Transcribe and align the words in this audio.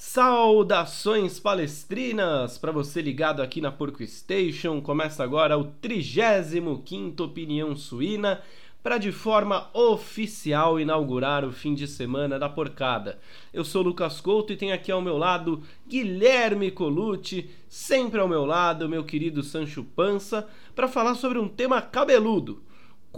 Saudações 0.00 1.40
palestrinas 1.40 2.56
para 2.56 2.70
você 2.70 3.02
ligado 3.02 3.42
aqui 3.42 3.60
na 3.60 3.72
Porco 3.72 4.06
Station. 4.06 4.80
Começa 4.80 5.24
agora 5.24 5.58
o 5.58 5.64
35 5.64 7.20
Opinião 7.24 7.74
Suína 7.74 8.40
para 8.80 8.96
de 8.96 9.10
forma 9.10 9.68
oficial 9.74 10.78
inaugurar 10.78 11.44
o 11.44 11.50
fim 11.50 11.74
de 11.74 11.88
semana 11.88 12.38
da 12.38 12.48
porcada. 12.48 13.18
Eu 13.52 13.64
sou 13.64 13.82
Lucas 13.82 14.20
Couto 14.20 14.52
e 14.52 14.56
tenho 14.56 14.72
aqui 14.72 14.92
ao 14.92 15.02
meu 15.02 15.18
lado 15.18 15.64
Guilherme 15.88 16.70
Colucci, 16.70 17.50
sempre 17.68 18.20
ao 18.20 18.28
meu 18.28 18.46
lado, 18.46 18.88
meu 18.88 19.02
querido 19.02 19.42
Sancho 19.42 19.82
Pança, 19.82 20.48
para 20.76 20.86
falar 20.86 21.16
sobre 21.16 21.40
um 21.40 21.48
tema 21.48 21.82
cabeludo. 21.82 22.62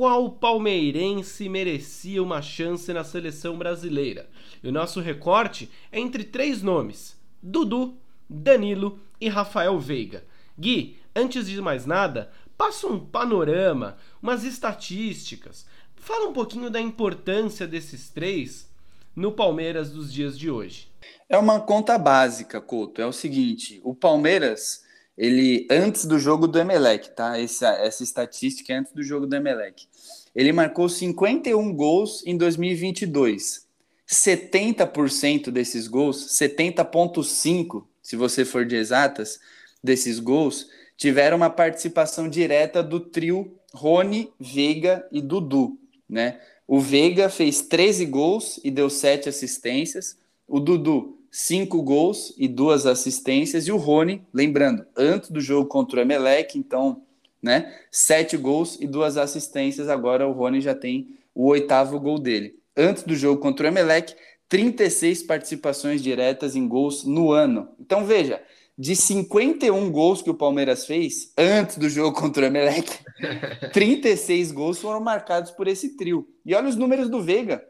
Qual 0.00 0.30
palmeirense 0.30 1.46
merecia 1.46 2.22
uma 2.22 2.40
chance 2.40 2.90
na 2.90 3.04
seleção 3.04 3.58
brasileira? 3.58 4.30
E 4.62 4.68
o 4.70 4.72
nosso 4.72 4.98
recorte 4.98 5.70
é 5.92 6.00
entre 6.00 6.24
três 6.24 6.62
nomes: 6.62 7.20
Dudu, 7.42 7.98
Danilo 8.26 8.98
e 9.20 9.28
Rafael 9.28 9.78
Veiga. 9.78 10.24
Gui, 10.58 10.96
antes 11.14 11.46
de 11.46 11.60
mais 11.60 11.84
nada, 11.84 12.32
passa 12.56 12.86
um 12.86 12.98
panorama, 12.98 13.98
umas 14.22 14.42
estatísticas. 14.42 15.66
Fala 15.96 16.30
um 16.30 16.32
pouquinho 16.32 16.70
da 16.70 16.80
importância 16.80 17.66
desses 17.66 18.08
três 18.08 18.70
no 19.14 19.30
Palmeiras 19.30 19.90
dos 19.90 20.10
dias 20.10 20.38
de 20.38 20.50
hoje. 20.50 20.88
É 21.28 21.36
uma 21.36 21.60
conta 21.60 21.98
básica, 21.98 22.58
Couto. 22.58 23.02
É 23.02 23.06
o 23.06 23.12
seguinte: 23.12 23.82
o 23.84 23.94
Palmeiras, 23.94 24.82
ele 25.20 25.66
antes 25.70 26.06
do 26.06 26.18
jogo 26.18 26.48
do 26.48 26.58
Emelec, 26.58 27.10
tá? 27.10 27.38
Essa, 27.38 27.68
essa 27.74 28.02
estatística 28.02 28.72
é 28.72 28.76
antes 28.76 28.90
do 28.94 29.02
jogo 29.02 29.26
do 29.26 29.36
Emelec. 29.36 29.86
Ele 30.34 30.50
marcou 30.50 30.88
51 30.88 31.74
gols 31.74 32.26
em 32.26 32.38
2022. 32.38 33.68
70% 34.08 35.50
desses 35.50 35.86
gols, 35.86 36.38
70,5% 36.38 37.84
se 38.02 38.16
você 38.16 38.46
for 38.46 38.64
de 38.64 38.76
exatas, 38.76 39.38
desses 39.84 40.18
gols, 40.18 40.68
tiveram 40.96 41.36
uma 41.36 41.50
participação 41.50 42.26
direta 42.26 42.82
do 42.82 42.98
trio 42.98 43.54
Rony, 43.74 44.32
Veiga 44.40 45.06
e 45.12 45.20
Dudu, 45.20 45.78
né? 46.08 46.40
O 46.66 46.80
Veiga 46.80 47.28
fez 47.28 47.60
13 47.60 48.06
gols 48.06 48.58
e 48.64 48.70
deu 48.70 48.88
7 48.88 49.28
assistências, 49.28 50.18
o 50.48 50.58
Dudu 50.58 51.19
5 51.30 51.82
gols 51.82 52.34
e 52.36 52.48
2 52.48 52.86
assistências 52.86 53.66
e 53.66 53.72
o 53.72 53.76
Rony, 53.76 54.26
lembrando, 54.32 54.84
antes 54.96 55.30
do 55.30 55.40
jogo 55.40 55.68
contra 55.68 55.98
o 55.98 56.02
Emelec, 56.02 56.58
então, 56.58 57.02
né, 57.42 57.74
7 57.90 58.36
gols 58.36 58.78
e 58.80 58.86
2 58.86 59.16
assistências, 59.16 59.88
agora 59.88 60.26
o 60.26 60.32
Rony 60.32 60.60
já 60.60 60.74
tem 60.74 61.08
o 61.34 61.46
oitavo 61.46 61.98
gol 62.00 62.18
dele 62.18 62.60
antes 62.76 63.02
do 63.02 63.14
jogo 63.14 63.40
contra 63.40 63.66
o 63.66 63.68
Emelec, 63.68 64.14
36 64.48 65.22
participações 65.24 66.02
diretas 66.02 66.56
em 66.56 66.66
gols 66.66 67.04
no 67.04 67.30
ano. 67.30 67.68
Então 67.78 68.04
veja, 68.04 68.42
de 68.76 68.96
51 68.96 69.90
gols 69.90 70.22
que 70.22 70.30
o 70.30 70.34
Palmeiras 70.34 70.86
fez 70.86 71.32
antes 71.36 71.76
do 71.76 71.88
jogo 71.88 72.18
contra 72.18 72.44
o 72.44 72.46
Emelec, 72.46 72.90
36 73.72 74.50
gols 74.52 74.78
foram 74.78 75.00
marcados 75.00 75.50
por 75.50 75.68
esse 75.68 75.96
trio. 75.96 76.26
E 76.44 76.54
olha 76.54 76.68
os 76.68 76.76
números 76.76 77.08
do 77.08 77.22
Veiga. 77.22 77.64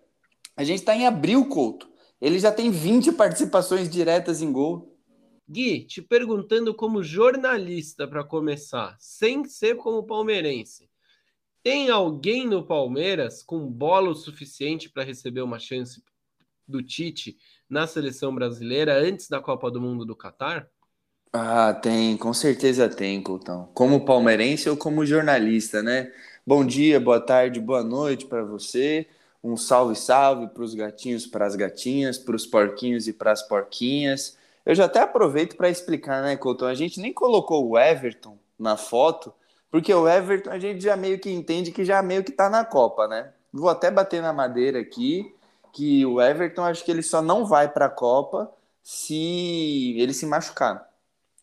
A 0.57 0.65
gente 0.65 0.79
está 0.79 0.95
em 0.95 1.07
abril, 1.07 1.47
Couto. 1.47 1.90
Ele 2.21 2.39
já 2.39 2.53
tem 2.53 2.71
20 2.71 3.13
participações 3.13 3.89
diretas 3.89 4.43
em 4.43 4.53
gol. 4.53 4.97
Gui, 5.49 5.85
te 5.85 6.01
perguntando 6.03 6.75
como 6.75 7.03
jornalista 7.03 8.07
para 8.07 8.23
começar, 8.23 8.97
sem 9.01 9.45
ser 9.45 9.77
como 9.77 10.07
palmeirense. 10.07 10.89
Tem 11.63 11.91
alguém 11.91 12.47
no 12.47 12.65
Palmeiras 12.65 13.43
com 13.43 13.67
bola 13.67 14.11
o 14.11 14.15
suficiente 14.15 14.89
para 14.89 15.05
receber 15.05 15.43
uma 15.43 15.59
chance 15.59 16.03
do 16.67 16.83
Tite 16.83 17.37
na 17.69 17.87
seleção 17.87 18.35
brasileira 18.35 18.97
antes 18.97 19.29
da 19.29 19.41
Copa 19.41 19.71
do 19.71 19.81
Mundo 19.81 20.05
do 20.05 20.17
Catar? 20.17 20.71
Ah, 21.33 21.75
tem, 21.75 22.17
com 22.17 22.33
certeza 22.33 22.89
tem, 22.89 23.23
Coutão. 23.23 23.71
Como 23.75 24.05
palmeirense 24.05 24.69
ou 24.69 24.77
como 24.77 25.05
jornalista, 25.05 25.83
né? 25.83 26.13
Bom 26.47 26.65
dia, 26.65 26.99
boa 26.99 27.21
tarde, 27.21 27.61
boa 27.61 27.85
noite 27.85 28.27
para 28.27 28.43
você. 28.43 29.07
Um 29.43 29.57
salve, 29.57 29.97
salve 29.97 30.49
para 30.49 30.63
os 30.63 30.75
gatinhos, 30.75 31.27
para 31.27 31.47
as 31.47 31.57
gatinhas, 31.57 32.19
para 32.19 32.37
os 32.37 32.47
porquinhos 32.47 33.09
e 33.09 33.13
para 33.13 33.33
as 33.33 33.43
porquinhas. 33.43 34.37
Eu 34.65 34.75
já 34.75 34.85
até 34.85 35.01
aproveito 35.01 35.57
para 35.57 35.71
explicar, 35.71 36.23
né, 36.23 36.37
Coutão? 36.37 36.69
A 36.69 36.75
gente 36.75 37.01
nem 37.01 37.13
colocou 37.13 37.67
o 37.67 37.79
Everton 37.79 38.39
na 38.59 38.77
foto, 38.77 39.33
porque 39.71 39.93
o 39.93 40.09
Everton 40.09 40.51
a 40.51 40.59
gente 40.59 40.83
já 40.83 40.97
meio 40.97 41.19
que 41.19 41.31
entende 41.31 41.73
que 41.73 41.85
já 41.85 42.03
meio 42.03 42.23
que 42.23 42.33
tá 42.33 42.51
na 42.51 42.65
Copa, 42.65 43.09
né? 43.09 43.33
Vou 43.53 43.69
até 43.69 43.91
bater 43.91 44.21
na 44.21 44.33
madeira 44.33 44.79
aqui, 44.79 45.35
que 45.73 46.05
o 46.05 46.21
Everton 46.21 46.65
acho 46.65 46.85
que 46.85 46.91
ele 46.91 47.03
só 47.03 47.23
não 47.23 47.47
vai 47.47 47.69
para 47.69 47.87
a 47.87 47.91
Copa 47.91 48.53
se 48.83 49.97
ele 49.99 50.13
se 50.13 50.27
machucar, 50.27 50.89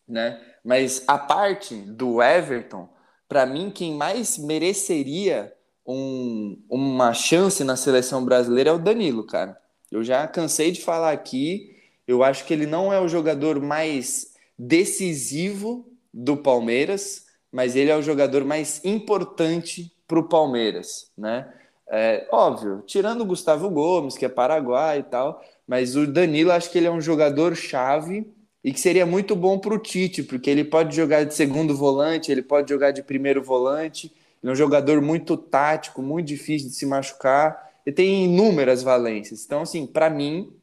né? 0.07 0.39
Mas 0.63 1.03
a 1.07 1.17
parte 1.17 1.75
do 1.75 2.21
Everton, 2.21 2.89
para 3.27 3.45
mim 3.45 3.71
quem 3.71 3.93
mais 3.93 4.37
mereceria 4.37 5.53
um, 5.87 6.61
uma 6.69 7.13
chance 7.13 7.63
na 7.63 7.77
seleção 7.77 8.25
brasileira 8.25 8.71
é 8.71 8.73
o 8.73 8.79
Danilo, 8.79 9.25
cara. 9.25 9.57
Eu 9.89 10.03
já 10.03 10.27
cansei 10.27 10.71
de 10.71 10.81
falar 10.81 11.11
aqui, 11.11 11.75
eu 12.05 12.23
acho 12.23 12.45
que 12.45 12.53
ele 12.53 12.65
não 12.65 12.91
é 12.91 12.99
o 12.99 13.07
jogador 13.07 13.61
mais 13.61 14.33
decisivo 14.59 15.89
do 16.13 16.35
Palmeiras, 16.35 17.25
mas 17.51 17.75
ele 17.75 17.89
é 17.89 17.95
o 17.95 18.01
jogador 18.01 18.43
mais 18.43 18.83
importante 18.83 19.93
para 20.05 20.19
o 20.19 20.27
Palmeiras, 20.27 21.11
né? 21.17 21.51
É, 21.89 22.27
óbvio, 22.31 22.83
tirando 22.85 23.21
o 23.21 23.25
Gustavo 23.25 23.69
Gomes, 23.69 24.17
que 24.17 24.25
é 24.25 24.29
paraguai 24.29 24.99
e 24.99 25.03
tal, 25.03 25.41
mas 25.65 25.95
o 25.95 26.05
Danilo 26.05 26.51
acho 26.51 26.69
que 26.69 26.77
ele 26.77 26.87
é 26.87 26.91
um 26.91 26.99
jogador 26.99 27.55
chave 27.55 28.29
e 28.61 28.73
que 28.73 28.79
seria 28.79 29.05
muito 29.05 29.35
bom 29.37 29.57
para 29.57 29.73
o 29.73 29.79
Tite, 29.79 30.21
porque 30.21 30.49
ele 30.49 30.65
pode 30.65 30.93
jogar 30.93 31.23
de 31.23 31.33
segundo 31.33 31.75
volante, 31.75 32.29
ele 32.29 32.41
pode 32.41 32.69
jogar 32.69 32.91
de 32.91 33.01
primeiro 33.01 33.41
volante, 33.41 34.11
ele 34.41 34.49
é 34.49 34.53
um 34.53 34.55
jogador 34.55 35.01
muito 35.01 35.35
tático, 35.35 36.01
muito 36.01 36.27
difícil 36.27 36.69
de 36.69 36.75
se 36.75 36.85
machucar, 36.85 37.71
e 37.85 37.91
tem 37.91 38.25
inúmeras 38.25 38.83
valências. 38.83 39.45
Então, 39.45 39.61
assim, 39.61 39.85
para 39.85 40.09
mim, 40.09 40.53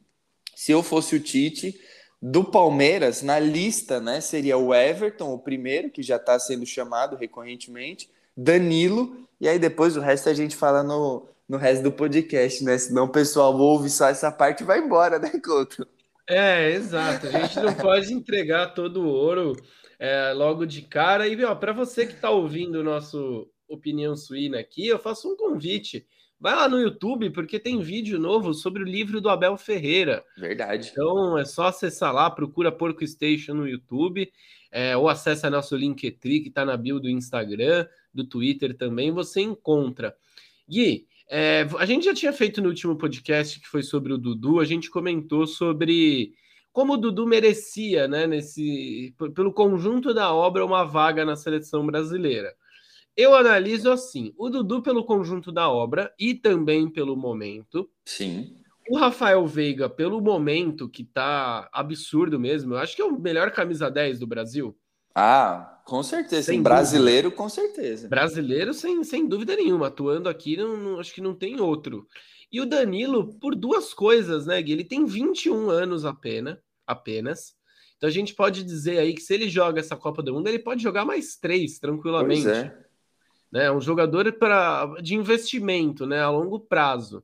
se 0.55 0.71
eu 0.71 0.81
fosse 0.83 1.15
o 1.15 1.19
Tite, 1.19 1.79
do 2.21 2.43
Palmeiras, 2.43 3.21
na 3.21 3.39
lista, 3.39 3.99
né, 3.99 4.21
seria 4.21 4.57
o 4.57 4.73
Everton, 4.73 5.33
o 5.33 5.39
primeiro, 5.39 5.89
que 5.89 6.01
já 6.01 6.15
está 6.15 6.39
sendo 6.39 6.65
chamado 6.65 7.15
recorrentemente, 7.15 8.09
Danilo, 8.35 9.17
e 9.39 9.47
aí 9.47 9.59
depois 9.59 9.95
o 9.97 10.01
resto 10.01 10.29
a 10.29 10.33
gente 10.33 10.55
fala 10.55 10.81
no, 10.81 11.27
no 11.47 11.57
resto 11.57 11.83
do 11.83 11.91
podcast, 11.91 12.63
né? 12.63 12.77
Senão 12.77 13.05
o 13.05 13.11
pessoal 13.11 13.55
ouve 13.57 13.89
só 13.89 14.07
essa 14.07 14.31
parte 14.31 14.61
e 14.61 14.65
vai 14.65 14.79
embora, 14.79 15.19
né, 15.19 15.31
Couto? 15.43 15.87
É, 16.27 16.71
exato. 16.71 17.27
A 17.27 17.31
gente 17.31 17.59
não 17.59 17.73
pode 17.73 18.11
entregar 18.13 18.73
todo 18.73 19.01
o 19.01 19.07
ouro 19.07 19.55
é, 19.99 20.33
logo 20.33 20.65
de 20.65 20.81
cara. 20.81 21.27
E, 21.27 21.37
para 21.55 21.73
você 21.73 22.05
que 22.05 22.13
está 22.13 22.29
ouvindo 22.29 22.79
o 22.79 22.83
nosso 22.83 23.47
Opinião 23.67 24.15
Suína 24.15 24.59
aqui, 24.59 24.87
eu 24.87 24.99
faço 24.99 25.31
um 25.31 25.35
convite 25.35 26.05
Vai 26.39 26.53
lá 26.53 26.67
no 26.67 26.79
YouTube, 26.79 27.29
porque 27.29 27.59
tem 27.59 27.81
vídeo 27.81 28.19
novo 28.19 28.53
sobre 28.53 28.83
o 28.83 28.85
livro 28.85 29.21
do 29.21 29.29
Abel 29.29 29.57
Ferreira. 29.57 30.23
Verdade. 30.37 30.89
Então 30.91 31.37
é 31.37 31.45
só 31.45 31.67
acessar 31.67 32.13
lá, 32.13 32.29
procura 32.29 32.71
Porco 32.71 33.07
Station 33.07 33.53
no 33.53 33.67
YouTube, 33.67 34.31
é, 34.71 34.97
ou 34.97 35.07
acessa 35.07 35.49
nosso 35.49 35.75
Linktree, 35.75 36.41
que 36.41 36.49
está 36.49 36.65
na 36.65 36.75
bio 36.75 36.99
do 36.99 37.09
Instagram, 37.09 37.87
do 38.13 38.25
Twitter 38.25 38.75
também, 38.77 39.11
você 39.11 39.41
encontra. 39.41 40.15
Gui, 40.69 41.07
é, 41.29 41.65
a 41.79 41.85
gente 41.85 42.05
já 42.05 42.13
tinha 42.13 42.33
feito 42.33 42.61
no 42.61 42.67
último 42.67 42.97
podcast, 42.97 43.59
que 43.59 43.67
foi 43.67 43.81
sobre 43.81 44.11
o 44.11 44.17
Dudu, 44.17 44.59
a 44.59 44.65
gente 44.65 44.89
comentou 44.89 45.47
sobre 45.47 46.33
como 46.73 46.93
o 46.93 46.97
Dudu 46.97 47.25
merecia, 47.25 48.05
né, 48.05 48.27
nesse, 48.27 49.15
pelo 49.33 49.53
conjunto 49.53 50.13
da 50.13 50.33
obra, 50.33 50.65
uma 50.65 50.83
vaga 50.83 51.23
na 51.23 51.37
seleção 51.37 51.85
brasileira. 51.85 52.53
Eu 53.15 53.33
analiso 53.33 53.89
assim: 53.91 54.33
o 54.37 54.49
Dudu 54.49 54.81
pelo 54.81 55.05
conjunto 55.05 55.51
da 55.51 55.69
obra 55.69 56.13
e 56.19 56.33
também 56.33 56.89
pelo 56.89 57.15
momento. 57.15 57.89
Sim. 58.03 58.55
O 58.89 58.97
Rafael 58.97 59.45
Veiga, 59.47 59.89
pelo 59.89 60.21
momento, 60.21 60.89
que 60.89 61.03
tá 61.03 61.67
absurdo 61.73 62.39
mesmo, 62.39 62.75
eu 62.75 62.77
acho 62.77 62.95
que 62.95 63.01
é 63.01 63.05
o 63.05 63.19
melhor 63.19 63.49
camisa 63.51 63.89
10 63.89 64.19
do 64.19 64.27
Brasil. 64.27 64.77
Ah, 65.15 65.81
com 65.85 66.03
certeza. 66.03 66.43
Sem 66.43 66.61
brasileiro, 66.61 67.29
dúvida. 67.29 67.37
com 67.37 67.49
certeza. 67.49 68.07
Brasileiro, 68.07 68.73
sem, 68.73 69.03
sem 69.03 69.27
dúvida 69.27 69.55
nenhuma. 69.55 69.87
Atuando 69.87 70.29
aqui, 70.29 70.57
não, 70.57 70.77
não, 70.77 70.99
acho 70.99 71.13
que 71.13 71.21
não 71.21 71.33
tem 71.33 71.59
outro. 71.59 72.05
E 72.51 72.61
o 72.61 72.65
Danilo, 72.65 73.33
por 73.39 73.55
duas 73.55 73.93
coisas, 73.93 74.45
né, 74.45 74.61
Gui? 74.61 74.73
Ele 74.73 74.83
tem 74.83 75.05
21 75.05 75.69
anos 75.69 76.05
apenas, 76.05 76.57
apenas. 76.85 77.55
Então 77.97 78.07
a 78.07 78.11
gente 78.11 78.35
pode 78.35 78.61
dizer 78.61 78.99
aí 78.99 79.15
que 79.15 79.21
se 79.21 79.33
ele 79.33 79.49
joga 79.49 79.79
essa 79.79 79.95
Copa 79.95 80.21
do 80.21 80.33
Mundo, 80.33 80.47
ele 80.47 80.59
pode 80.59 80.83
jogar 80.83 81.05
mais 81.05 81.37
três, 81.37 81.79
tranquilamente. 81.79 82.43
Pois 82.43 82.57
é 82.57 82.84
né? 83.55 83.71
Um 83.71 83.79
jogador 83.79 84.29
pra, 84.33 84.85
de 85.01 85.15
investimento, 85.15 86.05
né? 86.05 86.19
A 86.19 86.29
longo 86.29 86.59
prazo. 86.59 87.23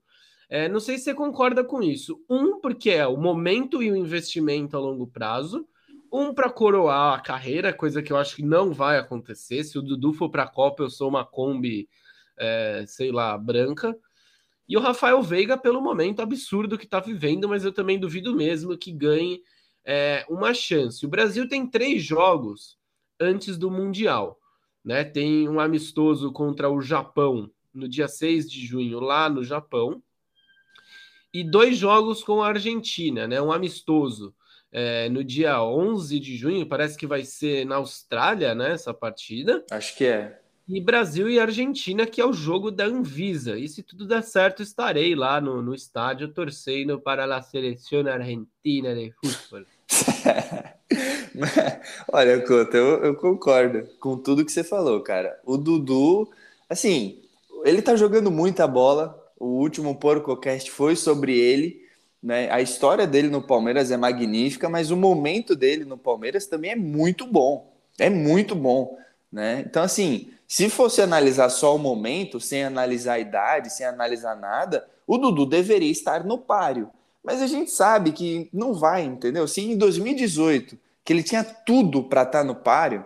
É, 0.49 0.69
não 0.69 0.79
sei 0.79 0.97
se 0.97 1.03
você 1.03 1.13
concorda 1.13 1.61
com 1.61 1.83
isso. 1.83 2.23
Um, 2.29 2.57
porque 2.61 2.89
é 2.89 3.05
o 3.05 3.17
momento 3.17 3.83
e 3.83 3.91
o 3.91 3.97
investimento 3.97 4.77
a 4.77 4.79
longo 4.79 5.05
prazo. 5.05 5.67
Um, 6.09 6.33
para 6.33 6.49
coroar 6.49 7.15
a 7.15 7.19
carreira, 7.19 7.73
coisa 7.73 8.01
que 8.01 8.13
eu 8.13 8.17
acho 8.17 8.37
que 8.37 8.43
não 8.43 8.71
vai 8.71 8.97
acontecer. 8.97 9.61
Se 9.65 9.77
o 9.77 9.81
Dudu 9.81 10.13
for 10.13 10.29
para 10.29 10.43
a 10.43 10.47
Copa, 10.47 10.83
eu 10.83 10.89
sou 10.89 11.09
uma 11.09 11.25
Kombi, 11.25 11.89
é, 12.39 12.85
sei 12.87 13.11
lá, 13.11 13.37
branca. 13.37 13.93
E 14.69 14.77
o 14.77 14.79
Rafael 14.79 15.21
Veiga, 15.21 15.57
pelo 15.57 15.81
momento 15.81 16.21
absurdo 16.21 16.77
que 16.77 16.85
está 16.85 17.01
vivendo, 17.01 17.49
mas 17.49 17.65
eu 17.65 17.73
também 17.73 17.99
duvido 17.99 18.33
mesmo 18.33 18.77
que 18.77 18.93
ganhe 18.93 19.41
é, 19.83 20.25
uma 20.29 20.53
chance. 20.53 21.05
O 21.05 21.09
Brasil 21.09 21.45
tem 21.45 21.67
três 21.67 22.01
jogos 22.01 22.77
antes 23.19 23.57
do 23.57 23.69
Mundial. 23.69 24.40
Né? 24.83 25.03
Tem 25.03 25.47
um 25.47 25.59
amistoso 25.59 26.31
contra 26.31 26.69
o 26.69 26.81
Japão 26.81 27.49
no 27.73 27.87
dia 27.87 28.07
6 28.07 28.49
de 28.49 28.65
junho, 28.65 28.99
lá 28.99 29.29
no 29.29 29.43
Japão, 29.43 30.01
e 31.33 31.43
dois 31.43 31.77
jogos 31.77 32.23
com 32.23 32.41
a 32.43 32.47
Argentina, 32.49 33.27
né? 33.27 33.41
um 33.41 33.51
amistoso 33.51 34.35
é, 34.71 35.09
no 35.09 35.23
dia 35.23 35.61
11 35.61 36.19
de 36.19 36.37
junho, 36.37 36.65
parece 36.65 36.97
que 36.97 37.05
vai 37.05 37.25
ser 37.25 37.65
na 37.65 37.75
Austrália, 37.75 38.55
né? 38.55 38.71
Essa 38.71 38.93
partida. 38.93 39.65
Acho 39.69 39.97
que 39.97 40.05
é. 40.05 40.39
E 40.67 40.79
Brasil 40.79 41.29
e 41.29 41.39
Argentina, 41.39 42.05
que 42.05 42.21
é 42.21 42.25
o 42.25 42.31
jogo 42.31 42.71
da 42.71 42.85
Anvisa. 42.85 43.59
E 43.59 43.67
se 43.67 43.83
tudo 43.83 44.07
der 44.07 44.23
certo, 44.23 44.63
estarei 44.63 45.13
lá 45.15 45.41
no, 45.41 45.61
no 45.61 45.75
estádio 45.75 46.29
torcendo 46.29 47.01
para 47.01 47.25
a 47.35 47.41
seleção 47.41 48.07
argentina 48.07 48.95
de 48.95 49.11
futebol. 49.11 49.65
Olha, 52.11 52.41
Couto, 52.45 52.75
eu, 52.75 53.03
eu, 53.03 53.15
concordo 53.15 53.87
com 53.99 54.17
tudo 54.17 54.45
que 54.45 54.51
você 54.51 54.63
falou, 54.63 55.01
cara. 55.01 55.39
O 55.45 55.57
Dudu, 55.57 56.29
assim, 56.69 57.21
ele 57.63 57.81
tá 57.81 57.95
jogando 57.95 58.31
muita 58.31 58.67
bola. 58.67 59.17
O 59.39 59.45
último 59.45 59.95
PorcoCast 59.95 60.71
foi 60.71 60.95
sobre 60.95 61.37
ele. 61.37 61.81
Né? 62.21 62.51
A 62.51 62.61
história 62.61 63.07
dele 63.07 63.29
no 63.29 63.41
Palmeiras 63.41 63.91
é 63.91 63.97
magnífica, 63.97 64.69
mas 64.69 64.91
o 64.91 64.97
momento 64.97 65.55
dele 65.55 65.85
no 65.85 65.97
Palmeiras 65.97 66.45
também 66.45 66.71
é 66.71 66.75
muito 66.75 67.25
bom. 67.25 67.73
É 67.97 68.09
muito 68.09 68.55
bom. 68.55 68.97
Né? 69.31 69.63
Então, 69.65 69.81
assim, 69.81 70.29
se 70.47 70.69
fosse 70.69 71.01
analisar 71.01 71.49
só 71.49 71.75
o 71.75 71.79
momento, 71.79 72.39
sem 72.39 72.63
analisar 72.63 73.13
a 73.13 73.19
idade, 73.19 73.73
sem 73.73 73.85
analisar 73.85 74.35
nada, 74.35 74.85
o 75.07 75.17
Dudu 75.17 75.45
deveria 75.45 75.91
estar 75.91 76.23
no 76.23 76.37
páreo. 76.37 76.89
Mas 77.23 77.41
a 77.41 77.47
gente 77.47 77.71
sabe 77.71 78.11
que 78.11 78.49
não 78.51 78.73
vai, 78.73 79.03
entendeu? 79.03 79.47
Se 79.47 79.61
em 79.61 79.77
2018, 79.77 80.77
que 81.03 81.13
ele 81.13 81.23
tinha 81.23 81.43
tudo 81.43 82.03
para 82.03 82.23
estar 82.23 82.39
tá 82.39 82.43
no 82.43 82.55
páreo, 82.55 83.05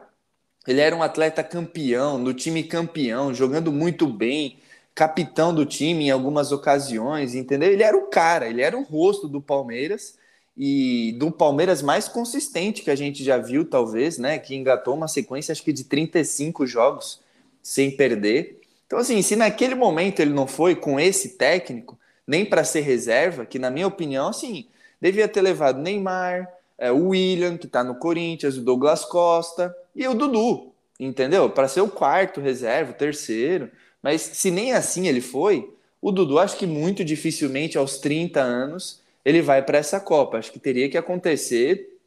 ele 0.67 0.81
era 0.81 0.95
um 0.95 1.03
atleta 1.03 1.43
campeão, 1.43 2.17
no 2.17 2.33
time 2.33 2.63
campeão, 2.63 3.33
jogando 3.33 3.71
muito 3.71 4.07
bem, 4.07 4.57
capitão 4.95 5.53
do 5.53 5.65
time 5.65 6.05
em 6.05 6.09
algumas 6.09 6.51
ocasiões, 6.51 7.35
entendeu? 7.35 7.71
Ele 7.71 7.83
era 7.83 7.97
o 7.97 8.07
cara, 8.07 8.47
ele 8.47 8.61
era 8.61 8.77
o 8.77 8.83
rosto 8.83 9.27
do 9.27 9.41
Palmeiras 9.41 10.17
e 10.57 11.13
do 11.19 11.29
Palmeiras 11.29 11.81
mais 11.81 12.07
consistente 12.07 12.81
que 12.81 12.89
a 12.89 12.95
gente 12.95 13.23
já 13.23 13.37
viu, 13.37 13.65
talvez, 13.65 14.17
né? 14.17 14.39
Que 14.39 14.55
engatou 14.55 14.95
uma 14.95 15.09
sequência, 15.09 15.51
acho 15.51 15.63
que 15.63 15.73
de 15.73 15.83
35 15.83 16.65
jogos 16.65 17.19
sem 17.61 17.91
perder. 17.91 18.61
Então, 18.87 18.97
assim, 18.97 19.21
se 19.21 19.35
naquele 19.35 19.75
momento 19.75 20.21
ele 20.21 20.33
não 20.33 20.47
foi 20.47 20.75
com 20.75 20.99
esse 20.99 21.37
técnico, 21.37 21.97
nem 22.27 22.45
para 22.45 22.63
ser 22.63 22.81
reserva, 22.81 23.45
que 23.45 23.59
na 23.59 23.69
minha 23.69 23.87
opinião, 23.87 24.29
assim, 24.29 24.67
devia 24.99 25.27
ter 25.27 25.41
levado 25.41 25.81
Neymar, 25.81 26.51
é, 26.77 26.91
o 26.91 27.09
William, 27.09 27.57
que 27.57 27.67
está 27.67 27.83
no 27.83 27.95
Corinthians, 27.95 28.57
o 28.57 28.61
Douglas 28.61 29.05
Costa 29.05 29.75
e 29.95 30.07
o 30.07 30.13
Dudu, 30.13 30.73
entendeu? 30.99 31.49
Para 31.49 31.67
ser 31.67 31.81
o 31.81 31.89
quarto 31.89 32.41
reserva, 32.41 32.91
o 32.91 32.95
terceiro. 32.95 33.69
Mas 34.01 34.21
se 34.21 34.51
nem 34.51 34.73
assim 34.73 35.07
ele 35.07 35.21
foi, 35.21 35.71
o 36.01 36.11
Dudu 36.11 36.37
acho 36.37 36.57
que 36.57 36.67
muito 36.67 37.03
dificilmente 37.03 37.77
aos 37.77 37.97
30 37.97 38.41
anos 38.41 39.01
ele 39.23 39.41
vai 39.41 39.61
para 39.63 39.77
essa 39.77 39.99
Copa. 39.99 40.37
Acho 40.37 40.51
que 40.51 40.59
teria 40.59 40.89
que 40.89 40.97
acontecer 40.97 41.97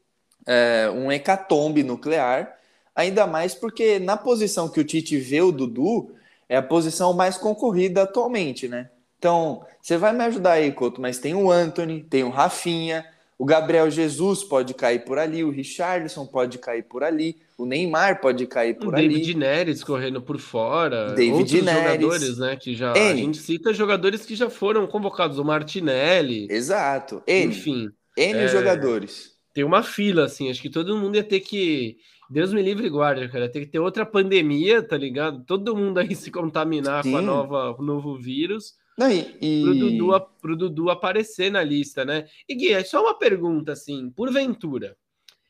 é, 0.47 0.91
um 0.91 1.11
hecatombe 1.11 1.83
nuclear, 1.83 2.57
ainda 2.95 3.27
mais 3.27 3.55
porque 3.55 3.99
na 3.99 4.17
posição 4.17 4.69
que 4.69 4.81
o 4.81 4.85
Tite 4.85 5.17
vê 5.17 5.41
o 5.41 5.53
Dudu 5.53 6.15
é 6.49 6.57
a 6.57 6.63
posição 6.63 7.13
mais 7.13 7.37
concorrida 7.37 8.03
atualmente, 8.03 8.69
né? 8.69 8.91
Então, 9.19 9.65
você 9.81 9.97
vai 9.97 10.13
me 10.13 10.25
ajudar 10.25 10.53
aí, 10.53 10.71
Couto, 10.73 11.01
mas 11.01 11.19
tem 11.19 11.35
o 11.35 11.51
Anthony, 11.51 12.03
tem 12.03 12.23
o 12.23 12.31
Rafinha, 12.31 13.05
o 13.39 13.45
Gabriel 13.45 13.89
Jesus 13.91 14.43
pode 14.43 14.75
cair 14.75 15.05
por 15.05 15.19
ali, 15.19 15.45
o 15.45 15.51
Richardson 15.51 16.27
pode 16.27 16.59
cair 16.59 16.83
por 16.83 17.05
ali, 17.05 17.37
o 17.57 17.65
Neymar 17.65 18.21
pode 18.21 18.47
cair 18.47 18.75
por 18.75 18.95
o 18.95 18.97
ali. 18.97 19.09
David 19.09 19.37
Neres 19.37 19.85
correndo 19.85 20.21
por 20.21 20.39
fora. 20.39 21.15
David 21.15 21.33
outros 21.33 21.63
Neres. 21.63 21.83
jogadores, 21.83 22.39
né? 22.39 22.57
Que 22.57 22.75
já. 22.75 22.93
N. 22.97 23.13
A 23.13 23.15
gente 23.15 23.39
cita 23.39 23.73
jogadores 23.73 24.27
que 24.27 24.35
já 24.35 24.51
foram 24.51 24.87
convocados, 24.87 25.39
o 25.39 25.45
Martinelli. 25.45 26.49
Exato. 26.51 27.23
N. 27.27 27.47
Enfim. 27.47 27.91
N 28.17 28.39
é... 28.39 28.49
jogadores. 28.49 29.33
Tem 29.55 29.65
uma 29.65 29.83
fila, 29.83 30.25
assim, 30.25 30.51
acho 30.51 30.63
que 30.63 30.71
todo 30.71 30.97
mundo 30.97 31.17
ia 31.17 31.25
ter 31.25 31.41
que. 31.41 31.97
Deus 32.31 32.53
me 32.53 32.61
livre 32.61 32.87
e 32.87 32.91
guarde, 32.91 33.29
cara. 33.29 33.49
Tem 33.49 33.63
que 33.63 33.71
ter 33.71 33.79
outra 33.79 34.05
pandemia, 34.05 34.83
tá 34.83 34.97
ligado? 34.97 35.45
Todo 35.45 35.77
mundo 35.77 35.99
aí 35.99 36.15
se 36.17 36.31
contaminar 36.31 37.03
Sim. 37.05 37.13
com 37.13 37.17
a 37.19 37.23
nova, 37.23 37.77
o 37.79 37.83
novo 37.83 38.17
vírus 38.17 38.75
não, 38.99 39.09
e, 39.09 39.37
e... 39.41 39.63
Pro, 39.63 39.75
Dudu, 39.75 40.21
pro 40.41 40.57
Dudu 40.57 40.91
aparecer 40.91 41.53
na 41.53 41.63
lista, 41.63 42.05
né? 42.05 42.27
E 42.49 42.55
Gui, 42.57 42.73
é 42.73 42.83
só 42.83 43.01
uma 43.01 43.17
pergunta, 43.17 43.73
assim, 43.73 44.11
porventura. 44.11 44.97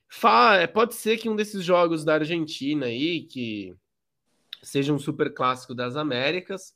Fa, 0.07 0.57
é, 0.57 0.67
pode 0.67 0.95
ser 0.95 1.17
que 1.17 1.31
um 1.31 1.37
desses 1.37 1.65
jogos 1.65 2.05
da 2.05 2.15
Argentina 2.15 2.87
aí, 2.87 3.23
que 3.23 3.75
seja 4.63 4.93
um 4.93 4.99
super 4.99 5.33
clássico 5.33 5.75
das 5.75 5.97
Américas, 5.97 6.75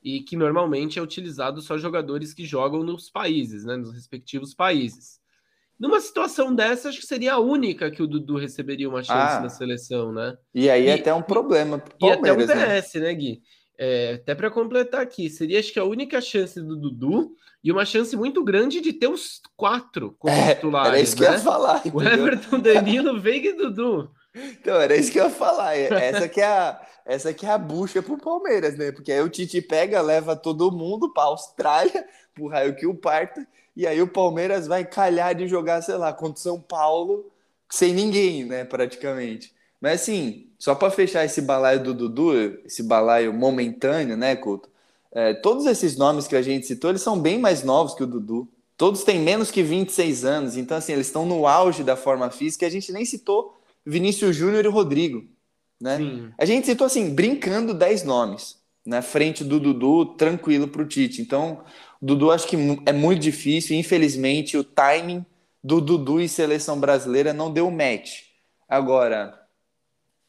e 0.00 0.20
que 0.20 0.36
normalmente 0.36 0.96
é 0.96 1.02
utilizado 1.02 1.60
só 1.60 1.76
jogadores 1.76 2.32
que 2.32 2.44
jogam 2.44 2.84
nos 2.84 3.10
países, 3.10 3.64
né? 3.64 3.76
Nos 3.76 3.92
respectivos 3.92 4.54
países. 4.54 5.20
Numa 5.76 6.00
situação 6.00 6.54
dessa, 6.54 6.88
acho 6.88 7.00
que 7.00 7.06
seria 7.06 7.34
a 7.34 7.40
única 7.40 7.90
que 7.90 8.00
o 8.00 8.06
Dudu 8.06 8.36
receberia 8.36 8.88
uma 8.88 9.02
chance 9.02 9.36
ah, 9.36 9.40
na 9.40 9.48
seleção, 9.48 10.12
né? 10.12 10.38
E 10.54 10.70
aí 10.70 10.86
e, 10.86 10.90
até 10.90 11.12
um 11.12 11.22
problema 11.22 11.80
pro 11.80 11.98
Palmeiras, 11.98 12.48
E 12.48 12.52
até 12.52 12.76
um 12.76 12.80
PS, 12.80 12.94
né, 12.94 13.00
né 13.00 13.14
Gui? 13.14 13.42
É, 13.78 14.14
até 14.14 14.34
para 14.34 14.50
completar 14.50 15.02
aqui, 15.02 15.28
seria 15.28 15.60
acho 15.60 15.72
que 15.72 15.78
a 15.78 15.84
única 15.84 16.20
chance 16.20 16.60
do 16.60 16.76
Dudu 16.76 17.32
e 17.62 17.70
uma 17.70 17.84
chance 17.84 18.16
muito 18.16 18.42
grande 18.42 18.80
de 18.80 18.92
ter 18.92 19.08
os 19.08 19.40
quatro 19.56 20.14
como 20.18 20.34
é, 20.34 20.54
titulares. 20.54 20.88
Era 20.88 21.00
isso 21.00 21.16
que 21.16 21.22
né? 21.22 21.28
eu 21.28 21.32
ia 21.32 21.38
falar. 21.38 21.78
Entendeu? 21.84 22.00
O 22.00 22.02
Everton, 22.02 22.58
Danilo, 22.60 23.20
Veiga 23.20 23.48
e 23.48 23.52
Dudu. 23.56 24.10
Então, 24.34 24.80
era 24.80 24.96
isso 24.96 25.10
que 25.10 25.18
eu 25.18 25.24
ia 25.24 25.30
falar. 25.30 25.76
Essa 25.76 26.28
que 26.28 26.40
é 26.40 26.46
a, 26.46 26.80
essa 27.04 27.32
que 27.32 27.46
é 27.46 27.50
a 27.50 27.58
bucha 27.58 28.02
pro 28.02 28.18
Palmeiras, 28.18 28.76
né? 28.76 28.92
Porque 28.92 29.12
aí 29.12 29.20
o 29.20 29.28
Tite 29.28 29.62
pega, 29.62 30.00
leva 30.00 30.36
todo 30.36 30.72
mundo 30.72 31.12
para 31.12 31.24
Austrália, 31.24 32.04
pro 32.34 32.48
raio 32.48 32.76
que 32.76 32.86
o 32.86 32.94
parta, 32.94 33.46
e 33.76 33.86
aí 33.86 34.00
o 34.02 34.08
Palmeiras 34.08 34.66
vai 34.66 34.84
calhar 34.84 35.34
de 35.34 35.46
jogar, 35.46 35.82
sei 35.82 35.96
lá, 35.96 36.12
contra 36.12 36.38
o 36.38 36.42
São 36.42 36.60
Paulo, 36.60 37.30
sem 37.70 37.92
ninguém, 37.92 38.44
né, 38.44 38.64
praticamente. 38.64 39.54
Mas 39.80 40.02
assim, 40.02 40.46
só 40.58 40.74
para 40.74 40.90
fechar 40.90 41.24
esse 41.24 41.40
balaio 41.42 41.82
do 41.82 41.94
Dudu, 41.94 42.34
esse 42.64 42.82
balaio 42.82 43.32
momentâneo, 43.32 44.16
né, 44.16 44.36
Couto? 44.36 44.68
É, 45.12 45.34
todos 45.34 45.66
esses 45.66 45.96
nomes 45.96 46.26
que 46.26 46.36
a 46.36 46.42
gente 46.42 46.66
citou, 46.66 46.90
eles 46.90 47.02
são 47.02 47.18
bem 47.18 47.38
mais 47.38 47.62
novos 47.62 47.94
que 47.94 48.02
o 48.02 48.06
Dudu. 48.06 48.48
Todos 48.76 49.04
têm 49.04 49.18
menos 49.18 49.50
que 49.50 49.62
26 49.62 50.24
anos, 50.24 50.56
então 50.56 50.76
assim, 50.76 50.92
eles 50.92 51.06
estão 51.06 51.24
no 51.24 51.46
auge 51.46 51.82
da 51.82 51.96
forma 51.96 52.30
física. 52.30 52.66
A 52.66 52.70
gente 52.70 52.92
nem 52.92 53.04
citou 53.04 53.58
Vinícius 53.84 54.36
Júnior 54.36 54.64
e 54.64 54.68
Rodrigo, 54.68 55.24
né? 55.80 55.96
Sim. 55.96 56.30
A 56.36 56.44
gente 56.44 56.66
citou 56.66 56.86
assim, 56.86 57.14
brincando 57.14 57.72
10 57.72 58.04
nomes 58.04 58.56
na 58.84 59.02
frente 59.02 59.42
do 59.42 59.58
Dudu, 59.58 60.16
tranquilo 60.16 60.68
para 60.68 60.82
o 60.82 60.86
Tite. 60.86 61.20
Então, 61.20 61.64
o 62.00 62.06
Dudu 62.06 62.30
acho 62.30 62.46
que 62.46 62.56
é 62.86 62.92
muito 62.92 63.20
difícil. 63.20 63.76
Infelizmente, 63.76 64.56
o 64.56 64.62
timing 64.62 65.24
do 65.62 65.80
Dudu 65.80 66.20
e 66.20 66.28
seleção 66.28 66.78
brasileira 66.78 67.32
não 67.32 67.52
deu 67.52 67.70
match. 67.70 68.22
Agora, 68.68 69.45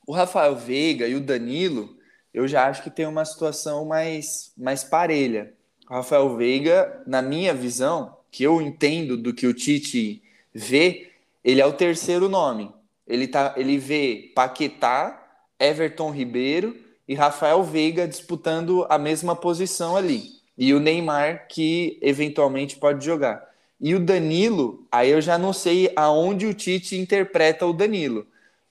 o 0.07 0.13
Rafael 0.13 0.55
Veiga 0.55 1.05
e 1.05 1.15
o 1.15 1.19
Danilo, 1.19 1.97
eu 2.33 2.47
já 2.47 2.67
acho 2.67 2.81
que 2.81 2.89
tem 2.89 3.05
uma 3.05 3.25
situação 3.25 3.83
mais, 3.85 4.53
mais 4.57 4.81
parelha. 4.81 5.53
O 5.89 5.93
Rafael 5.93 6.35
Veiga, 6.37 7.03
na 7.05 7.21
minha 7.21 7.53
visão, 7.53 8.15
que 8.31 8.41
eu 8.41 8.61
entendo 8.61 9.17
do 9.17 9.33
que 9.33 9.45
o 9.45 9.53
Tite 9.53 10.23
vê, 10.53 11.11
ele 11.43 11.59
é 11.59 11.65
o 11.65 11.73
terceiro 11.73 12.29
nome. 12.29 12.71
Ele, 13.05 13.27
tá, 13.27 13.53
ele 13.57 13.77
vê 13.77 14.31
Paquetá, 14.33 15.25
Everton 15.59 16.09
Ribeiro 16.09 16.77
e 17.05 17.13
Rafael 17.13 17.61
Veiga 17.63 18.07
disputando 18.07 18.85
a 18.89 18.97
mesma 18.97 19.35
posição 19.35 19.97
ali. 19.97 20.37
E 20.57 20.73
o 20.73 20.79
Neymar, 20.79 21.47
que 21.49 21.99
eventualmente 22.01 22.77
pode 22.77 23.05
jogar. 23.05 23.45
E 23.79 23.93
o 23.93 23.99
Danilo, 23.99 24.87
aí 24.89 25.11
eu 25.11 25.21
já 25.21 25.37
não 25.37 25.51
sei 25.51 25.91
aonde 25.95 26.45
o 26.45 26.53
Tite 26.53 26.97
interpreta 26.97 27.65
o 27.65 27.73
Danilo 27.73 28.25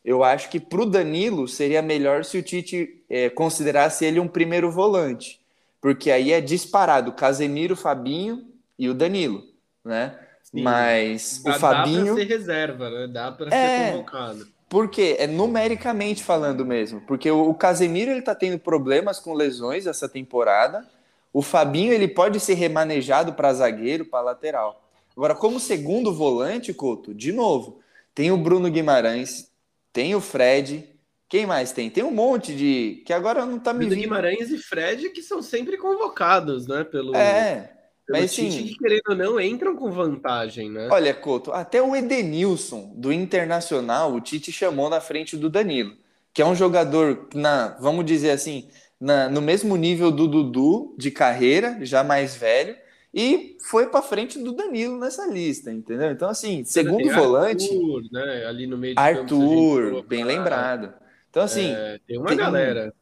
eu 0.06 0.22
acho 0.22 0.48
que 0.48 0.60
para 0.60 0.82
o 0.82 0.86
Danilo 0.86 1.48
seria 1.48 1.82
melhor 1.82 2.24
se 2.24 2.38
o 2.38 2.42
Tite 2.42 3.02
é, 3.10 3.28
considerasse 3.28 4.04
ele 4.04 4.20
um 4.20 4.28
primeiro 4.28 4.70
volante, 4.70 5.40
porque 5.80 6.12
aí 6.12 6.32
é 6.32 6.40
disparado 6.40 7.12
Casemiro, 7.12 7.74
Fabinho 7.74 8.46
e 8.78 8.88
o 8.88 8.94
Danilo, 8.94 9.42
né? 9.84 10.16
Sim. 10.44 10.62
Mas 10.62 11.42
dá, 11.42 11.50
o 11.50 11.58
Fabinho. 11.58 12.04
Dá 12.04 12.14
para 12.14 12.22
ser 12.22 12.28
reserva, 12.28 12.90
né? 12.90 13.08
Dá 13.08 13.32
para 13.32 13.52
é... 13.52 13.78
ser 13.78 13.92
convocado. 13.92 14.46
Porque 14.68 15.16
é 15.18 15.26
numericamente 15.26 16.22
falando 16.22 16.64
mesmo, 16.64 17.00
porque 17.00 17.30
o, 17.30 17.54
Casemiro 17.54 18.10
ele 18.10 18.22
tá 18.22 18.34
tendo 18.34 18.58
problemas 18.58 19.18
com 19.18 19.32
lesões 19.32 19.86
essa 19.86 20.08
temporada. 20.08 20.86
O 21.32 21.42
Fabinho 21.42 21.92
ele 21.92 22.08
pode 22.08 22.38
ser 22.38 22.54
remanejado 22.54 23.32
para 23.32 23.54
zagueiro, 23.54 24.04
para 24.04 24.22
lateral. 24.22 24.84
Agora, 25.16 25.34
como 25.34 25.58
segundo 25.58 26.12
volante, 26.12 26.74
Couto, 26.74 27.14
de 27.14 27.32
novo, 27.32 27.80
tem 28.14 28.32
o 28.32 28.36
Bruno 28.36 28.68
Guimarães, 28.70 29.50
tem 29.96 30.14
o 30.14 30.20
Fred. 30.20 30.86
Quem 31.26 31.46
mais 31.46 31.72
tem? 31.72 31.88
Tem 31.88 32.04
um 32.04 32.10
monte 32.10 32.54
de. 32.54 33.02
Que 33.06 33.14
agora 33.14 33.46
não 33.46 33.58
tá 33.58 33.72
me 33.72 33.86
vindo. 33.86 33.98
Guimarães 33.98 34.50
e 34.50 34.58
Fred 34.58 35.08
que 35.08 35.22
são 35.22 35.40
sempre 35.40 35.78
convocados, 35.78 36.66
né? 36.66 36.84
Pelo... 36.84 37.16
É. 37.16 37.72
Mas 38.08 38.32
sim, 38.32 38.50
que, 38.50 38.76
querendo 38.76 39.08
ou 39.08 39.16
não, 39.16 39.40
entram 39.40 39.74
com 39.74 39.90
vantagem, 39.90 40.70
né? 40.70 40.88
Olha, 40.92 41.14
Couto, 41.14 41.50
até 41.50 41.82
o 41.82 41.96
Edenilson 41.96 42.92
do 42.94 43.10
Internacional, 43.10 44.12
o 44.12 44.20
Tite 44.20 44.52
chamou 44.52 44.88
na 44.88 45.00
frente 45.00 45.36
do 45.36 45.50
Danilo, 45.50 45.96
que 46.32 46.40
é 46.40 46.46
um 46.46 46.54
jogador, 46.54 47.28
na, 47.34 47.76
vamos 47.80 48.04
dizer 48.04 48.30
assim, 48.30 48.68
na, 49.00 49.28
no 49.28 49.42
mesmo 49.42 49.76
nível 49.76 50.12
do 50.12 50.28
Dudu 50.28 50.94
de 50.96 51.10
carreira, 51.10 51.78
já 51.82 52.04
mais 52.04 52.36
velho, 52.36 52.76
e 53.18 53.56
foi 53.62 53.86
para 53.86 54.02
frente 54.02 54.38
do 54.38 54.52
Danilo 54.52 54.98
nessa 54.98 55.26
lista, 55.26 55.72
entendeu? 55.72 56.10
Então, 56.10 56.28
assim, 56.28 56.66
segundo 56.66 57.10
volante. 57.14 57.64
Arthur, 57.64 58.02
né? 58.12 58.44
Ali 58.44 58.66
no 58.66 58.76
meio 58.76 58.94
de 58.94 59.00
Arthur, 59.00 60.02
bem 60.02 60.22
lembrado. 60.22 60.92
Então, 61.30 61.42
assim. 61.42 61.70
É, 61.70 61.98
tem 62.06 62.18
uma 62.18 62.26
tem, 62.26 62.36
galera. 62.36 62.94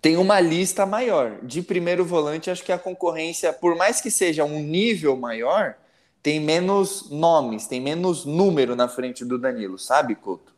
Tem 0.00 0.16
uma 0.16 0.40
lista 0.40 0.84
maior. 0.84 1.38
De 1.44 1.62
primeiro 1.62 2.04
volante, 2.04 2.50
acho 2.50 2.64
que 2.64 2.72
a 2.72 2.78
concorrência, 2.78 3.52
por 3.52 3.76
mais 3.76 4.00
que 4.00 4.10
seja 4.10 4.44
um 4.44 4.60
nível 4.60 5.16
maior, 5.16 5.76
tem 6.20 6.40
menos 6.40 7.08
nomes, 7.08 7.68
tem 7.68 7.80
menos 7.80 8.24
número 8.24 8.74
na 8.74 8.88
frente 8.88 9.24
do 9.24 9.38
Danilo, 9.38 9.78
sabe, 9.78 10.16
Couto? 10.16 10.52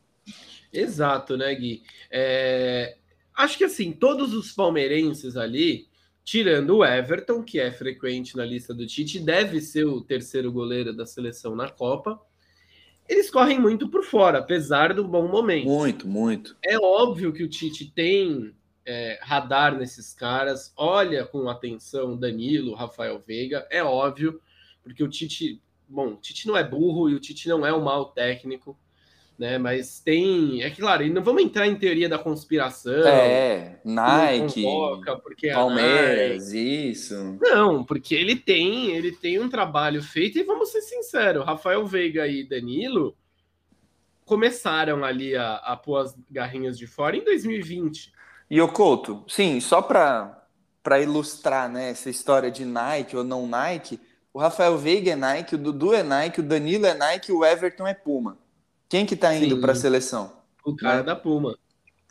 Exato, 0.72 1.36
né, 1.36 1.54
Gui? 1.54 1.82
É... 2.10 2.96
Acho 3.36 3.58
que 3.58 3.64
assim, 3.64 3.92
todos 3.92 4.32
os 4.32 4.50
palmeirenses 4.50 5.36
ali 5.36 5.88
tirando 6.24 6.78
o 6.78 6.84
Everton, 6.84 7.42
que 7.42 7.60
é 7.60 7.70
frequente 7.70 8.36
na 8.36 8.44
lista 8.44 8.72
do 8.72 8.86
Tite, 8.86 9.20
deve 9.20 9.60
ser 9.60 9.84
o 9.84 10.00
terceiro 10.00 10.50
goleiro 10.50 10.96
da 10.96 11.04
seleção 11.04 11.54
na 11.54 11.68
Copa. 11.68 12.18
Eles 13.06 13.30
correm 13.30 13.60
muito 13.60 13.88
por 13.88 14.02
fora, 14.02 14.38
apesar 14.38 14.94
do 14.94 15.06
bom 15.06 15.28
momento. 15.28 15.66
Muito, 15.66 16.08
muito. 16.08 16.56
É 16.64 16.78
óbvio 16.78 17.32
que 17.32 17.44
o 17.44 17.48
Tite 17.48 17.92
tem 17.94 18.54
é, 18.86 19.18
radar 19.22 19.76
nesses 19.76 20.14
caras, 20.14 20.72
olha 20.76 21.26
com 21.26 21.48
atenção 21.48 22.16
Danilo, 22.16 22.74
Rafael 22.74 23.22
Veiga, 23.26 23.66
é 23.70 23.84
óbvio, 23.84 24.40
porque 24.82 25.04
o 25.04 25.08
Tite, 25.08 25.60
bom, 25.86 26.14
o 26.14 26.16
Tite 26.16 26.48
não 26.48 26.56
é 26.56 26.64
burro 26.64 27.10
e 27.10 27.14
o 27.14 27.20
Tite 27.20 27.46
não 27.48 27.66
é 27.66 27.74
um 27.74 27.82
mau 27.82 28.06
técnico 28.06 28.78
né? 29.38 29.58
Mas 29.58 30.00
tem, 30.00 30.62
é 30.62 30.70
claro, 30.70 31.02
e 31.02 31.10
não 31.10 31.22
vamos 31.22 31.42
entrar 31.42 31.66
em 31.66 31.76
teoria 31.76 32.08
da 32.08 32.18
conspiração. 32.18 33.06
É, 33.06 33.80
Nike, 33.84 34.62
convoca, 34.62 35.16
porque 35.16 35.50
Palmeiras, 35.50 36.52
Nike... 36.52 36.90
isso. 36.90 37.38
Não, 37.40 37.84
porque 37.84 38.14
ele 38.14 38.36
tem, 38.36 38.90
ele 38.90 39.12
tem 39.12 39.40
um 39.40 39.48
trabalho 39.48 40.02
feito 40.02 40.38
e 40.38 40.42
vamos 40.42 40.70
ser 40.70 40.82
sinceros, 40.82 41.44
Rafael 41.44 41.84
Veiga 41.86 42.26
e 42.26 42.44
Danilo 42.44 43.16
começaram 44.24 45.04
ali 45.04 45.36
a, 45.36 45.56
a 45.56 45.76
pôr 45.76 45.98
as 45.98 46.16
garrinhas 46.30 46.78
de 46.78 46.86
fora 46.86 47.16
em 47.16 47.24
2020. 47.24 48.12
E 48.50 48.60
o 48.60 48.68
Couto, 48.68 49.24
sim, 49.28 49.60
só 49.60 49.82
para 49.82 50.40
para 50.82 51.00
ilustrar, 51.00 51.66
né, 51.66 51.88
essa 51.88 52.10
história 52.10 52.50
de 52.50 52.62
Nike 52.62 53.16
ou 53.16 53.24
não 53.24 53.46
Nike, 53.46 53.98
o 54.34 54.38
Rafael 54.38 54.76
Veiga 54.76 55.12
é 55.12 55.16
Nike, 55.16 55.54
o 55.54 55.58
Dudu 55.58 55.94
é 55.94 56.02
Nike, 56.02 56.40
o 56.40 56.42
Danilo 56.42 56.84
é 56.84 56.92
Nike, 56.92 57.32
o 57.32 57.42
Everton 57.42 57.86
é 57.86 57.94
Puma. 57.94 58.36
Quem 58.94 59.04
que 59.04 59.16
tá 59.16 59.34
indo 59.34 59.58
para 59.58 59.72
a 59.72 59.74
seleção? 59.74 60.30
O 60.64 60.76
cara 60.76 61.02
da 61.02 61.16
Puma. 61.16 61.58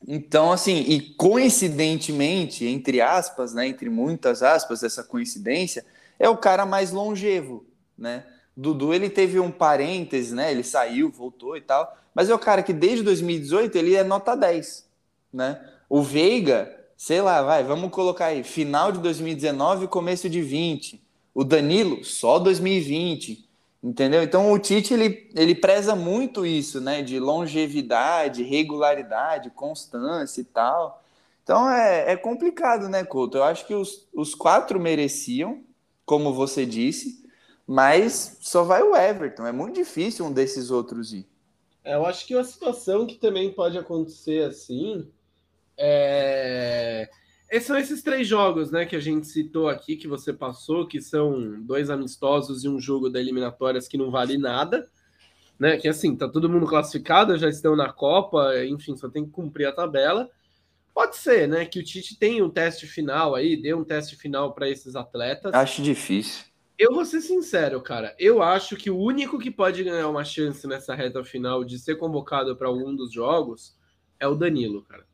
Então, 0.06 0.52
assim, 0.52 0.82
e 0.82 1.00
coincidentemente, 1.00 2.66
entre 2.66 3.00
aspas, 3.00 3.54
né, 3.54 3.66
entre 3.66 3.90
muitas 3.90 4.44
aspas, 4.44 4.84
essa 4.84 5.02
coincidência, 5.02 5.86
é 6.20 6.28
o 6.28 6.36
cara 6.36 6.66
mais 6.66 6.92
longevo, 6.92 7.66
né? 7.98 8.26
Dudu, 8.54 8.94
ele 8.94 9.10
teve 9.10 9.40
um 9.40 9.50
parêntese, 9.50 10.36
né? 10.36 10.52
Ele 10.52 10.62
saiu, 10.62 11.10
voltou 11.10 11.56
e 11.56 11.62
tal, 11.62 11.98
mas 12.14 12.30
é 12.30 12.36
o 12.36 12.40
cara 12.40 12.62
que 12.62 12.74
desde 12.74 13.02
2018 13.02 13.78
ele 13.78 13.96
é 13.96 14.04
nota 14.04 14.36
10, 14.36 14.86
né? 15.32 15.62
O 15.88 16.02
Veiga, 16.02 16.70
sei 16.98 17.22
lá, 17.22 17.42
vai, 17.42 17.64
vamos 17.64 17.92
colocar 17.92 18.26
aí, 18.26 18.44
final 18.44 18.92
de 18.92 19.00
2019 19.00 19.88
começo 19.88 20.30
de 20.30 20.42
20. 20.42 21.02
O 21.34 21.46
Danilo, 21.46 22.04
só 22.04 22.38
2020. 22.40 23.43
Entendeu? 23.84 24.24
Então 24.24 24.50
o 24.50 24.58
Tite 24.58 24.94
ele, 24.94 25.30
ele 25.36 25.54
preza 25.54 25.94
muito 25.94 26.46
isso, 26.46 26.80
né? 26.80 27.02
De 27.02 27.20
longevidade, 27.20 28.42
regularidade, 28.42 29.50
constância 29.50 30.40
e 30.40 30.46
tal. 30.46 31.04
Então 31.44 31.70
é, 31.70 32.14
é 32.14 32.16
complicado, 32.16 32.88
né, 32.88 33.04
Couto? 33.04 33.38
Eu 33.38 33.44
acho 33.44 33.68
que 33.68 33.76
os, 33.76 34.08
os 34.14 34.34
quatro 34.34 34.80
mereciam, 34.80 35.62
como 36.06 36.34
você 36.34 36.66
disse, 36.66 37.28
mas 37.68 38.38
só 38.40 38.64
vai 38.64 38.82
o 38.82 38.96
Everton. 38.96 39.46
É 39.46 39.52
muito 39.52 39.76
difícil 39.76 40.26
um 40.26 40.32
desses 40.32 40.72
outros 40.72 41.12
ir. 41.12 41.28
É, 41.84 41.96
eu 41.96 42.06
acho 42.06 42.26
que 42.26 42.34
uma 42.34 42.44
situação 42.46 43.06
que 43.06 43.16
também 43.16 43.52
pode 43.52 43.78
acontecer 43.78 44.46
assim 44.46 45.12
é 45.78 47.10
esses 47.54 47.68
são 47.68 47.78
esses 47.78 48.02
três 48.02 48.28
jogos, 48.28 48.72
né, 48.72 48.84
que 48.84 48.96
a 48.96 49.00
gente 49.00 49.28
citou 49.28 49.70
aqui, 49.70 49.96
que 49.96 50.08
você 50.08 50.34
passou, 50.34 50.88
que 50.88 51.00
são 51.00 51.62
dois 51.62 51.92
amistosos 51.92 52.64
e 52.64 52.68
um 52.68 52.80
jogo 52.80 53.12
da 53.12 53.20
eliminatórias 53.20 53.88
que 53.88 53.96
não 53.96 54.10
vale 54.10 54.40
nada, 54.40 54.90
né? 55.60 55.78
Que 55.78 55.88
assim, 55.88 56.16
tá 56.16 56.28
todo 56.28 56.50
mundo 56.50 56.66
classificado, 56.66 57.38
já 57.38 57.48
estão 57.48 57.76
na 57.76 57.94
Copa, 57.94 58.52
enfim, 58.66 58.98
só 58.98 59.08
tem 59.08 59.24
que 59.24 59.30
cumprir 59.30 59.68
a 59.68 59.72
tabela. 59.72 60.28
Pode 60.96 61.16
ser, 61.16 61.48
né, 61.48 61.64
que 61.64 61.78
o 61.78 61.84
Tite 61.84 62.18
tenha 62.18 62.44
um 62.44 62.50
teste 62.50 62.88
final 62.88 63.36
aí, 63.36 63.56
dê 63.56 63.72
um 63.72 63.84
teste 63.84 64.16
final 64.16 64.56
para 64.56 64.68
esses 64.68 64.96
atletas. 64.96 65.54
Acho 65.54 65.84
difícil. 65.84 66.46
Eu 66.76 66.92
vou 66.92 67.06
ser 67.06 67.22
sincero, 67.22 67.80
cara. 67.82 68.16
Eu 68.18 68.42
acho 68.42 68.76
que 68.76 68.90
o 68.90 68.98
único 68.98 69.38
que 69.38 69.52
pode 69.52 69.84
ganhar 69.84 70.10
uma 70.10 70.26
chance 70.26 70.66
nessa 70.66 70.96
reta 70.96 71.24
final 71.24 71.64
de 71.64 71.78
ser 71.78 71.98
convocado 71.98 72.58
para 72.58 72.68
algum 72.68 72.96
dos 72.96 73.14
jogos 73.14 73.78
é 74.20 74.28
o 74.28 74.34
Danilo, 74.34 74.82
cara. 74.86 75.06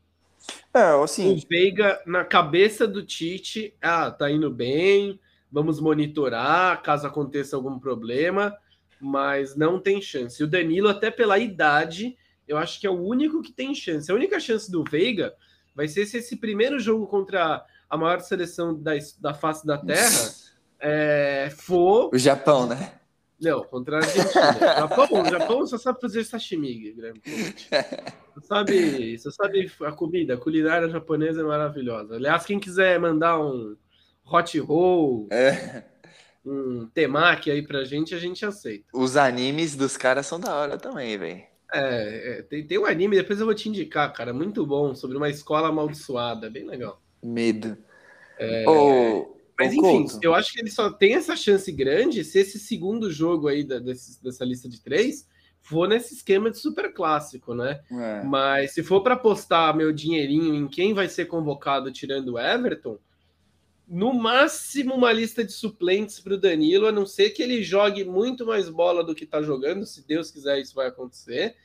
É, 0.72 1.02
assim. 1.02 1.34
O 1.34 1.48
Veiga, 1.48 2.00
na 2.06 2.24
cabeça 2.24 2.86
do 2.86 3.04
Tite, 3.04 3.74
ah, 3.82 4.10
tá 4.10 4.30
indo 4.30 4.50
bem, 4.50 5.18
vamos 5.50 5.80
monitorar 5.80 6.80
caso 6.82 7.06
aconteça 7.06 7.56
algum 7.56 7.78
problema, 7.78 8.56
mas 9.00 9.56
não 9.56 9.80
tem 9.80 10.00
chance. 10.00 10.40
E 10.40 10.44
o 10.44 10.48
Danilo, 10.48 10.88
até 10.88 11.10
pela 11.10 11.38
idade, 11.38 12.16
eu 12.46 12.56
acho 12.56 12.80
que 12.80 12.86
é 12.86 12.90
o 12.90 13.00
único 13.00 13.42
que 13.42 13.52
tem 13.52 13.74
chance. 13.74 14.10
A 14.10 14.14
única 14.14 14.38
chance 14.38 14.70
do 14.70 14.84
Veiga 14.84 15.34
vai 15.74 15.88
ser 15.88 16.06
se 16.06 16.18
esse 16.18 16.36
primeiro 16.36 16.78
jogo 16.78 17.06
contra 17.06 17.64
a 17.88 17.96
maior 17.96 18.20
seleção 18.20 18.80
da, 18.80 18.92
da 19.18 19.34
face 19.34 19.66
da 19.66 19.76
Terra 19.78 20.30
é, 20.78 21.52
for. 21.56 22.10
O 22.12 22.18
Japão, 22.18 22.66
né? 22.66 22.99
Não, 23.40 23.64
contra 23.64 23.96
a 23.96 24.00
Argentina. 24.00 24.58
Japão, 24.60 25.24
Japão 25.24 25.66
só 25.66 25.78
sabe 25.78 26.00
fazer 26.00 26.24
sashimi, 26.24 26.92
Guilherme. 26.92 27.20
Você 28.34 28.46
sabe, 28.46 29.18
sabe 29.18 29.72
a 29.82 29.92
comida, 29.92 30.34
a 30.34 30.36
culinária 30.36 30.88
japonesa 30.88 31.40
é 31.40 31.44
maravilhosa. 31.44 32.16
Aliás, 32.16 32.44
quem 32.44 32.60
quiser 32.60 32.98
mandar 33.00 33.40
um 33.40 33.76
hot 34.24 34.58
roll, 34.58 35.28
é. 35.30 35.84
um 36.44 36.86
temaki 36.92 37.50
aí 37.50 37.62
pra 37.62 37.84
gente, 37.84 38.14
a 38.14 38.18
gente 38.18 38.44
aceita. 38.44 38.86
Os 38.92 39.16
animes 39.16 39.74
dos 39.74 39.96
caras 39.96 40.26
são 40.26 40.38
da 40.38 40.54
hora 40.54 40.76
também, 40.76 41.16
velho. 41.16 41.42
É, 41.72 42.38
é, 42.38 42.42
tem, 42.42 42.66
tem 42.66 42.78
um 42.78 42.86
anime, 42.86 43.16
depois 43.16 43.38
eu 43.38 43.46
vou 43.46 43.54
te 43.54 43.68
indicar, 43.68 44.12
cara, 44.12 44.32
muito 44.32 44.66
bom, 44.66 44.94
sobre 44.94 45.16
uma 45.16 45.30
escola 45.30 45.68
amaldiçoada, 45.68 46.50
bem 46.50 46.66
legal. 46.66 47.00
Medo. 47.22 47.76
É, 48.38 48.64
oh, 48.68 49.36
mas 49.60 49.74
enfim, 49.74 50.06
eu 50.22 50.34
acho 50.34 50.52
que 50.52 50.60
ele 50.60 50.70
só 50.70 50.90
tem 50.90 51.14
essa 51.14 51.36
chance 51.36 51.70
grande 51.70 52.24
se 52.24 52.38
esse 52.38 52.58
segundo 52.58 53.10
jogo 53.10 53.48
aí 53.48 53.64
da, 53.64 53.78
desse, 53.78 54.22
dessa 54.22 54.44
lista 54.44 54.68
de 54.68 54.80
três 54.80 55.28
for 55.60 55.88
nesse 55.88 56.14
esquema 56.14 56.50
de 56.50 56.58
super 56.58 56.92
clássico, 56.92 57.54
né? 57.54 57.80
É. 57.90 58.22
Mas 58.24 58.72
se 58.72 58.82
for 58.82 59.02
para 59.02 59.14
apostar 59.14 59.76
meu 59.76 59.92
dinheirinho 59.92 60.54
em 60.54 60.66
quem 60.66 60.94
vai 60.94 61.08
ser 61.08 61.26
convocado 61.26 61.92
tirando 61.92 62.34
o 62.34 62.38
Everton, 62.38 62.98
no 63.86 64.14
máximo 64.14 64.94
uma 64.94 65.12
lista 65.12 65.44
de 65.44 65.52
suplentes 65.52 66.20
para 66.20 66.34
o 66.34 66.38
Danilo, 66.38 66.86
a 66.86 66.92
não 66.92 67.04
ser 67.04 67.30
que 67.30 67.42
ele 67.42 67.62
jogue 67.62 68.04
muito 68.04 68.46
mais 68.46 68.68
bola 68.68 69.02
do 69.02 69.14
que 69.14 69.24
está 69.24 69.42
jogando, 69.42 69.84
se 69.84 70.06
Deus 70.06 70.30
quiser 70.30 70.60
isso 70.60 70.74
vai 70.74 70.86
acontecer. 70.86 71.56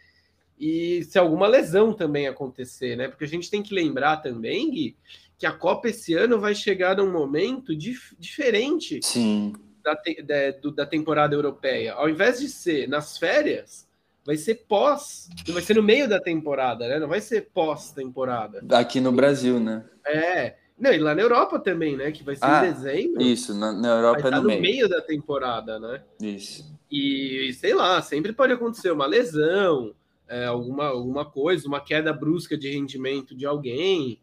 E 0.58 1.04
se 1.04 1.20
alguma 1.20 1.48
lesão 1.48 1.94
também 1.94 2.28
acontecer, 2.28 2.96
né? 2.96 3.08
Porque 3.08 3.26
a 3.26 3.28
gente 3.28 3.50
tem 3.50 3.62
que 3.62 3.74
lembrar 3.74 4.18
também, 4.18 4.72
Gui, 4.72 4.98
que 5.38 5.46
a 5.46 5.52
Copa 5.52 5.90
esse 5.90 6.14
ano 6.14 6.40
vai 6.40 6.56
chegar 6.56 6.98
num 6.98 7.12
momento 7.12 7.76
dif 7.76 8.16
diferente 8.18 9.00
Sim. 9.04 9.54
Da, 9.84 9.96
te 9.96 10.22
da, 10.22 10.52
da 10.74 10.86
temporada 10.86 11.36
europeia. 11.36 11.94
Ao 11.94 12.10
invés 12.10 12.40
de 12.40 12.48
ser 12.48 12.88
nas 12.88 13.18
férias, 13.18 13.86
vai 14.26 14.38
ser 14.38 14.66
pós, 14.68 15.30
vai 15.48 15.62
ser 15.62 15.76
no 15.76 15.84
meio 15.84 16.08
da 16.08 16.20
temporada, 16.20 16.88
né? 16.88 17.00
Não 17.00 17.08
vai 17.08 17.22
ser 17.22 17.50
pós-temporada. 17.54 18.64
Aqui 18.72 19.00
no 19.00 19.12
Brasil, 19.12 19.60
né? 19.60 19.86
É. 20.06 20.56
Não, 20.78 20.92
e 20.92 20.98
lá 20.98 21.16
na 21.16 21.22
Europa 21.22 21.60
também, 21.60 21.96
né? 21.96 22.12
Que 22.12 22.24
vai 22.24 22.36
ser 22.36 22.46
ah, 22.46 22.66
em 22.66 22.74
dezembro. 22.74 23.22
Isso, 23.22 23.54
na, 23.54 23.72
na 23.72 23.90
Europa 23.90 24.28
é 24.28 24.32
no, 24.32 24.42
no 24.42 24.48
meio. 24.48 24.62
meio 24.62 24.90
da 24.90 25.02
temporada, 25.02 25.80
né? 25.80 26.02
Isso. 26.20 26.66
E, 26.92 27.54
sei 27.54 27.74
lá, 27.74 28.02
sempre 28.02 28.34
pode 28.34 28.54
acontecer 28.54 28.92
uma 28.92 29.06
lesão, 29.06 29.94
é, 30.28 30.46
alguma, 30.46 30.88
alguma 30.88 31.26
coisa, 31.26 31.68
uma 31.68 31.82
queda 31.82 32.14
brusca 32.14 32.58
de 32.58 32.70
rendimento 32.70 33.36
de 33.36 33.46
alguém. 33.46 34.20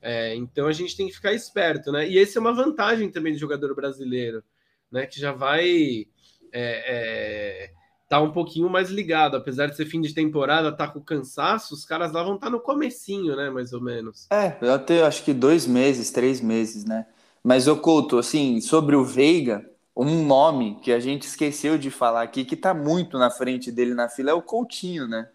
É, 0.00 0.34
então 0.34 0.66
a 0.66 0.72
gente 0.72 0.96
tem 0.96 1.06
que 1.06 1.14
ficar 1.14 1.32
esperto, 1.32 1.90
né? 1.90 2.08
E 2.08 2.18
esse 2.18 2.36
é 2.36 2.40
uma 2.40 2.52
vantagem 2.52 3.10
também 3.10 3.32
do 3.32 3.38
jogador 3.38 3.74
brasileiro, 3.74 4.42
né? 4.90 5.06
Que 5.06 5.18
já 5.18 5.32
vai. 5.32 6.06
É, 6.52 7.70
é 7.72 7.84
tá 8.08 8.20
um 8.20 8.30
pouquinho 8.30 8.68
mais 8.68 8.90
ligado, 8.90 9.36
apesar 9.36 9.66
de 9.66 9.76
ser 9.76 9.86
fim 9.86 10.00
de 10.00 10.14
temporada, 10.14 10.70
tá 10.70 10.86
com 10.86 11.00
cansaço, 11.00 11.74
os 11.74 11.84
caras 11.84 12.12
lá 12.12 12.22
vão 12.22 12.34
estar 12.34 12.46
tá 12.46 12.52
no 12.52 12.60
comecinho, 12.60 13.34
né, 13.34 13.50
mais 13.50 13.72
ou 13.72 13.80
menos. 13.80 14.28
É, 14.30 14.56
até 14.68 15.02
acho 15.02 15.24
que 15.24 15.32
dois 15.32 15.66
meses, 15.66 16.10
três 16.10 16.40
meses, 16.40 16.84
né? 16.84 17.06
Mas, 17.42 17.66
Couto, 17.66 18.18
assim, 18.18 18.60
sobre 18.60 18.94
o 18.94 19.04
Veiga, 19.04 19.68
um 19.96 20.24
nome 20.24 20.78
que 20.80 20.92
a 20.92 20.98
gente 20.98 21.22
esqueceu 21.22 21.76
de 21.76 21.90
falar 21.90 22.22
aqui, 22.22 22.44
que 22.44 22.56
tá 22.56 22.72
muito 22.72 23.18
na 23.18 23.30
frente 23.30 23.70
dele 23.72 23.94
na 23.94 24.08
fila, 24.08 24.30
é 24.30 24.34
o 24.34 24.42
Coutinho, 24.42 25.06
né? 25.06 25.28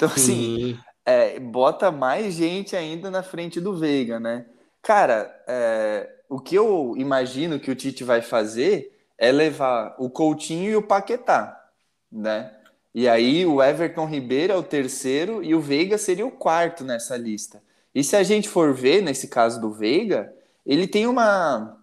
Então, 0.00 0.08
assim, 0.16 0.78
é, 1.04 1.38
bota 1.38 1.90
mais 1.90 2.34
gente 2.34 2.74
ainda 2.74 3.10
na 3.10 3.22
frente 3.22 3.60
do 3.60 3.76
Veiga, 3.76 4.18
né? 4.18 4.46
Cara, 4.80 5.30
é, 5.46 6.08
o 6.26 6.40
que 6.40 6.54
eu 6.54 6.94
imagino 6.96 7.60
que 7.60 7.70
o 7.70 7.74
Tite 7.74 8.02
vai 8.02 8.22
fazer 8.22 8.98
é 9.18 9.30
levar 9.30 9.94
o 9.98 10.08
Coutinho 10.08 10.70
e 10.70 10.76
o 10.76 10.82
Paquetá, 10.82 11.68
né? 12.10 12.50
E 12.94 13.06
aí 13.06 13.44
o 13.44 13.62
Everton 13.62 14.06
Ribeiro 14.06 14.54
é 14.54 14.56
o 14.56 14.62
terceiro 14.62 15.44
e 15.44 15.54
o 15.54 15.60
Veiga 15.60 15.98
seria 15.98 16.26
o 16.26 16.30
quarto 16.30 16.82
nessa 16.82 17.14
lista. 17.14 17.62
E 17.94 18.02
se 18.02 18.16
a 18.16 18.22
gente 18.22 18.48
for 18.48 18.72
ver, 18.72 19.02
nesse 19.02 19.28
caso 19.28 19.60
do 19.60 19.70
Veiga, 19.70 20.32
ele 20.64 20.86
tem 20.86 21.06
uma 21.06 21.76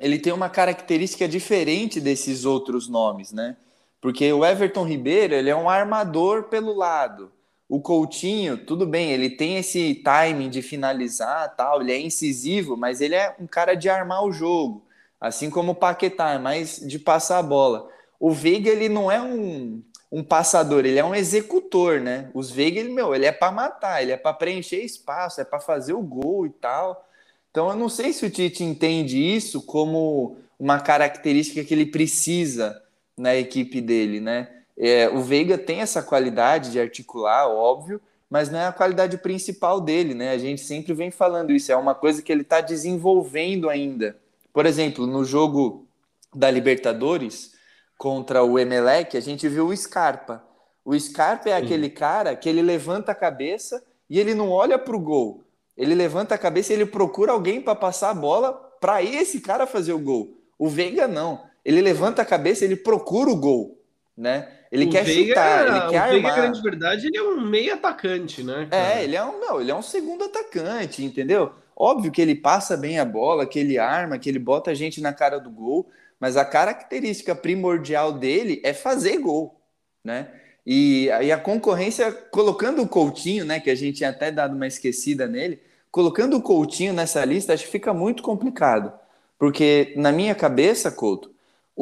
ele 0.00 0.18
tem 0.18 0.32
uma 0.32 0.50
característica 0.50 1.28
diferente 1.28 2.00
desses 2.00 2.44
outros 2.44 2.88
nomes, 2.88 3.30
né? 3.30 3.56
Porque 4.00 4.32
o 4.32 4.44
Everton 4.44 4.84
Ribeiro, 4.84 5.32
ele 5.32 5.48
é 5.48 5.54
um 5.54 5.70
armador 5.70 6.48
pelo 6.48 6.74
lado. 6.74 7.30
O 7.72 7.80
Coutinho, 7.80 8.58
tudo 8.58 8.84
bem, 8.84 9.12
ele 9.12 9.30
tem 9.30 9.56
esse 9.56 9.94
timing 9.94 10.50
de 10.50 10.60
finalizar, 10.60 11.56
tal, 11.56 11.80
ele 11.80 11.90
é 11.90 11.98
incisivo, 11.98 12.76
mas 12.76 13.00
ele 13.00 13.14
é 13.14 13.34
um 13.40 13.46
cara 13.46 13.74
de 13.74 13.88
armar 13.88 14.22
o 14.26 14.30
jogo, 14.30 14.84
assim 15.18 15.48
como 15.48 15.72
o 15.72 15.74
Paquetá, 15.74 16.32
é 16.32 16.38
mais 16.38 16.76
de 16.76 16.98
passar 16.98 17.38
a 17.38 17.42
bola. 17.42 17.88
O 18.20 18.30
Veiga, 18.30 18.68
ele 18.68 18.90
não 18.90 19.10
é 19.10 19.22
um, 19.22 19.82
um 20.12 20.22
passador, 20.22 20.84
ele 20.84 20.98
é 20.98 21.04
um 21.04 21.14
executor, 21.14 21.98
né? 21.98 22.28
Os 22.34 22.50
Veiga, 22.50 22.78
ele, 22.78 22.92
meu, 22.92 23.14
ele 23.14 23.24
é 23.24 23.32
para 23.32 23.50
matar, 23.50 24.02
ele 24.02 24.12
é 24.12 24.18
para 24.18 24.34
preencher 24.34 24.84
espaço, 24.84 25.40
é 25.40 25.44
para 25.44 25.58
fazer 25.58 25.94
o 25.94 26.02
gol 26.02 26.44
e 26.44 26.50
tal. 26.50 27.08
Então 27.50 27.70
eu 27.70 27.74
não 27.74 27.88
sei 27.88 28.12
se 28.12 28.26
o 28.26 28.30
Tite 28.30 28.62
entende 28.62 29.16
isso 29.16 29.62
como 29.62 30.36
uma 30.58 30.78
característica 30.78 31.64
que 31.64 31.72
ele 31.72 31.86
precisa 31.86 32.82
na 33.16 33.34
equipe 33.34 33.80
dele, 33.80 34.20
né? 34.20 34.61
É, 34.76 35.08
o 35.08 35.20
Veiga 35.20 35.58
tem 35.58 35.80
essa 35.80 36.02
qualidade 36.02 36.70
de 36.70 36.80
articular, 36.80 37.48
óbvio, 37.48 38.00
mas 38.28 38.50
não 38.50 38.58
é 38.58 38.66
a 38.66 38.72
qualidade 38.72 39.18
principal 39.18 39.80
dele, 39.80 40.14
né? 40.14 40.30
A 40.30 40.38
gente 40.38 40.62
sempre 40.62 40.94
vem 40.94 41.10
falando 41.10 41.52
isso, 41.52 41.70
é 41.70 41.76
uma 41.76 41.94
coisa 41.94 42.22
que 42.22 42.32
ele 42.32 42.42
está 42.42 42.60
desenvolvendo 42.60 43.68
ainda. 43.68 44.16
Por 44.52 44.64
exemplo, 44.64 45.06
no 45.06 45.24
jogo 45.24 45.86
da 46.34 46.50
Libertadores 46.50 47.52
contra 47.98 48.42
o 48.42 48.58
Emelec, 48.58 49.16
a 49.16 49.20
gente 49.20 49.48
viu 49.48 49.66
o 49.66 49.76
Scarpa. 49.76 50.42
O 50.84 50.98
Scarpa 50.98 51.50
é 51.50 51.58
Sim. 51.58 51.64
aquele 51.64 51.90
cara 51.90 52.34
que 52.34 52.48
ele 52.48 52.62
levanta 52.62 53.12
a 53.12 53.14
cabeça 53.14 53.84
e 54.08 54.18
ele 54.18 54.34
não 54.34 54.50
olha 54.50 54.78
para 54.78 54.96
o 54.96 55.00
gol. 55.00 55.44
Ele 55.76 55.94
levanta 55.94 56.34
a 56.34 56.38
cabeça 56.38 56.72
e 56.72 56.76
ele 56.76 56.86
procura 56.86 57.32
alguém 57.32 57.60
para 57.60 57.74
passar 57.74 58.10
a 58.10 58.14
bola 58.14 58.52
para 58.80 59.02
esse 59.02 59.40
cara 59.40 59.66
fazer 59.66 59.92
o 59.92 59.98
gol. 59.98 60.36
O 60.58 60.68
Veiga 60.68 61.06
não. 61.06 61.44
Ele 61.64 61.80
levanta 61.80 62.22
a 62.22 62.24
cabeça, 62.24 62.64
ele 62.64 62.76
procura 62.76 63.30
o 63.30 63.36
gol, 63.36 63.78
né? 64.16 64.48
Ele 64.72 64.86
o 64.86 64.90
quer 64.90 65.04
Veiga, 65.04 65.28
chutar, 65.28 65.66
ele 65.66 65.90
quer 65.90 66.00
o 66.00 66.16
armar. 66.16 66.34
Veiga, 66.34 66.52
de 66.52 66.62
verdade, 66.62 67.06
ele 67.06 67.18
é 67.18 67.22
um 67.22 67.40
meio 67.42 67.74
atacante, 67.74 68.42
né? 68.42 68.66
Cara? 68.70 68.98
É, 68.98 69.04
ele 69.04 69.14
é 69.14 69.22
um, 69.22 69.38
não, 69.38 69.60
ele 69.60 69.70
é 69.70 69.74
um 69.74 69.82
segundo 69.82 70.24
atacante, 70.24 71.04
entendeu? 71.04 71.52
Óbvio 71.76 72.10
que 72.10 72.22
ele 72.22 72.34
passa 72.34 72.74
bem 72.74 72.98
a 72.98 73.04
bola, 73.04 73.44
que 73.44 73.58
ele 73.58 73.78
arma, 73.78 74.18
que 74.18 74.30
ele 74.30 74.38
bota 74.38 74.70
a 74.70 74.74
gente 74.74 74.98
na 74.98 75.12
cara 75.12 75.38
do 75.38 75.50
gol, 75.50 75.90
mas 76.18 76.38
a 76.38 76.44
característica 76.44 77.34
primordial 77.34 78.14
dele 78.14 78.62
é 78.64 78.72
fazer 78.72 79.18
gol, 79.18 79.60
né? 80.02 80.28
E 80.64 81.10
aí 81.10 81.30
a 81.30 81.38
concorrência, 81.38 82.10
colocando 82.10 82.80
o 82.82 82.88
Coutinho, 82.88 83.44
né, 83.44 83.60
que 83.60 83.68
a 83.68 83.74
gente 83.74 83.98
tinha 83.98 84.10
até 84.10 84.30
dado 84.30 84.54
uma 84.54 84.66
esquecida 84.66 85.26
nele, 85.26 85.60
colocando 85.90 86.36
o 86.36 86.42
Coutinho 86.42 86.94
nessa 86.94 87.22
lista, 87.24 87.52
acho 87.52 87.64
que 87.66 87.72
fica 87.72 87.92
muito 87.92 88.22
complicado. 88.22 88.92
Porque 89.38 89.92
na 89.96 90.12
minha 90.12 90.34
cabeça, 90.34 90.90
Couto, 90.90 91.31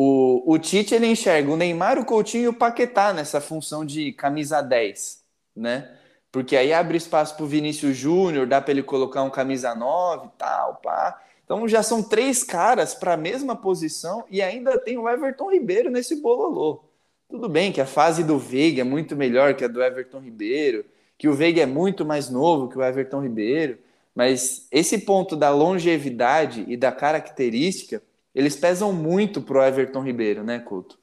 o, 0.03 0.55
o 0.55 0.59
Tite 0.59 0.95
ele 0.95 1.09
enxerga 1.09 1.53
o 1.53 1.59
Neymar, 1.59 1.99
o 1.99 2.07
Coutinho 2.07 2.45
e 2.45 2.49
o 2.49 2.55
Paquetá 2.55 3.13
nessa 3.13 3.39
função 3.39 3.85
de 3.85 4.13
camisa 4.13 4.63
10, 4.63 5.23
né? 5.55 5.95
Porque 6.33 6.57
aí 6.57 6.73
abre 6.73 6.97
espaço 6.97 7.37
para 7.37 7.45
o 7.45 7.47
Vinícius 7.47 7.99
Júnior, 7.99 8.47
dá 8.47 8.63
para 8.63 8.71
ele 8.71 8.83
colocar 8.83 9.23
um 9.23 9.29
camisa 9.29 9.75
9 9.75 10.29
e 10.29 10.31
tal, 10.39 10.77
pá. 10.77 11.21
Então 11.45 11.69
já 11.69 11.83
são 11.83 12.03
três 12.03 12.43
caras 12.43 12.95
para 12.95 13.13
a 13.13 13.17
mesma 13.19 13.55
posição 13.55 14.25
e 14.31 14.41
ainda 14.41 14.79
tem 14.79 14.97
o 14.97 15.07
Everton 15.07 15.51
Ribeiro 15.51 15.91
nesse 15.91 16.17
bololô. 16.17 16.83
Tudo 17.29 17.47
bem 17.47 17.71
que 17.71 17.81
a 17.83 17.87
fase 17.87 18.25
do 18.25 18.39
Veiga 18.39 18.81
é 18.81 18.85
muito 18.85 19.15
melhor 19.15 19.55
que 19.55 19.67
a 19.67 19.69
do 19.69 19.83
Everton 19.83 20.21
Ribeiro, 20.21 20.83
que 21.19 21.29
o 21.29 21.35
Veiga 21.35 21.61
é 21.61 21.67
muito 21.67 22.07
mais 22.07 22.31
novo 22.31 22.71
que 22.71 22.79
o 22.79 22.83
Everton 22.83 23.21
Ribeiro, 23.21 23.77
mas 24.15 24.67
esse 24.73 24.97
ponto 24.97 25.37
da 25.37 25.51
longevidade 25.51 26.65
e 26.69 26.75
da 26.75 26.91
característica 26.91 28.03
eles 28.35 28.57
pesam 28.57 28.93
muito 28.93 29.41
pro 29.43 29.63
Everton 29.63 30.03
Ribeiro, 30.03 30.45
né, 30.45 30.59
Couto? 30.59 30.99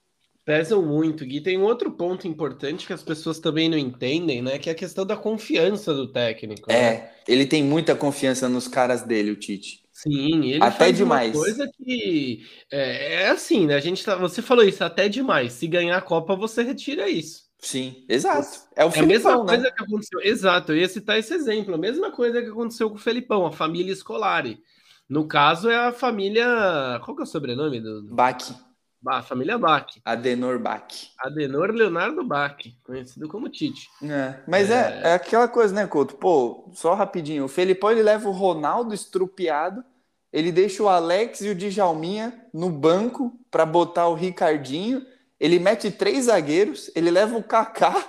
Pesam 0.48 0.82
muito, 0.82 1.26
Gui. 1.26 1.42
Tem 1.42 1.58
um 1.58 1.64
outro 1.64 1.92
ponto 1.92 2.26
importante 2.26 2.88
que 2.88 2.94
as 2.94 3.04
pessoas 3.04 3.38
também 3.38 3.68
não 3.68 3.78
entendem, 3.78 4.42
né? 4.42 4.58
Que 4.58 4.70
é 4.70 4.72
a 4.72 4.76
questão 4.76 5.06
da 5.06 5.18
confiança 5.18 5.94
do 5.94 6.10
técnico. 6.10 6.72
É, 6.72 6.92
né? 6.92 7.12
ele 7.28 7.46
tem 7.46 7.62
muita 7.62 7.94
confiança 7.94 8.48
nos 8.48 8.66
caras 8.66 9.02
dele, 9.02 9.32
o 9.32 9.36
Tite. 9.36 9.84
Sim, 9.92 10.52
ele 10.52 10.64
até 10.64 10.78
faz 10.78 10.96
demais. 10.96 11.36
uma 11.36 11.44
coisa 11.44 11.70
que 11.76 12.46
é, 12.72 13.24
é, 13.24 13.28
assim, 13.30 13.66
né? 13.66 13.76
A 13.76 13.80
gente 13.82 14.06
tá, 14.06 14.16
você 14.16 14.42
falou 14.42 14.64
isso 14.64 14.82
até 14.84 15.10
demais. 15.10 15.52
Se 15.52 15.68
ganhar 15.68 15.98
a 15.98 16.02
Copa, 16.02 16.34
você 16.34 16.64
retira 16.64 17.10
isso. 17.10 17.48
Sim, 17.60 18.06
exato. 18.08 18.60
É, 18.76 18.86
o 18.86 18.90
é 18.90 19.00
a 19.00 19.06
mesma 19.06 19.38
né? 19.40 19.46
coisa 19.46 19.72
que 19.72 19.84
aconteceu. 19.84 20.22
Exato, 20.22 20.72
eu 20.72 20.78
ia 20.78 20.88
citar 20.88 21.20
esse 21.20 21.34
exemplo. 21.34 21.76
A 21.76 21.78
mesma 21.78 22.10
coisa 22.12 22.42
que 22.42 22.48
aconteceu 22.48 22.90
com 22.90 22.96
o 22.96 23.00
Felipão, 23.00 23.46
a 23.46 23.52
família 23.52 23.94
Scolari. 23.94 24.60
No 25.10 25.28
caso, 25.28 25.70
é 25.70 25.88
a 25.88 25.92
família. 25.92 26.46
Qual 27.04 27.16
que 27.16 27.22
é 27.22 27.24
o 27.24 27.28
sobrenome 27.28 27.80
do. 27.80 28.14
Bach. 28.14 28.54
A 29.06 29.22
família 29.22 29.58
Bach. 29.58 29.88
Adenor 30.04 30.60
Bach. 30.60 30.88
Adenor 31.20 31.72
Leonardo 31.72 32.24
Bach, 32.24 32.58
conhecido 32.84 33.28
como 33.30 33.48
Tite. 33.48 33.90
É, 34.04 34.36
mas 34.48 34.70
é... 34.70 35.02
é, 35.04 35.10
é 35.10 35.14
aquela 35.14 35.48
coisa, 35.48 35.74
né, 35.74 35.88
Couto? 35.88 36.16
Pô, 36.16 36.70
só 36.74 36.94
rapidinho. 36.94 37.46
O 37.46 37.48
Felipão 37.48 37.92
ele 37.92 38.04
leva 38.04 38.28
o 38.28 38.34
Ronaldo 38.34 38.94
estrupiado, 38.94 39.84
ele 40.34 40.52
deixa 40.52 40.84
o 40.84 40.90
Alex 40.90 41.42
e 41.42 41.50
o 41.50 41.56
Djalminha 41.56 42.48
no 42.54 42.70
banco 42.70 43.40
para 43.50 43.66
botar 43.66 44.08
o 44.08 44.16
Ricardinho. 44.16 45.06
Ele 45.40 45.60
mete 45.60 45.92
três 45.92 46.26
zagueiros, 46.26 46.92
ele 46.96 47.12
leva 47.12 47.38
o 47.38 47.44
Kaká, 47.44 48.04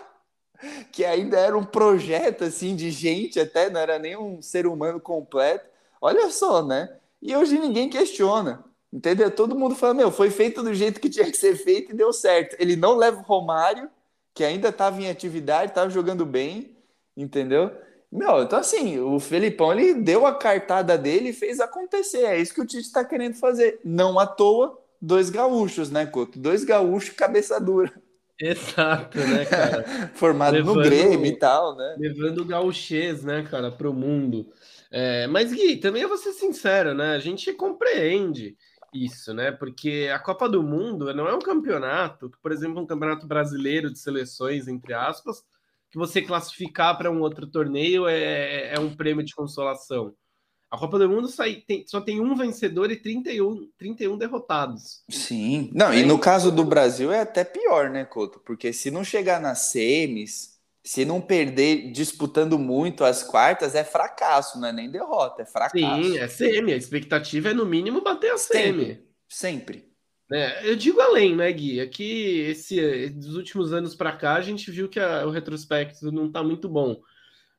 que 0.91 1.05
ainda 1.05 1.39
era 1.39 1.57
um 1.57 1.65
projeto 1.65 2.45
assim 2.45 2.75
de 2.75 2.91
gente, 2.91 3.39
até 3.39 3.71
não 3.71 3.79
era 3.79 3.99
nem 3.99 4.17
um 4.17 4.43
ser 4.43 4.67
humano 4.67 4.99
completo. 4.99 5.68
Olha 6.01 6.31
só, 6.31 6.65
né? 6.65 6.89
E 7.21 7.35
hoje 7.35 7.59
ninguém 7.59 7.89
questiona. 7.89 8.65
Entendeu? 8.93 9.31
Todo 9.31 9.59
mundo 9.59 9.75
fala, 9.75 9.93
meu, 9.93 10.11
foi 10.11 10.31
feito 10.31 10.63
do 10.63 10.73
jeito 10.73 11.01
que 11.01 11.11
tinha 11.11 11.31
que 11.31 11.37
ser 11.37 11.57
feito 11.57 11.93
e 11.93 11.97
deu 11.97 12.13
certo. 12.13 12.57
Ele 12.59 12.75
não 12.75 12.97
leva 12.97 13.19
o 13.19 13.23
Romário, 13.23 13.91
que 14.35 14.43
ainda 14.43 14.69
estava 14.71 15.01
em 15.01 15.11
atividade, 15.11 15.73
estava 15.73 15.91
jogando 15.91 16.25
bem, 16.25 16.77
entendeu? 17.17 17.71
Meu, 18.11 18.43
então 18.43 18.59
assim, 18.59 18.99
o 18.99 19.21
Felipão, 19.21 19.73
ele 19.73 19.95
deu 19.95 20.27
a 20.27 20.35
cartada 20.35 20.97
dele 20.97 21.31
e 21.31 21.35
fez 21.35 21.61
acontecer. 21.61 22.25
É 22.25 22.41
isso 22.41 22.55
que 22.55 22.61
o 22.63 22.67
Tite 22.67 22.87
está 22.87 23.05
querendo 23.05 23.35
fazer. 23.35 23.79
Não 23.85 24.19
à 24.19 24.27
toa, 24.27 24.79
dois 25.01 25.29
gaúchos, 25.29 25.91
né, 25.91 26.07
Couto? 26.07 26.39
Dois 26.39 26.65
gaúchos 26.65 27.11
cabeça 27.11 27.61
dura. 27.61 27.93
Exato, 28.41 29.19
né, 29.19 29.45
cara? 29.45 29.85
Formado 30.15 30.55
levando, 30.55 30.77
no 30.77 30.83
Grêmio 30.83 31.27
e 31.27 31.37
tal, 31.37 31.77
né? 31.77 31.97
Levando 31.99 32.39
o 32.39 32.45
gauchês, 32.45 33.23
né, 33.23 33.47
cara, 33.51 33.71
pro 33.71 33.93
mundo. 33.93 34.47
É, 34.91 35.27
mas, 35.27 35.53
Gui, 35.53 35.77
também 35.77 36.03
eu 36.03 36.09
vou 36.09 36.19
ser 36.19 36.33
sincero, 36.33 36.95
né? 36.95 37.15
A 37.15 37.19
gente 37.19 37.53
compreende 37.53 38.57
isso, 38.93 39.35
né? 39.35 39.53
Porque 39.53 40.11
a 40.13 40.19
Copa 40.19 40.49
do 40.49 40.63
Mundo 40.63 41.13
não 41.15 41.29
é 41.29 41.35
um 41.35 41.41
campeonato, 41.41 42.31
por 42.43 42.53
exemplo, 42.53 42.81
um 42.81 42.87
campeonato 42.87 43.27
brasileiro 43.27 43.93
de 43.93 43.99
seleções, 43.99 44.67
entre 44.67 44.95
aspas, 44.95 45.43
que 45.91 45.99
você 45.99 46.23
classificar 46.23 46.97
para 46.97 47.11
um 47.11 47.21
outro 47.21 47.47
torneio 47.47 48.07
é, 48.07 48.75
é 48.75 48.81
um 48.81 48.95
prêmio 48.95 49.25
de 49.25 49.35
consolação. 49.35 50.15
A 50.71 50.77
Copa 50.77 50.99
do 50.99 51.09
Mundo 51.09 51.29
sai, 51.29 51.63
tem, 51.67 51.87
só 51.87 51.99
tem 51.99 52.21
um 52.21 52.35
vencedor 52.37 52.91
e 52.91 52.97
31, 52.97 53.71
31 53.79 54.19
derrotados. 54.19 55.03
Sim. 55.09 55.71
Não, 55.73 55.95
e 55.95 56.05
no 56.05 56.19
caso 56.19 56.53
do 56.53 56.63
Brasil 56.63 57.11
é 57.11 57.21
até 57.21 57.43
pior, 57.43 57.89
né, 57.89 58.05
Couto? 58.05 58.39
Porque 58.41 58.71
se 58.73 58.91
não 58.91 59.03
chegar 59.03 59.41
nas 59.41 59.71
semis, 59.71 60.58
se 60.89 61.05
não 61.05 61.21
perder 61.21 61.93
disputando 61.93 62.59
muito 62.59 63.05
as 63.05 63.23
quartas, 63.23 63.75
é 63.75 63.85
fracasso, 63.85 64.59
não 64.59 64.69
é 64.69 64.73
nem 64.73 64.91
derrota, 64.91 65.43
é 65.43 65.45
fracasso. 65.45 66.03
Sim, 66.03 66.17
é 66.17 66.27
semi. 66.27 66.73
A 66.73 66.77
expectativa 66.77 67.51
é 67.51 67.53
no 67.53 67.67
mínimo 67.67 68.01
bater 68.01 68.33
a 68.33 68.39
semi. 68.39 68.87
Sempre. 68.87 69.05
Sempre. 69.29 69.89
É, 70.33 70.71
eu 70.71 70.75
digo 70.77 70.99
além, 70.99 71.37
né, 71.37 71.53
Gui? 71.53 71.79
É 71.79 71.91
esse, 72.51 73.11
dos 73.11 73.37
últimos 73.37 73.75
anos 73.75 73.95
para 73.95 74.17
cá, 74.17 74.37
a 74.37 74.41
gente 74.41 74.71
viu 74.71 74.89
que 74.89 74.99
a, 74.99 75.27
o 75.27 75.31
retrospecto 75.31 76.11
não 76.11 76.29
está 76.29 76.43
muito 76.43 76.71
bom. 76.71 76.99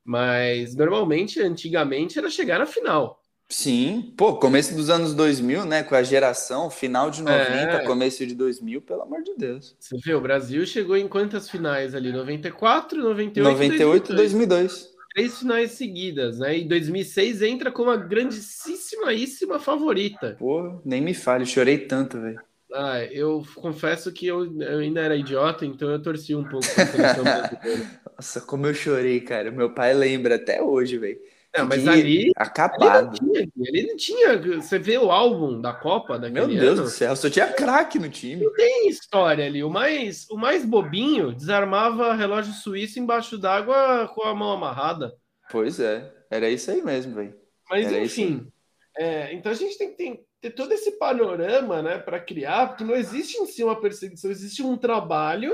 Mas 0.03 0.75
normalmente, 0.75 1.39
antigamente, 1.39 2.17
era 2.17 2.31
chegar 2.31 2.57
na 2.57 2.65
final. 2.65 3.18
Sim, 3.51 4.13
pô, 4.15 4.35
começo 4.35 4.75
dos 4.75 4.91
anos 4.91 5.15
2000, 5.15 5.65
né, 5.65 5.81
com 5.81 5.95
a 5.95 6.03
geração, 6.03 6.69
final 6.69 7.09
de 7.09 7.23
90, 7.23 7.41
é. 7.49 7.83
começo 7.83 8.23
de 8.25 8.35
2000, 8.35 8.79
pelo 8.79 9.01
amor 9.01 9.23
de 9.23 9.33
Deus. 9.35 9.75
Você 9.79 9.97
vê, 9.97 10.13
o 10.13 10.21
Brasil 10.21 10.63
chegou 10.67 10.95
em 10.95 11.07
quantas 11.07 11.49
finais 11.49 11.95
ali? 11.95 12.11
94, 12.11 13.01
98, 13.01 13.43
98 13.43 14.11
e 14.11 14.15
2002. 14.15 14.17
2002. 14.17 14.99
Três 15.15 15.39
finais 15.39 15.71
seguidas, 15.71 16.37
né? 16.37 16.59
E 16.59 16.65
2006 16.65 17.41
entra 17.41 17.71
como 17.71 17.89
a 17.89 17.97
grandíssima 17.97 19.59
favorita. 19.59 20.35
Pô, 20.37 20.79
nem 20.85 21.01
me 21.01 21.15
fale, 21.15 21.47
chorei 21.47 21.79
tanto, 21.79 22.21
velho. 22.21 22.39
Ah, 22.71 23.03
eu 23.05 23.43
confesso 23.55 24.11
que 24.13 24.27
eu, 24.27 24.45
eu, 24.61 24.77
ainda 24.77 25.01
era 25.01 25.15
idiota, 25.15 25.65
então 25.65 25.89
eu 25.89 25.99
torci 25.99 26.35
um 26.35 26.43
pouco 26.43 26.67
pra 26.75 26.85
seleção 26.85 27.23
brasileira. 27.25 27.99
Nossa, 28.15 28.41
como 28.41 28.67
eu 28.67 28.75
chorei, 28.75 29.19
cara. 29.21 29.49
Meu 29.49 29.73
pai 29.73 29.95
lembra 29.95 30.35
até 30.35 30.61
hoje, 30.61 30.99
velho. 30.99 31.17
Não, 31.57 31.65
mas 31.65 31.87
ali. 31.87 32.31
Acabado. 32.35 33.17
Ele 33.21 33.31
não, 33.31 33.33
tinha, 33.33 33.67
ele 33.67 33.87
não 33.87 33.97
tinha. 33.97 34.61
Você 34.61 34.77
vê 34.77 34.97
o 34.97 35.11
álbum 35.11 35.59
da 35.59 35.73
Copa 35.73 36.19
daquele 36.19 36.45
Meu 36.45 36.47
Deus 36.47 36.79
ano, 36.79 36.83
do 36.83 36.89
céu, 36.89 37.15
só 37.15 37.29
tinha 37.29 37.51
craque 37.51 37.97
no 37.97 38.09
time. 38.09 38.45
Não 38.45 38.53
tem 38.53 38.87
história 38.87 39.45
ali. 39.45 39.63
O 39.63 39.69
mais, 39.69 40.27
o 40.29 40.37
mais 40.37 40.63
bobinho 40.63 41.33
desarmava 41.33 42.13
relógio 42.13 42.53
suíço 42.53 42.99
embaixo 42.99 43.37
d'água 43.37 44.07
com 44.13 44.23
a 44.23 44.35
mão 44.35 44.51
amarrada. 44.51 45.15
Pois 45.51 45.79
é, 45.79 46.13
era 46.29 46.49
isso 46.49 46.69
aí 46.69 46.81
mesmo, 46.83 47.15
velho. 47.15 47.35
Mas 47.69 47.87
Era 47.87 48.03
enfim. 48.03 48.47
é, 48.97 49.33
então 49.33 49.51
a 49.51 49.55
gente 49.55 49.77
tem 49.77 49.91
que 49.91 49.97
ter, 49.97 50.25
ter 50.41 50.49
todo 50.51 50.71
esse 50.71 50.97
panorama 50.97 51.81
né, 51.81 51.97
para 51.97 52.19
criar, 52.19 52.67
porque 52.67 52.83
não 52.83 52.95
existe 52.95 53.37
em 53.37 53.45
si 53.45 53.63
uma 53.63 53.79
perseguição, 53.79 54.29
existe 54.29 54.61
um 54.61 54.77
trabalho 54.77 55.51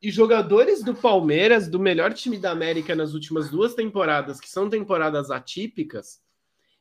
e 0.00 0.10
jogadores 0.10 0.82
do 0.82 0.94
Palmeiras, 0.94 1.68
do 1.68 1.78
melhor 1.78 2.12
time 2.12 2.38
da 2.38 2.52
América 2.52 2.94
nas 2.94 3.14
últimas 3.14 3.50
duas 3.50 3.74
temporadas, 3.74 4.40
que 4.40 4.48
são 4.48 4.70
temporadas 4.70 5.30
atípicas, 5.30 6.20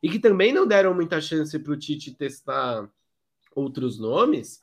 e 0.02 0.10
que 0.10 0.20
também 0.20 0.54
não 0.54 0.68
deram 0.68 0.94
muita 0.94 1.20
chance 1.20 1.58
para 1.58 1.74
o 1.74 1.78
Tite 1.78 2.14
testar 2.14 2.88
outros 3.56 4.00
nomes, 4.00 4.60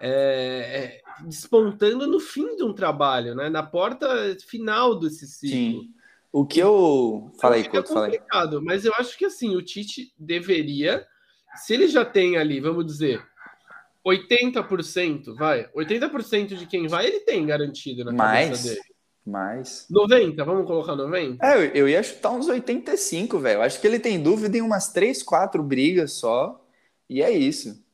é, 0.00 1.00
é, 1.20 1.24
despontando 1.24 2.06
no 2.06 2.20
fim 2.20 2.56
de 2.56 2.62
um 2.62 2.72
trabalho, 2.72 3.34
né? 3.34 3.48
Na 3.48 3.62
porta 3.62 4.36
final 4.46 4.98
desse 4.98 5.26
ciclo. 5.26 5.82
Sim. 5.82 5.94
O 6.30 6.46
que 6.46 6.60
eu. 6.60 7.32
Aí, 7.42 7.62
Fica 7.62 7.82
Couto, 7.82 7.94
complicado, 7.94 8.62
mas 8.62 8.84
eu 8.84 8.92
acho 8.98 9.16
que 9.16 9.24
assim, 9.24 9.56
o 9.56 9.62
Tite 9.62 10.12
deveria, 10.18 11.06
se 11.56 11.72
ele 11.72 11.88
já 11.88 12.04
tem 12.04 12.36
ali, 12.36 12.60
vamos 12.60 12.84
dizer, 12.84 13.26
80%, 14.08 15.34
vai, 15.34 15.68
80% 15.76 16.56
de 16.56 16.66
quem 16.66 16.86
vai, 16.86 17.06
ele 17.06 17.20
tem 17.20 17.44
garantido 17.46 18.04
na 18.04 18.12
Mais. 18.12 18.46
cabeça 18.46 18.68
dele. 18.68 18.80
Mas. 19.24 19.86
90, 19.90 20.42
vamos 20.42 20.66
colocar 20.66 20.96
90? 20.96 21.44
É, 21.44 21.56
eu, 21.56 21.64
eu 21.74 21.88
ia 21.88 22.02
chutar 22.02 22.30
uns 22.30 22.48
85, 22.48 23.38
velho. 23.38 23.60
Acho 23.60 23.78
que 23.78 23.86
ele 23.86 23.98
tem 23.98 24.22
dúvida 24.22 24.56
em 24.56 24.62
umas 24.62 24.90
3, 24.90 25.22
4 25.22 25.62
brigas 25.62 26.12
só. 26.12 26.64
E 27.08 27.22
é 27.22 27.30
isso. 27.30 27.84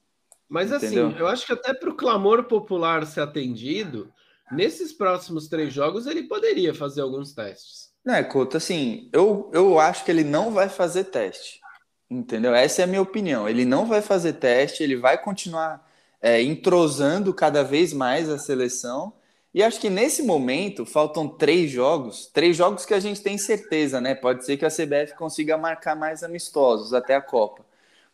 Mas 0.48 0.70
Entendeu? 0.70 1.09
assim, 1.09 1.18
eu 1.18 1.27
acho 1.27 1.46
que 1.46 1.53
até 1.53 1.74
para 1.74 1.90
o 1.90 1.96
clamor 1.96 2.44
popular 2.44 3.05
ser 3.07 3.22
atendido, 3.22 4.12
nesses 4.53 4.92
próximos 4.92 5.48
três 5.48 5.72
jogos 5.72 6.07
ele 6.07 6.24
poderia 6.24 6.72
fazer 6.72 7.00
alguns 7.00 7.33
testes. 7.33 7.92
Não, 8.05 8.14
é, 8.14 8.22
Couto, 8.22 8.57
assim, 8.57 9.09
eu, 9.12 9.50
eu 9.53 9.81
acho 9.81 10.05
que 10.05 10.11
ele 10.11 10.22
não 10.22 10.53
vai 10.53 10.68
fazer 10.68 11.05
teste. 11.05 11.61
Entendeu? 12.09 12.55
Essa 12.55 12.83
é 12.83 12.85
a 12.85 12.87
minha 12.87 13.03
opinião. 13.03 13.48
Ele 13.48 13.64
não 13.64 13.87
vai 13.87 14.03
fazer 14.03 14.35
teste, 14.35 14.83
ele 14.83 14.96
vai 14.96 15.20
continuar 15.20 15.84
é, 16.25 16.41
entrosando 16.41 17.35
cada 17.35 17.63
vez 17.63 17.93
mais 17.93 18.31
a 18.31 18.39
seleção. 18.39 19.13
E 19.53 19.63
acho 19.63 19.79
que 19.79 19.91
nesse 19.91 20.23
momento 20.23 20.87
faltam 20.87 21.29
três 21.29 21.71
jogos, 21.71 22.27
três 22.33 22.57
jogos 22.57 22.87
que 22.87 22.95
a 22.95 22.99
gente 22.99 23.21
tem 23.21 23.37
certeza, 23.37 24.01
né? 24.01 24.15
Pode 24.15 24.43
ser 24.43 24.57
que 24.57 24.65
a 24.65 24.71
CBF 24.71 25.15
consiga 25.19 25.59
marcar 25.59 25.95
mais 25.95 26.23
amistosos 26.23 26.95
até 26.95 27.15
a 27.15 27.21
Copa, 27.21 27.63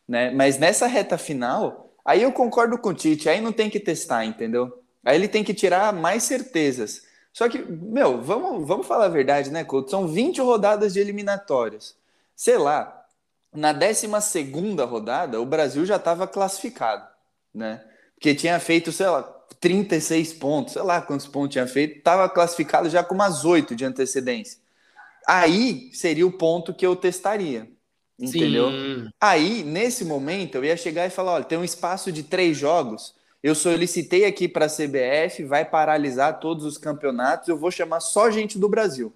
né? 0.09 0.29
Mas 0.33 0.59
nessa 0.59 0.89
reta 0.89 1.17
final, 1.17 1.95
aí 2.05 2.21
eu 2.21 2.33
concordo 2.33 2.77
com 2.79 2.89
o 2.89 2.95
Tite, 2.95 3.29
aí 3.29 3.41
não 3.41 3.53
tem 3.53 3.71
que 3.71 3.79
testar, 3.79 4.25
entendeu? 4.25 4.83
Aí 5.05 5.15
ele 5.15 5.29
tem 5.29 5.45
que 5.45 5.55
tirar 5.55 5.93
mais 5.93 6.25
certezas. 6.25 7.07
Só 7.33 7.49
que, 7.49 7.59
meu, 7.59 8.21
vamos, 8.21 8.67
vamos 8.67 8.89
falar 8.89 9.05
a 9.05 9.09
verdade, 9.09 9.51
né, 9.51 9.63
Couto? 9.63 9.89
São 9.89 10.09
20 10.09 10.41
rodadas 10.41 10.95
de 10.95 10.99
eliminatórias. 10.99 11.97
Sei 12.35 12.59
lá, 12.59 13.07
na 13.53 13.73
12 13.73 14.09
rodada, 14.85 15.41
o 15.41 15.47
Brasil 15.47 15.87
já 15.87 15.95
estava 15.95 16.27
classificado, 16.27 17.07
né? 17.55 17.85
Porque 18.21 18.35
tinha 18.35 18.61
feito, 18.61 18.93
sei 18.93 19.07
lá, 19.07 19.23
36 19.59 20.35
pontos, 20.35 20.75
sei 20.75 20.83
lá 20.83 21.01
quantos 21.01 21.27
pontos 21.27 21.53
tinha 21.53 21.67
feito, 21.67 21.97
estava 21.97 22.29
classificado 22.29 22.91
já 22.91 23.03
com 23.03 23.15
umas 23.15 23.47
8 23.47 23.75
de 23.75 23.83
antecedência. 23.83 24.59
Aí 25.27 25.89
seria 25.95 26.27
o 26.27 26.33
ponto 26.33 26.75
que 26.75 26.87
eu 26.87 26.95
testaria, 26.95 27.67
entendeu? 28.19 28.71
Sim. 28.71 29.09
Aí, 29.19 29.65
nesse 29.65 30.05
momento, 30.05 30.57
eu 30.57 30.65
ia 30.67 30.77
chegar 30.77 31.07
e 31.07 31.11
falar: 31.11 31.33
olha, 31.33 31.45
tem 31.45 31.57
um 31.57 31.65
espaço 31.65 32.13
de 32.13 32.23
três 32.23 32.59
jogos. 32.59 33.15
Eu 33.43 33.55
solicitei 33.55 34.27
aqui 34.27 34.47
para 34.47 34.67
a 34.67 34.69
CBF, 34.69 35.45
vai 35.45 35.65
paralisar 35.65 36.41
todos 36.41 36.67
os 36.67 36.77
campeonatos. 36.77 37.49
Eu 37.49 37.57
vou 37.57 37.71
chamar 37.71 38.01
só 38.01 38.31
gente 38.31 38.59
do 38.59 38.69
Brasil, 38.69 39.11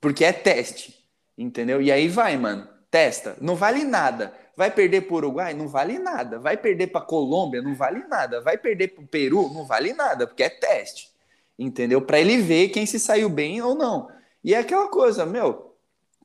porque 0.00 0.24
é 0.24 0.32
teste, 0.32 0.98
entendeu? 1.38 1.80
E 1.80 1.92
aí 1.92 2.08
vai, 2.08 2.36
mano, 2.36 2.66
testa. 2.90 3.36
Não 3.40 3.54
vale 3.54 3.84
nada. 3.84 4.32
Vai 4.56 4.70
perder 4.70 5.02
para 5.02 5.14
o 5.14 5.16
Uruguai? 5.16 5.54
Não 5.54 5.68
vale 5.68 5.98
nada. 5.98 6.38
Vai 6.38 6.56
perder 6.56 6.88
para 6.88 7.00
Colômbia? 7.00 7.60
Não 7.60 7.74
vale 7.74 8.04
nada. 8.06 8.40
Vai 8.40 8.56
perder 8.56 8.88
para 8.88 9.02
o 9.04 9.06
Peru? 9.06 9.52
Não 9.52 9.64
vale 9.66 9.92
nada, 9.92 10.26
porque 10.26 10.42
é 10.42 10.48
teste, 10.48 11.10
entendeu? 11.58 12.00
Para 12.00 12.20
ele 12.20 12.38
ver 12.38 12.68
quem 12.68 12.86
se 12.86 13.00
saiu 13.00 13.28
bem 13.28 13.60
ou 13.60 13.74
não. 13.74 14.08
E 14.42 14.54
é 14.54 14.58
aquela 14.58 14.88
coisa, 14.88 15.24
meu, 15.24 15.74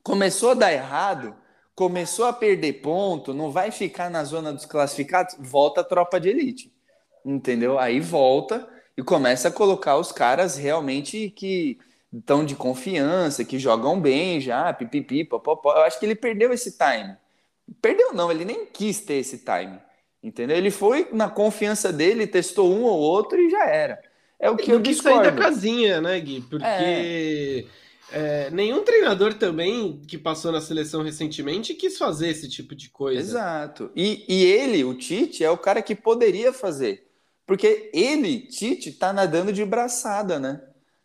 começou 0.02 0.50
a 0.50 0.54
dar 0.54 0.72
errado, 0.72 1.34
começou 1.74 2.26
a 2.26 2.32
perder 2.32 2.74
ponto, 2.74 3.32
não 3.32 3.50
vai 3.50 3.70
ficar 3.70 4.10
na 4.10 4.22
zona 4.24 4.52
dos 4.52 4.66
classificados, 4.66 5.36
volta 5.38 5.80
a 5.80 5.84
tropa 5.84 6.20
de 6.20 6.28
elite. 6.28 6.72
Entendeu? 7.24 7.78
Aí 7.78 8.00
volta 8.00 8.68
e 8.96 9.02
começa 9.02 9.48
a 9.48 9.52
colocar 9.52 9.96
os 9.96 10.12
caras 10.12 10.56
realmente 10.56 11.30
que 11.30 11.78
estão 12.12 12.44
de 12.44 12.54
confiança, 12.54 13.44
que 13.44 13.58
jogam 13.58 14.00
bem 14.00 14.40
já, 14.40 14.72
pipipi, 14.72 15.24
popopó. 15.24 15.74
Eu 15.74 15.82
acho 15.82 15.98
que 15.98 16.06
ele 16.06 16.14
perdeu 16.14 16.52
esse 16.52 16.76
time. 16.76 17.16
Perdeu 17.80 18.12
não, 18.12 18.30
ele 18.30 18.44
nem 18.44 18.66
quis 18.66 19.00
ter 19.00 19.14
esse 19.14 19.38
time. 19.38 19.78
Entendeu? 20.22 20.56
Ele 20.56 20.70
foi 20.70 21.08
na 21.12 21.30
confiança 21.30 21.92
dele, 21.92 22.26
testou 22.26 22.72
um 22.72 22.82
ou 22.82 22.98
outro 22.98 23.38
e 23.40 23.50
já 23.50 23.64
era. 23.66 24.02
É 24.38 24.50
o 24.50 24.56
que 24.58 24.70
Ele 24.70 24.76
eu 24.76 24.80
quis 24.82 24.98
sair 24.98 25.22
da 25.22 25.30
discordo. 25.30 25.36
casinha, 25.36 26.00
né, 26.00 26.18
Gui? 26.20 26.42
Porque 26.42 27.66
é, 28.12 28.50
nenhum 28.50 28.82
treinador 28.84 29.34
também 29.34 30.00
que 30.06 30.18
passou 30.18 30.50
na 30.52 30.60
seleção 30.60 31.02
recentemente 31.02 31.74
quis 31.74 31.96
fazer 31.96 32.28
esse 32.28 32.48
tipo 32.48 32.74
de 32.74 32.90
coisa. 32.90 33.20
Exato. 33.20 33.90
E, 33.94 34.24
e 34.28 34.44
ele, 34.44 34.84
o 34.84 34.94
Tite, 34.94 35.44
é 35.44 35.50
o 35.50 35.58
cara 35.58 35.82
que 35.82 35.94
poderia 35.94 36.52
fazer. 36.52 37.06
Porque 37.46 37.90
ele, 37.92 38.40
Tite, 38.48 38.92
tá 38.92 39.12
nadando 39.12 39.52
de 39.52 39.64
braçada, 39.64 40.38
né? 40.38 40.60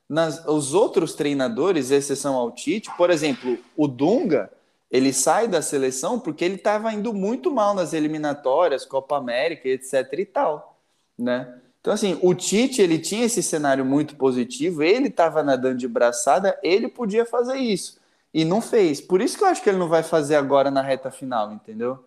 Nas, 0.08 0.46
os 0.46 0.74
outros 0.74 1.14
treinadores, 1.16 1.92
exceção 1.92 2.36
ao 2.36 2.52
Tite, 2.54 2.92
por 2.96 3.10
exemplo, 3.10 3.58
o 3.76 3.88
Dunga, 3.88 4.52
ele 4.96 5.12
sai 5.12 5.48
da 5.48 5.62
seleção 5.62 6.20
porque 6.20 6.46
ele 6.46 6.56
estava 6.56 6.94
indo 6.94 7.14
muito 7.14 7.52
mal 7.52 7.74
nas 7.74 7.94
eliminatórias, 7.94 8.86
Copa 8.86 9.18
América, 9.18 9.68
etc 9.68 10.08
e 10.18 10.26
tal, 10.26 10.80
né? 11.18 11.60
Então, 11.82 11.94
assim, 11.94 12.18
o 12.24 12.34
Tite, 12.34 12.82
ele 12.82 12.98
tinha 12.98 13.26
esse 13.26 13.44
cenário 13.44 13.86
muito 13.86 14.16
positivo, 14.16 14.82
ele 14.82 15.08
estava 15.08 15.44
nadando 15.44 15.78
de 15.78 15.88
braçada, 15.88 16.58
ele 16.64 16.88
podia 16.88 17.26
fazer 17.26 17.58
isso. 17.58 18.00
E 18.34 18.44
não 18.44 18.60
fez. 18.60 19.00
Por 19.00 19.22
isso 19.22 19.38
que 19.38 19.44
eu 19.44 19.48
acho 19.48 19.62
que 19.62 19.70
ele 19.70 19.78
não 19.78 19.88
vai 19.88 20.02
fazer 20.02 20.36
agora 20.36 20.72
na 20.72 20.82
reta 20.82 21.12
final, 21.12 21.54
entendeu? 21.54 22.04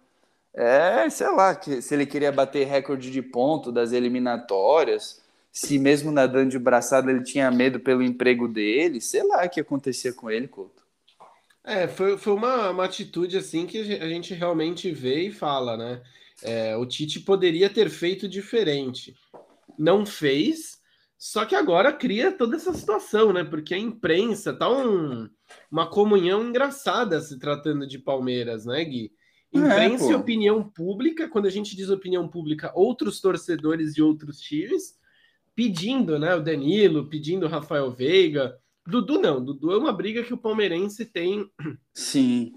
É, 0.53 1.09
sei 1.11 1.29
lá, 1.29 1.55
que, 1.55 1.81
se 1.81 1.95
ele 1.95 2.07
queria 2.07 2.33
bater 2.33 2.67
recorde 2.67 3.11
de 3.11 3.23
ponto 3.23 3.71
das 3.71 3.93
eliminatórias, 3.93 5.23
se 5.53 5.79
mesmo 5.79 6.11
nadando 6.11 6.51
de 6.51 6.59
braçada 6.59 7.11
ele 7.11 7.23
tinha 7.23 7.51
medo 7.51 7.79
pelo 7.79 8.03
emprego 8.03 8.49
dele, 8.49 9.01
sei 9.01 9.23
lá 9.23 9.45
o 9.45 9.49
que 9.49 9.61
acontecia 9.61 10.13
com 10.13 10.29
ele, 10.31 10.49
Couto. 10.49 10.78
É, 11.69 11.87
foi, 11.87 12.17
foi 12.17 12.33
uma, 12.33 12.71
uma 12.71 12.85
atitude 12.87 13.37
assim 13.37 13.67
que 13.67 13.79
a 13.79 13.85
gen- 13.85 14.01
a 14.01 14.09
gente 14.09 14.33
realmente 14.33 14.91
vê 14.91 15.27
e 15.27 15.31
fala, 15.31 15.77
né? 15.77 16.03
É, 16.43 16.75
o 16.77 16.87
Tite 16.87 17.21
poderia 17.21 17.69
ter 17.69 17.91
feito 17.91 18.27
diferente. 18.27 19.15
Não 19.79 20.07
fez, 20.07 20.79
só 21.19 21.45
que 21.45 21.55
agora 21.55 21.93
cria 21.93 22.33
toda 22.33 22.57
essa 22.57 22.73
situação, 22.73 23.35
né? 23.35 23.45
Porque 23.45 23.75
a 23.75 23.79
imprensa 23.79 24.55
tá 24.55 24.67
um- 24.71 25.29
uma 25.71 25.87
comunhão 25.87 26.43
engraçada 26.49 27.21
se 27.21 27.39
tratando 27.39 27.87
de 27.87 27.99
Palmeiras, 27.99 28.65
né, 28.65 28.83
Gui? 28.83 29.13
É, 29.55 29.59
Imprensa 29.59 30.05
e 30.07 30.15
pô. 30.15 30.21
opinião 30.21 30.63
pública, 30.63 31.29
quando 31.29 31.47
a 31.47 31.51
gente 31.51 31.77
diz 31.77 31.91
opinião 31.91 32.27
pública, 32.29 32.73
outros 32.75 33.21
torcedores 33.21 33.93
de 33.95 34.03
outros 34.03 34.41
times 34.41 34.97
pedindo, 35.55 36.19
né? 36.19 36.35
O 36.35 36.43
Danilo, 36.43 37.11
pedindo 37.11 37.45
o 37.45 37.49
Rafael 37.49 37.91
Veiga. 37.91 38.59
Dudu 38.89 39.21
não, 39.21 39.45
Dudu 39.45 39.73
é 39.73 39.77
uma 39.77 39.93
briga 39.93 40.23
que 40.23 40.33
o 40.33 40.39
palmeirense 40.39 41.05
tem 41.05 41.51
Sim. 41.93 42.53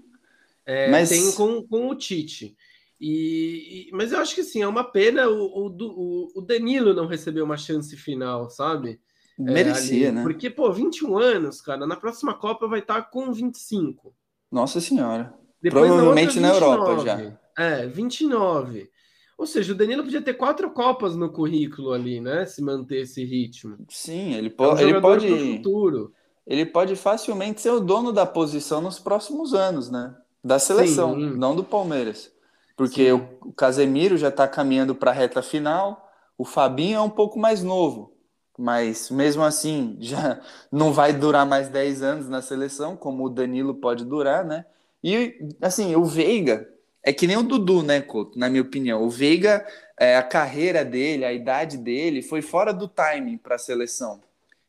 é, 0.64 0.90
Mas- 0.90 1.08
tem 1.10 1.32
com, 1.32 1.62
com 1.66 1.88
o 1.88 1.94
Tite. 1.94 2.56
E, 3.00 3.88
e- 3.88 3.90
mas 3.92 4.12
eu 4.12 4.18
acho 4.20 4.34
que 4.34 4.44
sim, 4.44 4.62
é 4.62 4.66
uma 4.66 4.84
pena 4.84 5.28
o, 5.28 5.66
o, 5.68 6.32
o- 6.36 6.40
Danilo 6.40 6.94
não 6.94 7.06
receber 7.06 7.42
uma 7.42 7.56
chance 7.56 7.96
final, 7.96 8.48
sabe? 8.48 9.00
É, 9.40 9.42
Merecia, 9.42 10.08
ali. 10.08 10.16
né? 10.16 10.22
Porque, 10.22 10.48
pô, 10.48 10.72
21 10.72 11.18
anos, 11.18 11.60
cara, 11.60 11.84
na 11.86 11.96
próxima 11.96 12.32
Copa 12.34 12.68
vai 12.68 12.78
estar 12.78 13.02
com 13.10 13.32
25. 13.32 14.14
Nossa 14.50 14.80
Senhora. 14.80 15.34
Depois 15.60 15.86
Provavelmente 15.86 16.38
na, 16.38 16.48
na 16.48 16.54
outra, 16.54 16.68
Europa 16.68 16.94
29. 17.02 17.38
É, 17.58 17.86
29. 17.88 18.90
Ou 19.38 19.46
seja, 19.46 19.72
o 19.72 19.76
Danilo 19.76 20.04
podia 20.04 20.22
ter 20.22 20.34
quatro 20.34 20.70
Copas 20.70 21.16
no 21.16 21.32
currículo 21.32 21.92
ali, 21.92 22.20
né? 22.20 22.44
Se 22.46 22.62
manter 22.62 23.00
esse 23.00 23.24
ritmo. 23.24 23.78
Sim, 23.88 24.34
ele, 24.34 24.48
É 24.48 24.52
um 24.52 24.54
po 24.54 24.78
ele 24.78 25.00
pode. 25.00 25.28
futuro. 25.56 26.12
Ele 26.46 26.66
pode 26.66 26.96
facilmente 26.96 27.60
ser 27.60 27.70
o 27.70 27.80
dono 27.80 28.12
da 28.12 28.26
posição 28.26 28.80
nos 28.80 28.98
próximos 28.98 29.54
anos, 29.54 29.90
né? 29.90 30.14
Da 30.42 30.58
seleção, 30.58 31.14
Sim. 31.14 31.36
não 31.36 31.54
do 31.54 31.62
Palmeiras. 31.62 32.32
Porque 32.76 33.06
Sim. 33.06 33.28
o, 33.42 33.52
Casemiro 33.52 34.16
já 34.16 34.28
está 34.28 34.48
caminhando 34.48 34.94
para 34.94 35.10
a 35.10 35.14
reta 35.14 35.42
final, 35.42 36.10
O 36.36 36.44
Fabinho 36.44 36.96
é 36.96 37.00
um 37.00 37.10
pouco 37.10 37.38
mais 37.38 37.62
novo, 37.62 38.16
mas 38.58 39.10
mesmo 39.10 39.42
assim 39.42 39.96
já 40.00 40.40
não 40.70 40.92
vai 40.92 41.12
durar 41.12 41.46
mais 41.46 41.68
10 41.68 42.02
anos 42.02 42.28
na 42.28 42.42
seleção, 42.42 42.96
como 42.96 43.24
o 43.24 43.30
Danilo 43.30 43.74
pode 43.74 44.04
durar, 44.04 44.44
né? 44.44 44.64
E 45.02 45.38
assim, 45.60 45.94
o 45.94 46.04
Veiga 46.04 46.68
é 47.02 47.12
que 47.12 47.26
nem 47.26 47.36
o 47.36 47.42
Dudu, 47.42 47.82
né, 47.82 48.00
Couto, 48.00 48.38
na 48.38 48.48
minha 48.48 48.62
opinião. 48.62 49.02
O 49.02 49.10
Veiga, 49.10 49.66
é, 49.98 50.16
a 50.16 50.22
carreira 50.22 50.84
dele, 50.84 51.24
a 51.24 51.32
idade 51.32 51.76
dele 51.76 52.22
foi 52.22 52.40
fora 52.40 52.72
do 52.72 52.86
timing 52.86 53.38
para 53.38 53.56
a 53.56 53.58
seleção. 53.58 54.20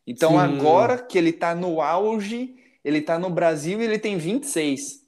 Então 0.05 0.31
Sim. 0.31 0.37
agora 0.37 0.97
que 0.97 1.17
ele 1.17 1.29
está 1.29 1.55
no 1.55 1.81
auge, 1.81 2.55
ele 2.83 2.99
está 2.99 3.17
no 3.17 3.29
Brasil 3.29 3.81
e 3.81 3.85
ele 3.85 3.97
tem 3.97 4.17
26. 4.17 5.03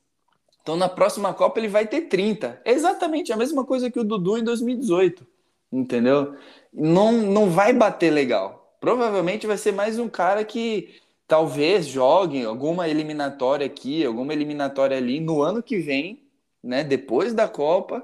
Então 0.61 0.75
na 0.75 0.89
próxima 0.89 1.33
Copa 1.33 1.59
ele 1.59 1.67
vai 1.67 1.85
ter 1.85 2.01
30. 2.01 2.61
É 2.65 2.71
exatamente 2.71 3.31
a 3.31 3.37
mesma 3.37 3.65
coisa 3.65 3.91
que 3.91 3.99
o 3.99 4.03
Dudu 4.03 4.37
em 4.37 4.43
2018. 4.43 5.25
Entendeu? 5.71 6.35
Não, 6.73 7.11
não 7.11 7.49
vai 7.49 7.73
bater 7.73 8.11
legal. 8.11 8.75
Provavelmente 8.79 9.47
vai 9.47 9.57
ser 9.57 9.71
mais 9.71 9.99
um 9.99 10.07
cara 10.07 10.43
que 10.45 10.95
talvez 11.27 11.85
jogue 11.87 12.45
alguma 12.45 12.87
eliminatória 12.87 13.65
aqui, 13.65 14.05
alguma 14.05 14.33
eliminatória 14.33 14.97
ali 14.97 15.19
no 15.19 15.41
ano 15.41 15.61
que 15.61 15.77
vem, 15.77 16.23
né? 16.63 16.83
Depois 16.83 17.33
da 17.33 17.47
Copa. 17.47 18.03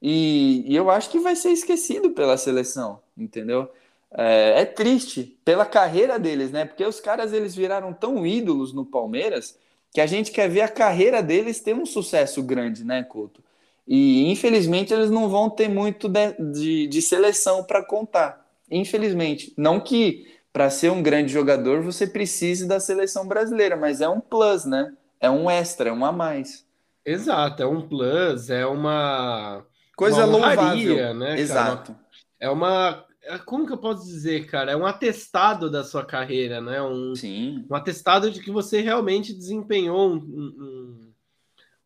E, 0.00 0.64
e 0.66 0.74
eu 0.74 0.90
acho 0.90 1.10
que 1.10 1.18
vai 1.18 1.36
ser 1.36 1.50
esquecido 1.50 2.10
pela 2.10 2.36
seleção, 2.38 3.00
entendeu? 3.16 3.70
É, 4.12 4.62
é, 4.62 4.64
triste 4.64 5.38
pela 5.44 5.64
carreira 5.64 6.18
deles, 6.18 6.50
né? 6.50 6.64
Porque 6.64 6.84
os 6.84 6.98
caras 6.98 7.32
eles 7.32 7.54
viraram 7.54 7.92
tão 7.92 8.26
ídolos 8.26 8.72
no 8.72 8.84
Palmeiras 8.84 9.56
que 9.92 10.00
a 10.00 10.06
gente 10.06 10.32
quer 10.32 10.48
ver 10.48 10.62
a 10.62 10.68
carreira 10.68 11.22
deles 11.22 11.60
ter 11.60 11.74
um 11.74 11.86
sucesso 11.86 12.42
grande, 12.42 12.84
né, 12.84 13.04
Couto? 13.04 13.42
E 13.86 14.30
infelizmente 14.30 14.92
eles 14.92 15.10
não 15.10 15.28
vão 15.28 15.48
ter 15.48 15.68
muito 15.68 16.08
de, 16.08 16.32
de, 16.52 16.86
de 16.86 17.02
seleção 17.02 17.62
para 17.64 17.84
contar. 17.84 18.44
Infelizmente. 18.70 19.52
Não 19.56 19.80
que 19.80 20.26
para 20.52 20.70
ser 20.70 20.90
um 20.90 21.02
grande 21.02 21.32
jogador 21.32 21.82
você 21.82 22.06
precise 22.06 22.66
da 22.66 22.80
seleção 22.80 23.26
brasileira, 23.26 23.76
mas 23.76 24.00
é 24.00 24.08
um 24.08 24.20
plus, 24.20 24.64
né? 24.64 24.92
É 25.20 25.30
um 25.30 25.48
extra, 25.48 25.90
é 25.90 25.92
um 25.92 26.04
a 26.04 26.10
mais. 26.10 26.64
Exato, 27.04 27.62
é 27.62 27.66
um 27.66 27.86
plus, 27.86 28.50
é 28.50 28.66
uma 28.66 29.64
coisa 29.96 30.24
uma 30.24 30.26
louvável, 30.26 31.14
né? 31.14 31.38
Exato. 31.38 31.92
Cara? 31.92 32.04
É 32.40 32.50
uma 32.50 33.04
como 33.38 33.66
que 33.66 33.72
eu 33.72 33.78
posso 33.78 34.06
dizer, 34.06 34.46
cara? 34.46 34.72
É 34.72 34.76
um 34.76 34.86
atestado 34.86 35.70
da 35.70 35.84
sua 35.84 36.04
carreira, 36.04 36.60
né? 36.60 36.82
Um, 36.82 37.14
Sim. 37.14 37.64
um 37.70 37.74
atestado 37.74 38.30
de 38.30 38.40
que 38.40 38.50
você 38.50 38.80
realmente 38.80 39.32
desempenhou 39.32 40.12
um, 40.12 40.16
um, 40.16 41.12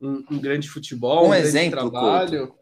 um, 0.00 0.24
um 0.30 0.38
grande 0.38 0.68
futebol, 0.68 1.26
um, 1.26 1.30
um 1.30 1.34
exemplo, 1.34 1.90
trabalho. 1.90 2.54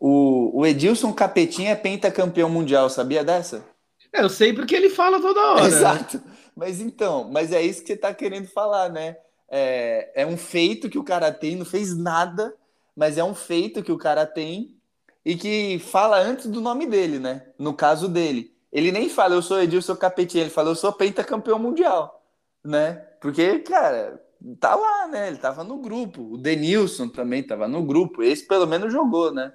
O, 0.00 0.60
o 0.60 0.66
Edilson 0.66 1.12
Capetinha 1.12 1.70
é 1.70 1.74
pentacampeão 1.74 2.48
mundial, 2.48 2.90
sabia 2.90 3.24
dessa? 3.24 3.64
É, 4.12 4.22
eu 4.22 4.28
sei 4.28 4.52
porque 4.52 4.74
ele 4.74 4.90
fala 4.90 5.20
toda 5.20 5.40
hora. 5.40 5.66
Exato. 5.66 6.18
Né? 6.18 6.24
Mas 6.54 6.80
então, 6.80 7.30
mas 7.30 7.52
é 7.52 7.60
isso 7.62 7.80
que 7.80 7.88
você 7.88 7.94
está 7.94 8.14
querendo 8.14 8.46
falar, 8.46 8.88
né? 8.88 9.16
É, 9.48 10.22
é 10.22 10.26
um 10.26 10.36
feito 10.36 10.88
que 10.88 10.98
o 10.98 11.04
cara 11.04 11.32
tem, 11.32 11.56
não 11.56 11.64
fez 11.64 11.96
nada, 11.96 12.54
mas 12.96 13.18
é 13.18 13.24
um 13.24 13.34
feito 13.34 13.82
que 13.82 13.92
o 13.92 13.98
cara 13.98 14.24
tem 14.24 14.74
e 15.24 15.34
que 15.36 15.78
fala 15.78 16.18
antes 16.18 16.46
do 16.46 16.60
nome 16.60 16.86
dele, 16.86 17.18
né? 17.18 17.46
No 17.58 17.72
caso 17.72 18.08
dele. 18.08 18.54
Ele 18.70 18.92
nem 18.92 19.08
fala, 19.08 19.34
eu 19.34 19.42
sou 19.42 19.62
Edilson 19.62 19.96
Capetinha, 19.96 20.44
ele 20.44 20.50
fala, 20.50 20.70
eu 20.70 20.74
sou 20.74 20.92
pentacampeão 20.92 21.58
mundial, 21.58 22.22
né? 22.64 22.94
Porque, 23.20 23.60
cara, 23.60 24.20
tá 24.60 24.74
lá, 24.74 25.08
né? 25.08 25.28
Ele 25.28 25.38
tava 25.38 25.64
no 25.64 25.78
grupo. 25.78 26.34
O 26.34 26.36
Denilson 26.36 27.08
também 27.08 27.42
tava 27.42 27.66
no 27.66 27.82
grupo. 27.82 28.22
Esse 28.22 28.46
pelo 28.46 28.66
menos 28.66 28.92
jogou, 28.92 29.32
né? 29.32 29.52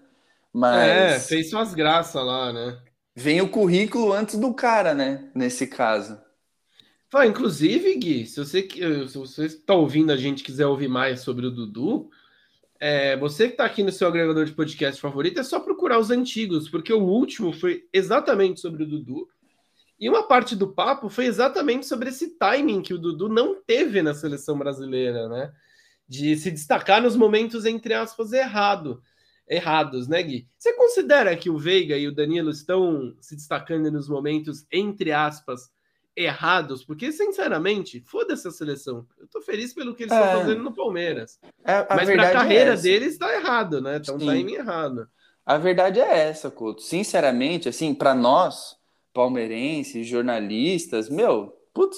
Mas. 0.52 0.88
É, 0.88 1.20
fez 1.20 1.50
suas 1.50 1.74
graças 1.74 2.16
lá, 2.16 2.52
né? 2.52 2.80
Vem 3.16 3.42
o 3.42 3.50
currículo 3.50 4.14
antes 4.14 4.38
do 4.38 4.54
cara, 4.54 4.94
né? 4.94 5.30
Nesse 5.36 5.68
caso. 5.68 6.20
Inclusive, 7.28 7.96
Gui, 7.98 8.26
se 8.26 8.40
você, 8.40 8.68
se 9.08 9.18
você 9.18 9.46
está 9.46 9.74
ouvindo 9.74 10.12
a 10.12 10.18
gente 10.18 10.44
quiser 10.44 10.68
ouvir 10.68 10.88
mais 10.88 11.22
sobre 11.22 11.46
o 11.46 11.52
Dudu, 11.52 12.10
é, 12.80 13.18
você 13.18 13.48
que 13.48 13.54
está 13.54 13.66
aqui 13.66 13.84
no 13.84 13.92
seu 13.92 14.08
agregador 14.08 14.46
de 14.46 14.54
podcast 14.54 15.02
favorito, 15.02 15.40
é 15.40 15.44
só 15.44 15.60
procurar 15.60 16.00
os 16.00 16.10
antigos, 16.12 16.70
porque 16.70 16.94
o 16.94 17.04
último 17.04 17.52
foi 17.52 17.88
exatamente 17.92 18.62
sobre 18.62 18.84
o 18.84 18.88
Dudu. 18.88 19.28
E 20.00 20.08
uma 20.08 20.24
parte 20.24 20.56
do 20.56 20.74
papo 20.74 21.10
foi 21.10 21.26
exatamente 21.26 21.86
sobre 21.86 22.08
esse 22.08 22.38
timing 22.38 22.82
que 22.82 22.94
o 22.94 22.98
Dudu 22.98 23.28
não 23.28 23.62
teve 23.62 24.02
na 24.02 24.14
seleção 24.14 24.58
brasileira, 24.58 25.28
né? 25.28 25.52
De 26.08 26.38
se 26.38 26.50
destacar 26.50 27.02
nos 27.02 27.18
momentos, 27.18 27.66
entre 27.66 27.94
aspas, 27.94 28.32
errado, 28.32 29.04
errados, 29.46 30.08
né, 30.08 30.24
Gui? 30.24 30.48
Você 30.58 30.74
considera 30.74 31.36
que 31.36 31.50
o 31.50 31.58
Veiga 31.58 31.98
e 31.98 32.08
o 32.08 32.16
Danilo 32.16 32.50
estão 32.50 33.14
se 33.20 33.36
destacando 33.36 33.92
nos 33.92 34.08
momentos, 34.08 34.66
entre 34.72 35.12
aspas, 35.12 35.70
errados, 36.20 36.84
porque, 36.84 37.12
sinceramente, 37.12 38.02
foda-se 38.02 38.48
a 38.48 38.52
seleção. 38.52 39.08
Eu 39.18 39.28
tô 39.28 39.42
feliz 39.42 39.74
pelo 39.74 39.96
que 39.96 40.04
eles 40.04 40.14
estão 40.14 40.28
é, 40.28 40.36
fazendo 40.36 40.64
no 40.64 40.74
Palmeiras. 40.74 41.40
É, 41.64 41.86
Mas 41.90 42.10
pra 42.10 42.32
carreira 42.32 42.74
é 42.74 42.78
deles 42.78 43.18
tá 43.18 43.34
errado, 43.34 43.82
né? 43.82 44.00
Tá 44.00 44.14
um 44.14 44.18
timing 44.18 44.54
errado. 44.54 45.08
A 45.46 45.58
verdade 45.58 46.00
é 46.00 46.28
essa, 46.30 46.52
Couto. 46.52 46.82
Sinceramente, 46.82 47.70
assim, 47.70 47.94
para 47.94 48.14
nós, 48.14 48.76
palmeirenses, 49.14 50.06
jornalistas, 50.06 51.10
meu, 51.10 51.58
putz, 51.74 51.98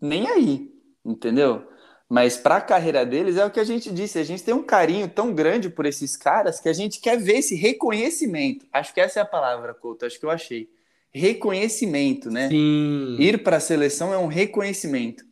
nem 0.00 0.28
aí, 0.28 0.70
entendeu? 1.04 1.66
Mas 2.08 2.36
para 2.36 2.56
a 2.56 2.60
carreira 2.60 3.04
deles 3.04 3.36
é 3.36 3.44
o 3.44 3.50
que 3.50 3.60
a 3.60 3.64
gente 3.64 3.90
disse, 3.90 4.18
a 4.18 4.24
gente 4.24 4.44
tem 4.44 4.54
um 4.54 4.62
carinho 4.62 5.08
tão 5.08 5.34
grande 5.34 5.68
por 5.68 5.86
esses 5.86 6.16
caras 6.16 6.60
que 6.60 6.68
a 6.68 6.72
gente 6.72 7.00
quer 7.00 7.18
ver 7.18 7.38
esse 7.38 7.54
reconhecimento. 7.54 8.66
Acho 8.72 8.94
que 8.94 9.00
essa 9.00 9.20
é 9.20 9.22
a 9.22 9.26
palavra, 9.26 9.74
Couto, 9.74 10.06
acho 10.06 10.18
que 10.18 10.24
eu 10.24 10.30
achei 10.30 10.70
reconhecimento, 11.12 12.30
né? 12.30 12.48
Sim. 12.48 13.16
Ir 13.18 13.42
para 13.42 13.56
a 13.56 13.60
seleção 13.60 14.12
é 14.12 14.18
um 14.18 14.26
reconhecimento. 14.26 15.24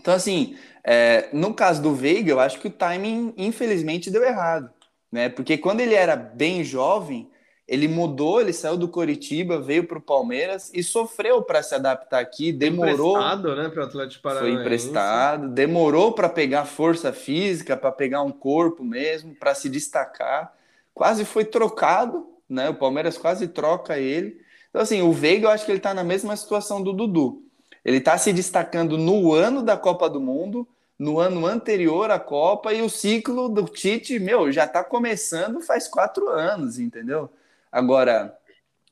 Então, 0.00 0.14
assim, 0.14 0.56
é, 0.82 1.28
no 1.32 1.54
caso 1.54 1.82
do 1.82 1.94
Veiga, 1.94 2.30
eu 2.30 2.40
acho 2.40 2.60
que 2.60 2.68
o 2.68 2.70
timing, 2.70 3.32
infelizmente, 3.36 4.10
deu 4.10 4.22
errado, 4.22 4.70
né? 5.10 5.28
Porque 5.28 5.56
quando 5.56 5.80
ele 5.80 5.94
era 5.94 6.16
bem 6.16 6.62
jovem, 6.62 7.30
ele 7.66 7.88
mudou, 7.88 8.40
ele 8.40 8.52
saiu 8.52 8.76
do 8.76 8.88
Coritiba, 8.88 9.58
veio 9.58 9.86
para 9.86 9.96
o 9.96 10.02
Palmeiras 10.02 10.70
e 10.74 10.82
sofreu 10.82 11.40
para 11.42 11.62
se 11.62 11.74
adaptar 11.74 12.20
aqui, 12.20 12.52
demorou. 12.52 13.14
Foi 13.14 13.22
emprestado, 13.22 13.56
né, 13.56 13.68
para 13.70 13.82
o 13.82 13.86
Atlético 13.86 14.22
Paranaense. 14.22 14.52
Foi 14.52 14.62
emprestado, 14.62 15.48
demorou 15.48 16.12
para 16.12 16.28
pegar 16.28 16.66
força 16.66 17.10
física, 17.12 17.74
para 17.74 17.90
pegar 17.90 18.22
um 18.22 18.30
corpo 18.30 18.84
mesmo, 18.84 19.34
para 19.34 19.54
se 19.54 19.70
destacar. 19.70 20.52
Quase 20.92 21.24
foi 21.24 21.44
trocado, 21.44 22.26
né? 22.48 22.68
O 22.68 22.74
Palmeiras 22.74 23.16
quase 23.16 23.48
troca 23.48 23.98
ele. 23.98 24.43
Então, 24.74 24.82
assim, 24.82 25.02
o 25.02 25.12
Veiga, 25.12 25.46
eu 25.46 25.50
acho 25.52 25.64
que 25.64 25.70
ele 25.70 25.78
está 25.78 25.94
na 25.94 26.02
mesma 26.02 26.34
situação 26.34 26.82
do 26.82 26.92
Dudu. 26.92 27.44
Ele 27.84 27.98
está 27.98 28.18
se 28.18 28.32
destacando 28.32 28.98
no 28.98 29.32
ano 29.32 29.62
da 29.62 29.76
Copa 29.76 30.10
do 30.10 30.20
Mundo, 30.20 30.66
no 30.98 31.20
ano 31.20 31.46
anterior 31.46 32.10
à 32.10 32.18
Copa, 32.18 32.74
e 32.74 32.82
o 32.82 32.90
ciclo 32.90 33.48
do 33.48 33.66
Tite, 33.66 34.18
meu, 34.18 34.50
já 34.50 34.64
está 34.64 34.82
começando 34.82 35.60
faz 35.60 35.86
quatro 35.86 36.28
anos, 36.28 36.80
entendeu? 36.80 37.30
Agora, 37.70 38.36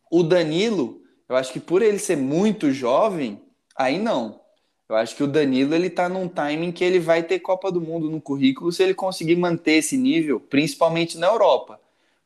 o 0.09 0.23
Danilo, 0.23 1.03
eu 1.29 1.35
acho 1.35 1.53
que 1.53 1.59
por 1.59 1.83
ele 1.83 1.99
ser 1.99 2.16
muito 2.16 2.71
jovem, 2.71 3.42
aí 3.75 3.99
não. 3.99 4.40
Eu 4.88 4.95
acho 4.95 5.16
que 5.16 5.25
o 5.25 5.27
Danilo 5.27 5.75
ele 5.75 5.90
tá 5.90 6.09
num 6.09 6.29
timing 6.29 6.71
que 6.71 6.85
ele 6.85 7.01
vai 7.01 7.25
ter 7.25 7.40
Copa 7.40 7.73
do 7.73 7.81
Mundo 7.81 8.09
no 8.09 8.21
currículo 8.21 8.71
se 8.71 8.85
ele 8.85 8.95
conseguir 8.95 9.35
manter 9.35 9.79
esse 9.79 9.97
nível, 9.97 10.38
principalmente 10.38 11.18
na 11.18 11.27
Europa 11.27 11.82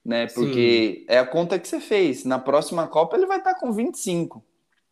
né? 0.07 0.29
Porque 0.29 1.01
Sim. 1.01 1.05
é 1.09 1.19
a 1.19 1.27
conta 1.27 1.59
que 1.59 1.67
você 1.67 1.81
fez. 1.81 2.25
Na 2.25 2.39
próxima 2.39 2.87
Copa 2.87 3.17
ele 3.17 3.27
vai 3.27 3.39
estar 3.39 3.55
tá 3.55 3.61
com 3.61 3.73
25, 3.73 4.43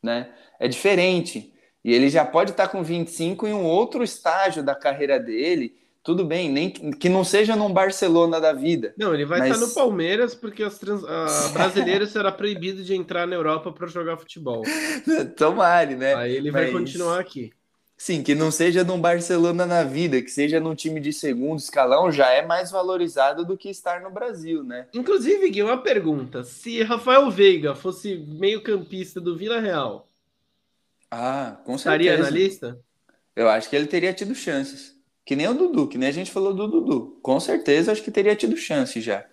né? 0.03 0.29
É 0.59 0.67
diferente. 0.67 1.53
E 1.85 1.95
ele 1.95 2.09
já 2.09 2.25
pode 2.25 2.51
estar 2.51 2.67
tá 2.67 2.73
com 2.73 2.83
25 2.83 3.47
em 3.47 3.53
um 3.53 3.63
outro 3.63 4.03
estágio 4.03 4.63
da 4.63 4.75
carreira 4.75 5.21
dele. 5.21 5.77
Tudo 6.03 6.25
bem, 6.25 6.51
nem 6.51 6.69
que 6.71 7.09
não 7.09 7.25
seja 7.25 7.57
num 7.57 7.73
Barcelona 7.73 8.39
da 8.39 8.53
vida. 8.53 8.93
Não, 8.99 9.15
ele 9.15 9.25
vai 9.25 9.39
mas... 9.39 9.53
estar 9.53 9.67
no 9.67 9.73
Palmeiras 9.73 10.35
porque 10.35 10.63
os 10.63 10.79
trans... 10.79 11.03
brasileiros 11.53 12.11
será 12.11 12.31
proibido 12.31 12.83
de 12.83 12.95
entrar 12.95 13.27
na 13.27 13.37
Europa 13.37 13.73
para 13.73 13.87
jogar 13.87 14.19
futebol. 14.19 14.63
Tomare, 15.37 15.95
né? 15.95 16.15
Aí 16.15 16.35
ele 16.35 16.51
mas... 16.51 16.65
vai 16.65 16.73
continuar 16.73 17.21
aqui. 17.21 17.53
Sim, 17.97 18.23
que 18.23 18.35
não 18.35 18.51
seja 18.51 18.83
num 18.83 19.01
Barcelona 19.01 19.65
na 19.65 19.85
vida, 19.85 20.21
que 20.21 20.31
seja 20.31 20.59
num 20.59 20.75
time 20.75 21.01
de 21.01 21.13
segundo 21.13 21.59
escalão, 21.59 22.11
já 22.11 22.29
é 22.31 22.45
mais 22.45 22.71
valorizado 22.71 23.45
do 23.45 23.57
que 23.57 23.71
estar 23.71 24.01
no 24.01 24.11
Brasil, 24.11 24.65
né? 24.65 24.89
Inclusive, 24.93 25.49
Gui, 25.49 25.63
uma 25.63 25.81
pergunta. 25.81 26.43
Se 26.43 26.83
Rafael 26.83 27.31
Veiga 27.31 27.75
fosse 27.75 28.17
meio 28.17 28.63
campista 28.63 29.21
do 29.21 29.37
Vila 29.37 29.61
Real, 29.61 30.09
ah, 31.11 31.61
com 31.65 31.79
certeza. 31.79 32.13
Estaria 32.13 32.25
na 32.25 32.31
lista? 32.31 32.81
Eu 33.37 33.49
acho 33.49 33.71
que 33.71 33.77
ele 33.77 33.87
teria 33.87 34.13
tido 34.13 34.35
chances. 34.35 34.95
Que 35.25 35.37
nem 35.37 35.49
o 35.49 35.55
Dudu, 35.55 35.87
que 35.87 35.97
nem 35.97 36.09
a 36.09 36.13
gente 36.13 36.31
falou 36.31 36.53
do 36.53 36.67
Dudu. 36.67 37.19
Com 37.23 37.39
certeza, 37.39 37.93
acho 37.93 38.03
que 38.03 38.11
teria 38.11 38.35
tido 38.35 38.57
chance 38.57 39.01
já. 39.01 39.25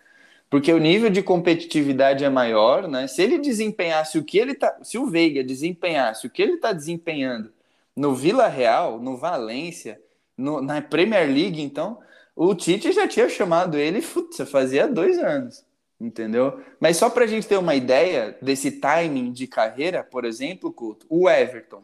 Porque 0.50 0.72
o 0.72 0.78
nível 0.78 1.10
de 1.10 1.24
competitividade 1.24 2.24
é 2.24 2.30
maior, 2.30 2.88
né? 2.88 3.08
Se 3.08 3.22
ele 3.22 3.40
desempenhasse 3.40 4.18
o 4.20 4.24
que 4.24 4.38
ele 4.38 4.54
tá. 4.54 4.78
Se 4.84 4.98
o 4.98 5.08
Veiga 5.08 5.44
desempenhasse 5.44 6.28
o 6.28 6.30
que 6.30 6.42
ele 6.42 6.58
tá 6.58 6.72
desempenhando 6.72 7.52
no 8.02 8.16
Vila 8.16 8.48
Real, 8.48 9.00
no 9.00 9.16
Valência, 9.16 10.02
no, 10.36 10.60
na 10.60 10.82
Premier 10.82 11.28
League, 11.28 11.62
então, 11.62 12.00
o 12.36 12.56
Tite 12.56 12.92
já 12.92 13.08
tinha 13.08 13.30
chamado 13.30 13.78
ele, 13.78 14.02
putz, 14.02 14.38
fazia 14.50 14.88
dois 14.88 15.20
anos, 15.20 15.64
entendeu? 16.00 16.60
Mas 16.80 16.98
só 16.98 17.12
para 17.12 17.26
a 17.26 17.28
gente 17.28 17.46
ter 17.46 17.58
uma 17.58 17.76
ideia 17.76 18.36
desse 18.42 18.72
timing 18.72 19.32
de 19.32 19.46
carreira, 19.46 20.04
por 20.04 20.26
exemplo, 20.26 20.74
Couto, 20.74 21.06
o 21.08 21.30
Everton. 21.30 21.84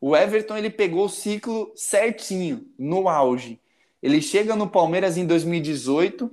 O 0.00 0.16
Everton 0.16 0.56
ele 0.56 0.68
pegou 0.68 1.04
o 1.04 1.08
ciclo 1.08 1.72
certinho, 1.76 2.66
no 2.76 3.08
auge. 3.08 3.60
Ele 4.02 4.20
chega 4.20 4.56
no 4.56 4.68
Palmeiras 4.68 5.16
em 5.16 5.24
2018, 5.24 6.28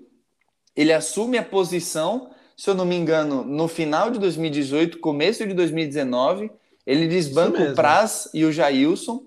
ele 0.76 0.92
assume 0.92 1.38
a 1.38 1.44
posição, 1.44 2.32
se 2.58 2.68
eu 2.68 2.74
não 2.74 2.84
me 2.84 2.96
engano, 2.96 3.44
no 3.44 3.68
final 3.68 4.10
de 4.10 4.18
2018, 4.18 4.98
começo 4.98 5.46
de 5.46 5.54
2019, 5.54 6.50
ele 6.92 7.08
desbanca 7.08 7.62
o 7.62 7.76
Praz 7.76 8.30
e 8.34 8.44
o 8.46 8.52
Jailson. 8.52 9.24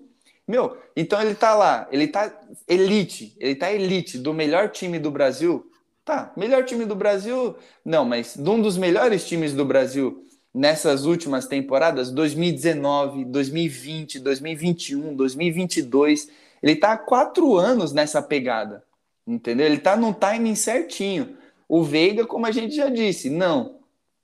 Meu, 0.47 0.77
então 0.95 1.21
ele 1.21 1.35
tá 1.35 1.55
lá, 1.55 1.87
ele 1.91 2.07
tá 2.07 2.31
elite, 2.67 3.35
ele 3.39 3.55
tá 3.55 3.71
elite 3.71 4.17
do 4.17 4.33
melhor 4.33 4.69
time 4.69 4.99
do 4.99 5.09
Brasil, 5.09 5.65
Tá, 6.05 6.33
melhor 6.35 6.65
time 6.65 6.83
do 6.83 6.95
Brasil, 6.95 7.55
não, 7.85 8.03
mas 8.03 8.35
de 8.35 8.49
um 8.49 8.61
dos 8.61 8.77
melhores 8.77 9.25
times 9.25 9.53
do 9.53 9.63
Brasil 9.63 10.27
nessas 10.53 11.05
últimas 11.05 11.47
temporadas, 11.47 12.11
2019, 12.11 13.23
2020, 13.23 14.19
2021, 14.19 15.15
2022, 15.15 16.29
ele 16.61 16.75
tá 16.75 16.91
há 16.91 16.97
quatro 16.97 17.55
anos 17.55 17.93
nessa 17.93 18.21
pegada, 18.21 18.83
entendeu? 19.25 19.65
Ele 19.65 19.77
tá 19.77 19.95
num 19.95 20.11
timing 20.11 20.55
certinho. 20.55 21.37
O 21.69 21.83
Veiga, 21.83 22.25
como 22.25 22.45
a 22.45 22.51
gente 22.51 22.75
já 22.75 22.89
disse, 22.89 23.29
não. 23.29 23.79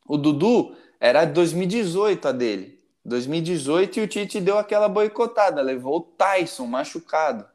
O 0.06 0.18
Dudu 0.18 0.76
era 1.00 1.24
2018 1.24 2.28
a 2.28 2.32
dele. 2.34 2.79
2018 3.10 4.00
e 4.00 4.04
o 4.04 4.08
Tite 4.08 4.40
deu 4.40 4.58
aquela 4.58 4.88
boicotada, 4.88 5.62
levou 5.62 5.98
o 5.98 6.02
Tyson 6.02 6.66
machucado, 6.66 7.46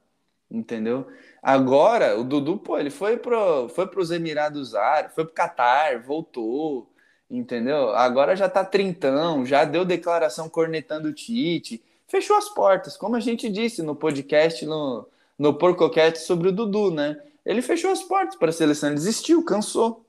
entendeu? 0.51 1.07
Agora, 1.43 2.19
o 2.19 2.25
Dudu, 2.25 2.59
pô, 2.59 2.79
ele 2.79 2.91
foi 2.91 3.17
pro, 3.17 3.69
foi 3.69 3.87
pros 3.87 4.11
Emirados 4.11 4.75
Árabes, 4.75 5.15
foi 5.15 5.25
pro 5.25 5.35
Catar, 5.35 6.03
voltou, 6.03 6.91
entendeu? 7.31 7.91
Agora 7.91 8.35
já 8.37 8.49
tá 8.49 8.65
trintão, 8.65 9.47
já 9.47 9.65
deu 9.65 9.85
declaração 9.85 10.49
cornetando 10.49 11.09
o 11.09 11.13
Tite, 11.13 11.83
fechou 12.07 12.37
as 12.37 12.49
portas, 12.49 12.97
como 12.97 13.17
a 13.17 13.21
gente 13.21 13.49
disse 13.51 13.83
no 13.83 13.95
podcast, 13.95 14.65
no, 14.67 15.07
no 15.39 15.55
Porcoquete 15.55 16.19
sobre 16.19 16.49
o 16.49 16.53
Dudu, 16.53 16.91
né? 16.91 17.21
Ele 17.45 17.63
fechou 17.63 17.91
as 17.91 18.03
portas 18.03 18.37
para 18.37 18.49
a 18.49 18.53
seleção, 18.53 18.95
desistiu, 18.95 19.45
cansou. 19.45 20.05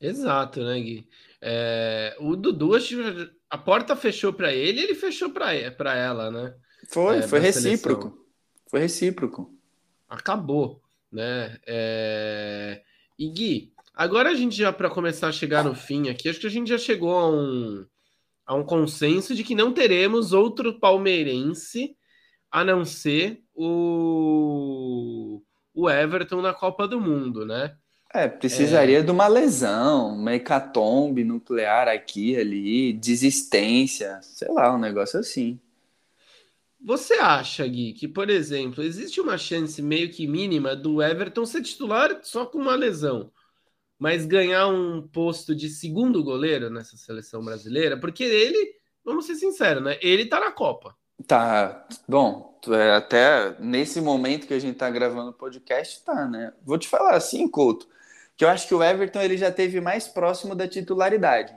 Exato, 0.00 0.62
né, 0.64 0.80
Gui? 0.80 1.08
É, 1.40 2.16
o 2.20 2.36
Dudu, 2.36 2.74
a 3.52 3.58
porta 3.58 3.94
fechou 3.94 4.32
para 4.32 4.52
ele, 4.52 4.80
ele 4.80 4.94
fechou 4.94 5.30
para 5.30 5.52
ela, 5.52 6.30
né? 6.30 6.54
Foi, 6.88 7.18
é, 7.18 7.22
foi 7.22 7.38
recíproco. 7.38 8.08
Seleção. 8.08 8.26
Foi 8.68 8.80
recíproco 8.80 9.62
acabou, 10.12 10.82
né? 11.10 11.58
É... 11.66 12.82
E 13.18 13.28
Gui, 13.30 13.72
agora 13.94 14.30
a 14.30 14.34
gente 14.34 14.54
já 14.56 14.72
para 14.72 14.90
começar 14.90 15.28
a 15.28 15.32
chegar 15.32 15.64
no 15.64 15.74
fim 15.74 16.08
aqui, 16.08 16.28
acho 16.28 16.40
que 16.40 16.46
a 16.46 16.50
gente 16.50 16.68
já 16.68 16.78
chegou 16.78 17.18
a 17.18 17.30
um, 17.30 17.86
a 18.46 18.54
um 18.54 18.64
consenso 18.64 19.34
de 19.34 19.42
que 19.42 19.54
não 19.54 19.72
teremos 19.72 20.32
outro 20.32 20.78
palmeirense 20.78 21.96
a 22.50 22.62
não 22.62 22.84
ser 22.84 23.42
o, 23.54 25.42
o 25.74 25.88
Everton 25.88 26.42
na 26.42 26.52
Copa 26.52 26.86
do 26.86 27.00
Mundo, 27.00 27.46
né? 27.46 27.74
É, 28.14 28.28
precisaria 28.28 28.98
é... 28.98 29.02
de 29.02 29.10
uma 29.10 29.26
lesão, 29.26 30.14
uma 30.14 30.34
hecatombe 30.34 31.24
nuclear 31.24 31.88
aqui, 31.88 32.36
ali, 32.36 32.92
desistência, 32.92 34.20
sei 34.22 34.48
lá, 34.52 34.74
um 34.74 34.78
negócio 34.78 35.18
assim. 35.18 35.58
Você 36.84 37.14
acha, 37.14 37.66
Gui, 37.66 37.92
que, 37.92 38.08
por 38.08 38.28
exemplo, 38.28 38.82
existe 38.82 39.20
uma 39.20 39.38
chance 39.38 39.80
meio 39.80 40.10
que 40.10 40.26
mínima 40.26 40.74
do 40.74 41.00
Everton 41.00 41.46
ser 41.46 41.62
titular 41.62 42.18
só 42.22 42.44
com 42.44 42.58
uma 42.58 42.74
lesão, 42.74 43.30
mas 43.96 44.26
ganhar 44.26 44.66
um 44.66 45.00
posto 45.00 45.54
de 45.54 45.68
segundo 45.68 46.24
goleiro 46.24 46.68
nessa 46.68 46.96
seleção 46.96 47.42
brasileira? 47.44 47.96
Porque 47.96 48.24
ele, 48.24 48.74
vamos 49.04 49.26
ser 49.26 49.36
sinceros, 49.36 49.82
né? 49.82 49.96
Ele 50.02 50.26
tá 50.26 50.40
na 50.40 50.50
Copa. 50.50 50.96
Tá, 51.24 51.86
bom, 52.08 52.58
é, 52.68 52.90
até 52.96 53.56
nesse 53.60 54.00
momento 54.00 54.48
que 54.48 54.54
a 54.54 54.58
gente 54.58 54.76
tá 54.76 54.90
gravando 54.90 55.30
o 55.30 55.34
podcast, 55.34 56.02
tá, 56.04 56.26
né? 56.26 56.52
Vou 56.64 56.76
te 56.76 56.88
falar 56.88 57.14
assim, 57.14 57.46
Couto, 57.46 57.86
que 58.42 58.44
eu 58.44 58.50
acho 58.50 58.66
que 58.66 58.74
o 58.74 58.82
Everton 58.82 59.20
ele 59.20 59.36
já 59.36 59.52
teve 59.52 59.80
mais 59.80 60.08
próximo 60.08 60.56
da 60.56 60.66
titularidade. 60.66 61.54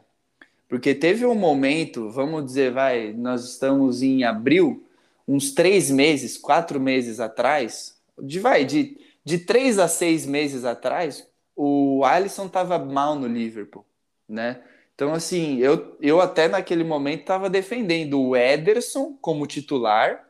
Porque 0.70 0.94
teve 0.94 1.26
um 1.26 1.34
momento, 1.34 2.12
vamos 2.12 2.46
dizer, 2.46 2.72
vai, 2.72 3.12
nós 3.12 3.44
estamos 3.44 4.04
em 4.04 4.24
abril, 4.24 4.88
uns 5.28 5.52
três 5.52 5.90
meses, 5.90 6.38
quatro 6.38 6.80
meses 6.80 7.20
atrás, 7.20 8.00
de, 8.22 8.40
vai, 8.40 8.64
de, 8.66 9.00
de 9.24 9.40
três 9.40 9.80
a 9.80 9.88
seis 9.88 10.28
meses 10.28 10.64
atrás, 10.64 11.28
o 11.56 12.06
Alisson 12.06 12.46
estava 12.46 12.78
mal 12.78 13.16
no 13.16 13.26
Liverpool, 13.26 13.84
né? 14.30 14.62
Então, 14.94 15.12
assim, 15.12 15.58
eu, 15.58 15.98
eu 16.00 16.22
até 16.22 16.48
naquele 16.48 16.84
momento 16.84 17.22
estava 17.22 17.50
defendendo 17.50 18.22
o 18.22 18.36
Ederson 18.36 19.18
como 19.20 19.48
titular, 19.48 20.24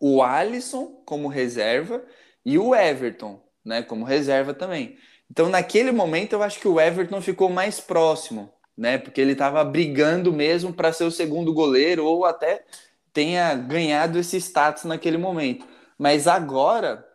o 0.00 0.22
Alisson 0.22 1.02
como 1.04 1.28
reserva 1.28 2.02
e 2.46 2.56
o 2.56 2.74
Everton, 2.74 3.42
né, 3.62 3.82
como 3.82 4.06
reserva 4.06 4.54
também. 4.54 4.96
Então, 5.30 5.48
naquele 5.48 5.92
momento, 5.92 6.32
eu 6.32 6.42
acho 6.42 6.60
que 6.60 6.68
o 6.68 6.80
Everton 6.80 7.20
ficou 7.20 7.48
mais 7.50 7.80
próximo, 7.80 8.52
né, 8.76 8.98
porque 8.98 9.20
ele 9.20 9.32
estava 9.32 9.64
brigando 9.64 10.32
mesmo 10.32 10.72
para 10.72 10.92
ser 10.92 11.04
o 11.04 11.10
segundo 11.10 11.52
goleiro 11.52 12.04
ou 12.04 12.24
até 12.24 12.64
tenha 13.12 13.54
ganhado 13.54 14.18
esse 14.18 14.36
status 14.36 14.84
naquele 14.84 15.16
momento. 15.16 15.66
Mas 15.98 16.26
agora 16.26 17.06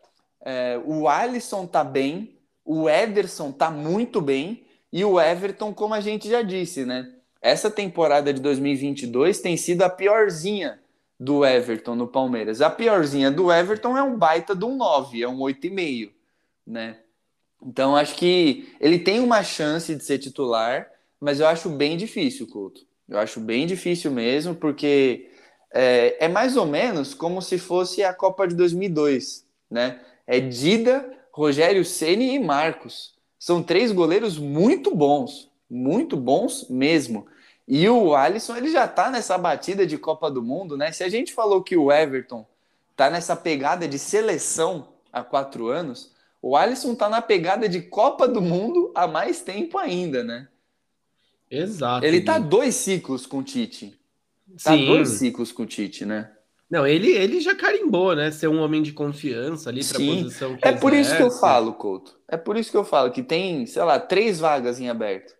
é, 0.43 0.79
o 0.85 1.07
Alisson 1.07 1.67
tá 1.67 1.83
bem, 1.83 2.37
o 2.65 2.89
Ederson 2.89 3.51
tá 3.51 3.69
muito 3.69 4.19
bem 4.19 4.65
e 4.91 5.05
o 5.05 5.21
Everton, 5.21 5.73
como 5.73 5.93
a 5.93 6.01
gente 6.01 6.29
já 6.29 6.41
disse, 6.41 6.85
né? 6.85 7.07
Essa 7.41 7.71
temporada 7.71 8.33
de 8.33 8.41
2022 8.41 9.39
tem 9.39 9.55
sido 9.57 9.83
a 9.83 9.89
piorzinha 9.89 10.79
do 11.19 11.45
Everton 11.45 11.95
no 11.95 12.07
Palmeiras. 12.07 12.61
A 12.61 12.69
piorzinha 12.69 13.31
do 13.31 13.51
Everton 13.51 13.97
é 13.97 14.03
um 14.03 14.17
baita 14.17 14.55
de 14.55 14.65
um 14.65 14.75
9, 14.75 15.21
é 15.21 15.27
um 15.27 15.37
8,5, 15.37 16.11
né? 16.65 16.97
Então 17.63 17.95
acho 17.95 18.15
que 18.15 18.73
ele 18.79 18.99
tem 18.99 19.19
uma 19.19 19.43
chance 19.43 19.93
de 19.95 20.03
ser 20.03 20.17
titular, 20.17 20.89
mas 21.19 21.39
eu 21.39 21.47
acho 21.47 21.69
bem 21.69 21.95
difícil, 21.95 22.47
Couto. 22.47 22.81
Eu 23.07 23.19
acho 23.19 23.39
bem 23.39 23.67
difícil 23.67 24.09
mesmo, 24.09 24.55
porque 24.55 25.29
é, 25.73 26.25
é 26.25 26.27
mais 26.27 26.57
ou 26.57 26.65
menos 26.65 27.13
como 27.13 27.41
se 27.41 27.57
fosse 27.57 28.03
a 28.03 28.13
Copa 28.13 28.47
de 28.47 28.55
2002, 28.55 29.45
né? 29.69 29.99
É 30.25 30.39
Dida, 30.39 31.11
Rogério 31.31 31.83
Ceni 31.85 32.33
e 32.35 32.39
Marcos. 32.39 33.13
São 33.37 33.61
três 33.61 33.91
goleiros 33.91 34.37
muito 34.37 34.95
bons, 34.95 35.51
muito 35.69 36.15
bons 36.15 36.67
mesmo. 36.69 37.27
E 37.67 37.87
o 37.87 38.15
Alisson, 38.15 38.55
ele 38.55 38.71
já 38.71 38.87
tá 38.87 39.09
nessa 39.09 39.37
batida 39.37 39.85
de 39.85 39.97
Copa 39.97 40.29
do 40.29 40.41
Mundo, 40.41 40.75
né? 40.75 40.91
Se 40.91 41.03
a 41.03 41.09
gente 41.09 41.33
falou 41.33 41.63
que 41.63 41.77
o 41.77 41.91
Everton 41.91 42.45
tá 42.95 43.09
nessa 43.09 43.35
pegada 43.35 43.87
de 43.87 43.97
seleção 43.97 44.89
há 45.11 45.23
quatro 45.23 45.67
anos, 45.67 46.10
o 46.41 46.55
Alisson 46.55 46.95
tá 46.95 47.07
na 47.07 47.21
pegada 47.21 47.69
de 47.69 47.81
Copa 47.81 48.27
do 48.27 48.41
Mundo 48.41 48.91
há 48.95 49.07
mais 49.07 49.41
tempo 49.41 49.77
ainda, 49.77 50.23
né? 50.23 50.47
Exato. 51.49 52.05
Ele 52.05 52.21
tá 52.21 52.39
dois 52.39 52.75
ciclos 52.75 53.25
com 53.25 53.39
o 53.39 53.43
Tite. 53.43 53.99
Tá 54.63 54.75
Sim. 54.75 54.85
dois 54.85 55.09
ciclos 55.09 55.51
com 55.51 55.63
o 55.63 55.65
Tite, 55.65 56.05
né? 56.05 56.31
Não, 56.69 56.87
ele, 56.87 57.11
ele 57.11 57.41
já 57.41 57.53
carimbou, 57.53 58.15
né? 58.15 58.31
Ser 58.31 58.47
um 58.47 58.61
homem 58.61 58.81
de 58.81 58.93
confiança 58.93 59.69
ali 59.69 59.83
para 59.83 59.97
a 59.97 59.99
posição 59.99 60.55
que 60.55 60.67
É 60.67 60.71
por 60.71 60.93
isso 60.93 61.15
que 61.15 61.21
eu 61.21 61.29
falo, 61.29 61.73
Couto. 61.73 62.17
É 62.29 62.37
por 62.37 62.55
isso 62.55 62.71
que 62.71 62.77
eu 62.77 62.85
falo 62.85 63.11
que 63.11 63.21
tem, 63.21 63.65
sei 63.65 63.83
lá, 63.83 63.99
três 63.99 64.39
vagas 64.39 64.79
em 64.79 64.89
aberto. 64.89 65.35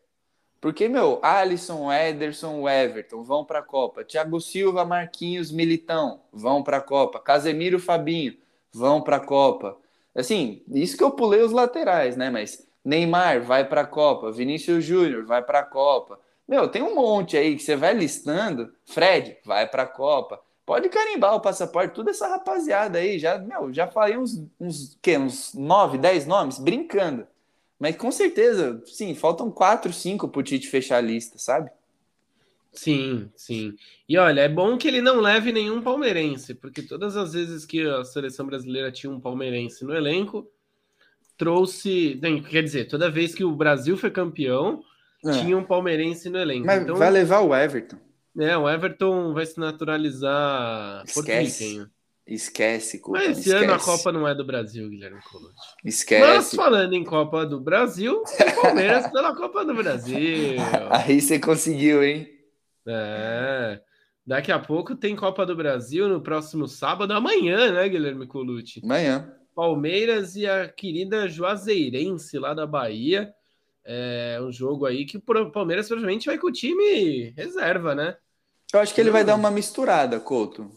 Porque, 0.60 0.90
meu, 0.90 1.20
Alisson, 1.24 1.92
Ederson, 1.92 2.70
Everton 2.70 3.24
vão 3.24 3.46
para 3.46 3.60
a 3.60 3.64
Copa. 3.64 4.04
Thiago 4.04 4.42
Silva, 4.42 4.84
Marquinhos, 4.84 5.52
Militão 5.52 6.22
vão 6.34 6.62
para 6.62 6.78
a 6.78 6.82
Copa. 6.82 7.20
Casemiro, 7.20 7.80
Fabinho 7.80 8.36
vão 8.72 9.02
para 9.02 9.16
a 9.16 9.26
Copa. 9.26 9.78
Assim, 10.16 10.62
isso 10.68 10.98
que 10.98 11.04
eu 11.04 11.12
pulei 11.12 11.42
os 11.42 11.52
laterais, 11.52 12.18
né? 12.18 12.30
Mas 12.30 12.68
Neymar 12.84 13.42
vai 13.42 13.68
para 13.68 13.82
a 13.82 13.88
Copa. 13.88 14.32
Vinícius 14.32 14.84
Júnior 14.84 15.26
vai 15.26 15.42
para 15.42 15.60
a 15.60 15.64
Copa. 15.64 16.20
Meu, 16.48 16.68
tem 16.68 16.82
um 16.82 16.96
monte 16.96 17.38
aí 17.38 17.56
que 17.56 17.64
você 17.64 17.76
vai 17.76 17.94
listando. 17.94 18.74
Fred, 18.86 19.38
vai 19.46 19.68
para 19.68 19.84
a 19.84 19.88
Copa. 19.88 20.42
Pode 20.66 20.90
carimbar 20.90 21.36
o 21.36 21.42
passaporte, 21.42 21.94
toda 21.94 22.12
essa 22.12 22.28
rapaziada 22.28 23.00
aí. 23.00 23.18
Já, 23.18 23.38
meu, 23.38 23.74
já 23.74 23.88
falei 23.88 24.18
uns, 24.18 24.42
uns, 24.60 24.98
que, 25.02 25.18
uns 25.18 25.54
9, 25.54 25.98
10 25.98 26.26
nomes, 26.26 26.60
brincando. 26.60 27.28
Mas 27.80 27.96
com 27.96 28.12
certeza, 28.12 28.82
sim, 28.86 29.16
faltam 29.16 29.50
4, 29.50 29.92
5 29.92 30.28
pro 30.28 30.44
Tite 30.44 30.68
fechar 30.68 30.98
a 30.98 31.02
lista, 31.02 31.40
sabe? 31.40 31.72
Sim, 32.74 33.30
sim. 33.36 33.76
E 34.08 34.18
olha, 34.18 34.42
é 34.42 34.50
bom 34.50 34.78
que 34.78 34.88
ele 34.88 35.02
não 35.02 35.20
leve 35.20 35.52
nenhum 35.52 35.82
palmeirense, 35.82 36.54
porque 36.54 36.82
todas 36.82 37.18
as 37.18 37.34
vezes 37.34 37.66
que 37.66 37.86
a 37.86 38.04
seleção 38.06 38.46
brasileira 38.46 38.92
tinha 38.92 39.12
um 39.12 39.20
palmeirense 39.20 39.84
no 39.84 39.94
elenco, 39.94 40.50
trouxe. 41.38 42.20
Quer 42.50 42.64
dizer, 42.64 42.86
toda 42.88 43.12
vez 43.12 43.36
que 43.36 43.44
o 43.44 43.56
Brasil 43.56 43.98
foi 43.98 44.10
campeão, 44.10 44.82
é. 45.26 45.32
tinha 45.32 45.58
um 45.58 45.64
palmeirense 45.64 46.30
no 46.30 46.38
elenco. 46.38 46.66
Mas 46.66 46.82
então, 46.82 46.96
vai 46.96 47.12
levar 47.12 47.42
o 47.42 47.54
Everton. 47.54 47.98
É, 48.40 48.58
o 48.58 48.70
Everton 48.70 49.34
vai 49.34 49.46
se 49.46 49.60
naturalizar 49.60 51.04
Esquece. 51.06 51.86
Esquece, 52.26 53.00
Couto. 53.00 53.20
Mas 53.20 53.40
esse 53.40 53.50
esquece. 53.50 53.66
ano 53.66 53.74
a 53.74 53.80
Copa 53.80 54.12
não 54.12 54.26
é 54.26 54.34
do 54.34 54.46
Brasil, 54.46 54.88
Guilherme 54.90 55.20
Colucci. 55.30 55.76
Esquece. 55.84 56.26
Mas 56.26 56.54
falando 56.54 56.94
em 56.94 57.04
Copa 57.04 57.46
do 57.46 57.60
Brasil, 57.60 58.24
o 58.24 58.62
Palmeiras 58.62 59.08
pela 59.12 59.36
Copa 59.36 59.66
do 59.66 59.74
Brasil. 59.74 60.56
Aí 60.90 61.20
você 61.20 61.38
conseguiu, 61.40 62.02
hein? 62.02 62.41
É. 62.88 63.80
Daqui 64.26 64.52
a 64.52 64.60
pouco 64.60 64.96
tem 64.96 65.16
Copa 65.16 65.46
do 65.46 65.56
Brasil 65.56 66.08
no 66.08 66.22
próximo 66.22 66.68
sábado, 66.68 67.12
amanhã, 67.14 67.72
né, 67.72 67.90
Guilherme 67.90 68.28
Colucci? 68.28 68.82
Amanhã. 68.84 69.34
Palmeiras 69.56 70.36
e 70.36 70.46
a 70.48 70.68
querida 70.70 71.28
Juazeirense 71.28 72.38
lá 72.40 72.54
da 72.54 72.66
Bahia. 72.66 73.34
É 73.84 74.40
um 74.42 74.52
jogo 74.52 74.86
aí 74.86 75.06
que 75.06 75.18
o 75.18 75.52
Palmeiras 75.52 75.88
provavelmente 75.88 76.28
vai 76.28 76.38
com 76.38 76.48
o 76.48 76.52
time 76.52 77.34
reserva, 77.36 77.96
né? 77.96 78.16
Eu 78.74 78.80
acho 78.80 78.94
que 78.94 79.02
ele 79.02 79.10
vai 79.10 79.24
dar 79.26 79.36
uma 79.36 79.50
misturada, 79.52 80.20
Couto. 80.20 80.72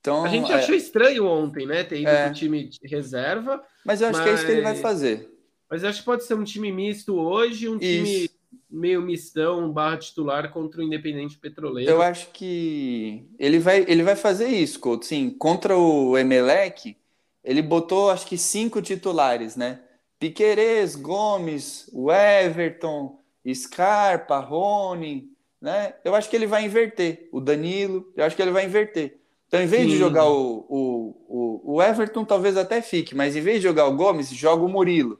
Então, 0.00 0.24
A 0.24 0.28
gente 0.28 0.50
é, 0.52 0.54
achou 0.54 0.74
estranho 0.74 1.26
ontem, 1.26 1.66
né? 1.66 1.82
Ter 1.82 2.00
ido 2.00 2.08
É. 2.10 2.24
com 2.26 2.30
o 2.30 2.34
time 2.34 2.70
reserva, 2.84 3.62
Mas 3.84 4.00
eu 4.00 4.08
acho 4.08 4.22
que 4.22 4.28
é 4.28 4.34
isso 4.34 4.46
que 4.46 4.52
ele 4.52 4.60
vai 4.62 4.72
mas- 4.72 4.80
fazer. 4.80 5.28
mas 5.68 5.82
acho 5.82 5.98
que 6.00 6.04
pode 6.04 6.24
ser 6.24 6.34
um 6.34 6.44
time 6.44 6.70
misto 6.70 7.16
hoje, 7.16 7.68
um 7.68 7.78
time 7.78 8.24
Isso. 8.24 8.33
Meio 8.70 9.02
mistão, 9.02 9.72
barra 9.72 9.98
titular 9.98 10.52
contra 10.52 10.80
o 10.80 10.84
Independente 10.84 11.38
Petroleiro. 11.38 11.90
Eu 11.90 12.02
acho 12.02 12.30
que 12.32 13.24
ele 13.38 13.58
vai, 13.58 13.84
ele 13.88 14.02
vai 14.02 14.16
fazer 14.16 14.48
isso, 14.48 14.80
Couto. 14.80 15.06
Sim, 15.06 15.30
contra 15.30 15.76
o 15.76 16.16
Emelec, 16.16 16.96
ele 17.42 17.62
botou 17.62 18.10
acho 18.10 18.26
que 18.26 18.38
cinco 18.38 18.80
titulares, 18.80 19.56
né? 19.56 19.80
Piquerez, 20.18 20.96
Gomes, 20.96 21.90
o 21.92 22.10
Everton, 22.10 23.20
Scarpa, 23.52 24.38
Rony, 24.38 25.30
né? 25.60 25.94
Eu 26.04 26.14
acho 26.14 26.30
que 26.30 26.36
ele 26.36 26.46
vai 26.46 26.64
inverter. 26.64 27.28
O 27.32 27.40
Danilo, 27.40 28.10
eu 28.16 28.24
acho 28.24 28.34
que 28.34 28.42
ele 28.42 28.50
vai 28.50 28.64
inverter. 28.64 29.18
Então, 29.46 29.62
em 29.62 29.66
vez 29.66 29.86
de 29.86 29.92
Sim. 29.92 29.98
jogar 29.98 30.26
o, 30.26 30.66
o, 30.68 31.16
o, 31.28 31.74
o 31.74 31.82
Everton, 31.82 32.24
talvez 32.24 32.56
até 32.56 32.82
fique, 32.82 33.14
mas 33.14 33.36
em 33.36 33.40
vez 33.40 33.58
de 33.58 33.68
jogar 33.68 33.86
o 33.86 33.94
Gomes, 33.94 34.30
joga 34.30 34.64
o 34.64 34.68
Murilo. 34.68 35.18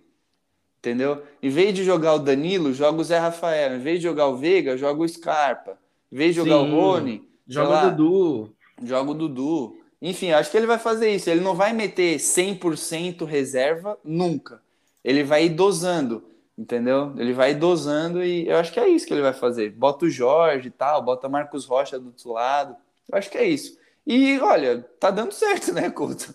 Entendeu? 0.85 1.23
Em 1.43 1.49
vez 1.49 1.73
de 1.75 1.83
jogar 1.83 2.13
o 2.13 2.19
Danilo, 2.19 2.71
joga 2.75 3.01
o 3.01 3.05
Zé 3.05 3.19
Rafael. 3.19 3.77
Em 3.77 3.79
vez 3.79 4.01
de 4.01 4.03
jogar 4.03 4.27
o 4.27 4.37
Veiga, 4.37 4.77
joga 4.77 5.01
o 5.03 5.09
Scarpa. 5.09 5.79
Em 6.13 6.17
vez 6.17 6.35
de 6.35 6.43
jogar 6.43 6.59
Sim. 6.59 6.73
o 6.73 6.79
Rony, 6.79 7.29
Joga 7.49 7.69
lá, 7.71 7.87
o 7.87 7.91
Dudu. 7.91 8.55
joga 8.83 9.11
o 9.11 9.15
Dudu. 9.15 9.79
Enfim, 10.03 10.33
acho 10.33 10.51
que 10.51 10.59
ele 10.59 10.67
vai 10.67 10.79
fazer 10.79 11.11
isso. 11.11 11.31
Ele 11.31 11.41
não 11.41 11.55
vai 11.55 11.73
meter 11.73 12.19
100% 12.19 13.25
reserva 13.25 13.99
nunca. 14.05 14.61
Ele 15.03 15.25
vai 15.25 15.47
ir 15.47 15.51
dosando, 15.51 16.23
entendeu? 16.57 17.15
Ele 17.17 17.33
vai 17.33 17.55
dosando 17.55 18.23
e 18.23 18.47
eu 18.47 18.57
acho 18.59 18.71
que 18.71 18.79
é 18.79 18.87
isso 18.87 19.07
que 19.07 19.15
ele 19.15 19.23
vai 19.23 19.33
fazer. 19.33 19.71
Bota 19.71 20.05
o 20.05 20.11
Jorge 20.11 20.69
e 20.69 20.71
tal, 20.71 21.03
bota 21.03 21.31
Marcos 21.31 21.65
Rocha 21.65 21.99
do 21.99 22.09
outro 22.09 22.31
lado. 22.33 22.77
Eu 23.11 23.17
acho 23.17 23.31
que 23.31 23.39
é 23.39 23.45
isso. 23.49 23.79
E 24.07 24.39
olha, 24.39 24.83
tá 25.01 25.11
dando 25.11 25.33
certo, 25.33 25.73
né, 25.73 25.89
Couto? 25.89 26.35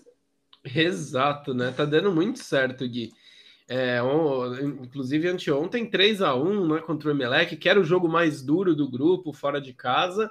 Exato, 0.76 1.54
né? 1.54 1.72
Tá 1.76 1.86
dando 1.86 2.12
muito 2.12 2.40
certo, 2.40 2.88
Gui. 2.88 3.14
É, 3.70 4.02
on- 4.02 4.84
inclusive, 4.84 5.28
anteontem, 5.28 5.90
3 5.90 6.22
a 6.24 6.34
1 6.36 6.68
né, 6.76 6.82
contra 6.82 7.08
o 7.10 7.12
Emelec, 7.12 7.56
que 7.56 7.70
era 7.70 7.80
o 7.80 7.84
jogo 7.84 8.10
mais 8.10 8.42
duro 8.42 8.76
do 8.76 8.90
grupo, 8.90 9.32
fora 9.32 9.62
de 9.62 9.74
casa. 9.74 10.26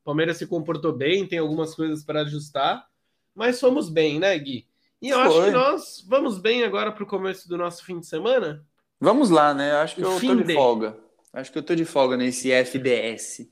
O 0.00 0.04
Palmeiras 0.04 0.38
se 0.38 0.46
comportou 0.46 0.92
bem, 0.92 1.26
tem 1.26 1.38
algumas 1.38 1.74
coisas 1.74 2.02
para 2.02 2.22
ajustar, 2.22 2.86
mas 3.34 3.60
fomos 3.60 3.90
bem, 3.90 4.18
né, 4.18 4.36
Gui? 4.38 4.66
E 5.02 5.10
eu 5.10 5.20
acho 5.20 5.34
Foi. 5.36 5.44
que 5.46 5.50
nós 5.52 6.04
vamos 6.08 6.38
bem 6.38 6.64
agora 6.64 6.90
para 6.90 7.04
o 7.04 7.06
começo 7.06 7.48
do 7.48 7.58
nosso 7.58 7.84
fim 7.84 8.00
de 8.00 8.06
semana. 8.06 8.66
Vamos 9.00 9.30
lá, 9.30 9.54
né? 9.54 9.70
Eu 9.72 9.76
acho 9.76 9.94
que 9.94 10.02
O 10.02 10.06
eu 10.06 10.20
tô 10.20 10.34
de 10.34 10.44
de. 10.44 10.54
folga. 10.54 10.98
Acho 11.32 11.52
que 11.52 11.58
eu 11.58 11.62
tô 11.62 11.74
de 11.74 11.84
folga 11.84 12.16
nesse 12.16 12.50
FDS. 12.50 13.48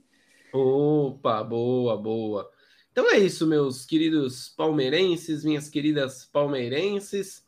Opa, 0.52 1.44
boa, 1.44 1.96
boa. 1.96 2.50
Então 2.90 3.08
é 3.12 3.18
isso, 3.18 3.46
meus 3.46 3.84
queridos 3.84 4.48
palmeirenses, 4.48 5.44
minhas 5.44 5.68
queridas 5.68 6.24
palmeirenses. 6.24 7.45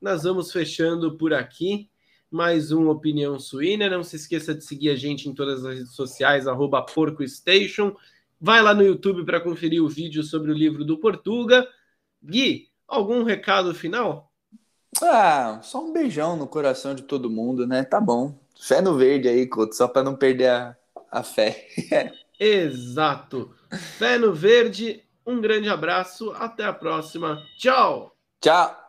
Nós 0.00 0.22
vamos 0.22 0.52
fechando 0.52 1.16
por 1.16 1.34
aqui 1.34 1.90
mais 2.30 2.70
um 2.70 2.88
Opinião 2.88 3.38
Suína. 3.38 3.90
Não 3.90 4.04
se 4.04 4.14
esqueça 4.14 4.54
de 4.54 4.64
seguir 4.64 4.90
a 4.90 4.96
gente 4.96 5.28
em 5.28 5.34
todas 5.34 5.64
as 5.64 5.74
redes 5.74 5.92
sociais, 5.92 6.46
arroba 6.46 6.82
PorcoStation. 6.82 7.96
Vai 8.40 8.62
lá 8.62 8.72
no 8.72 8.82
YouTube 8.82 9.24
para 9.24 9.40
conferir 9.40 9.82
o 9.82 9.88
vídeo 9.88 10.22
sobre 10.22 10.52
o 10.52 10.54
livro 10.54 10.84
do 10.84 10.98
Portuga. 10.98 11.66
Gui, 12.22 12.68
algum 12.86 13.24
recado 13.24 13.74
final? 13.74 14.32
Ah, 15.02 15.60
só 15.62 15.84
um 15.84 15.92
beijão 15.92 16.36
no 16.36 16.46
coração 16.46 16.94
de 16.94 17.02
todo 17.02 17.28
mundo, 17.28 17.66
né? 17.66 17.82
Tá 17.82 18.00
bom. 18.00 18.38
Fé 18.60 18.80
no 18.80 18.96
verde 18.96 19.28
aí, 19.28 19.46
Couto, 19.48 19.74
só 19.74 19.88
pra 19.88 20.04
não 20.04 20.14
perder 20.14 20.50
a, 20.50 20.76
a 21.10 21.24
fé. 21.24 21.66
Exato. 22.38 23.52
Fé 23.98 24.16
no 24.16 24.32
verde. 24.32 25.02
Um 25.26 25.40
grande 25.40 25.68
abraço. 25.68 26.30
Até 26.36 26.64
a 26.64 26.72
próxima. 26.72 27.42
Tchau! 27.58 28.16
Tchau! 28.40 28.87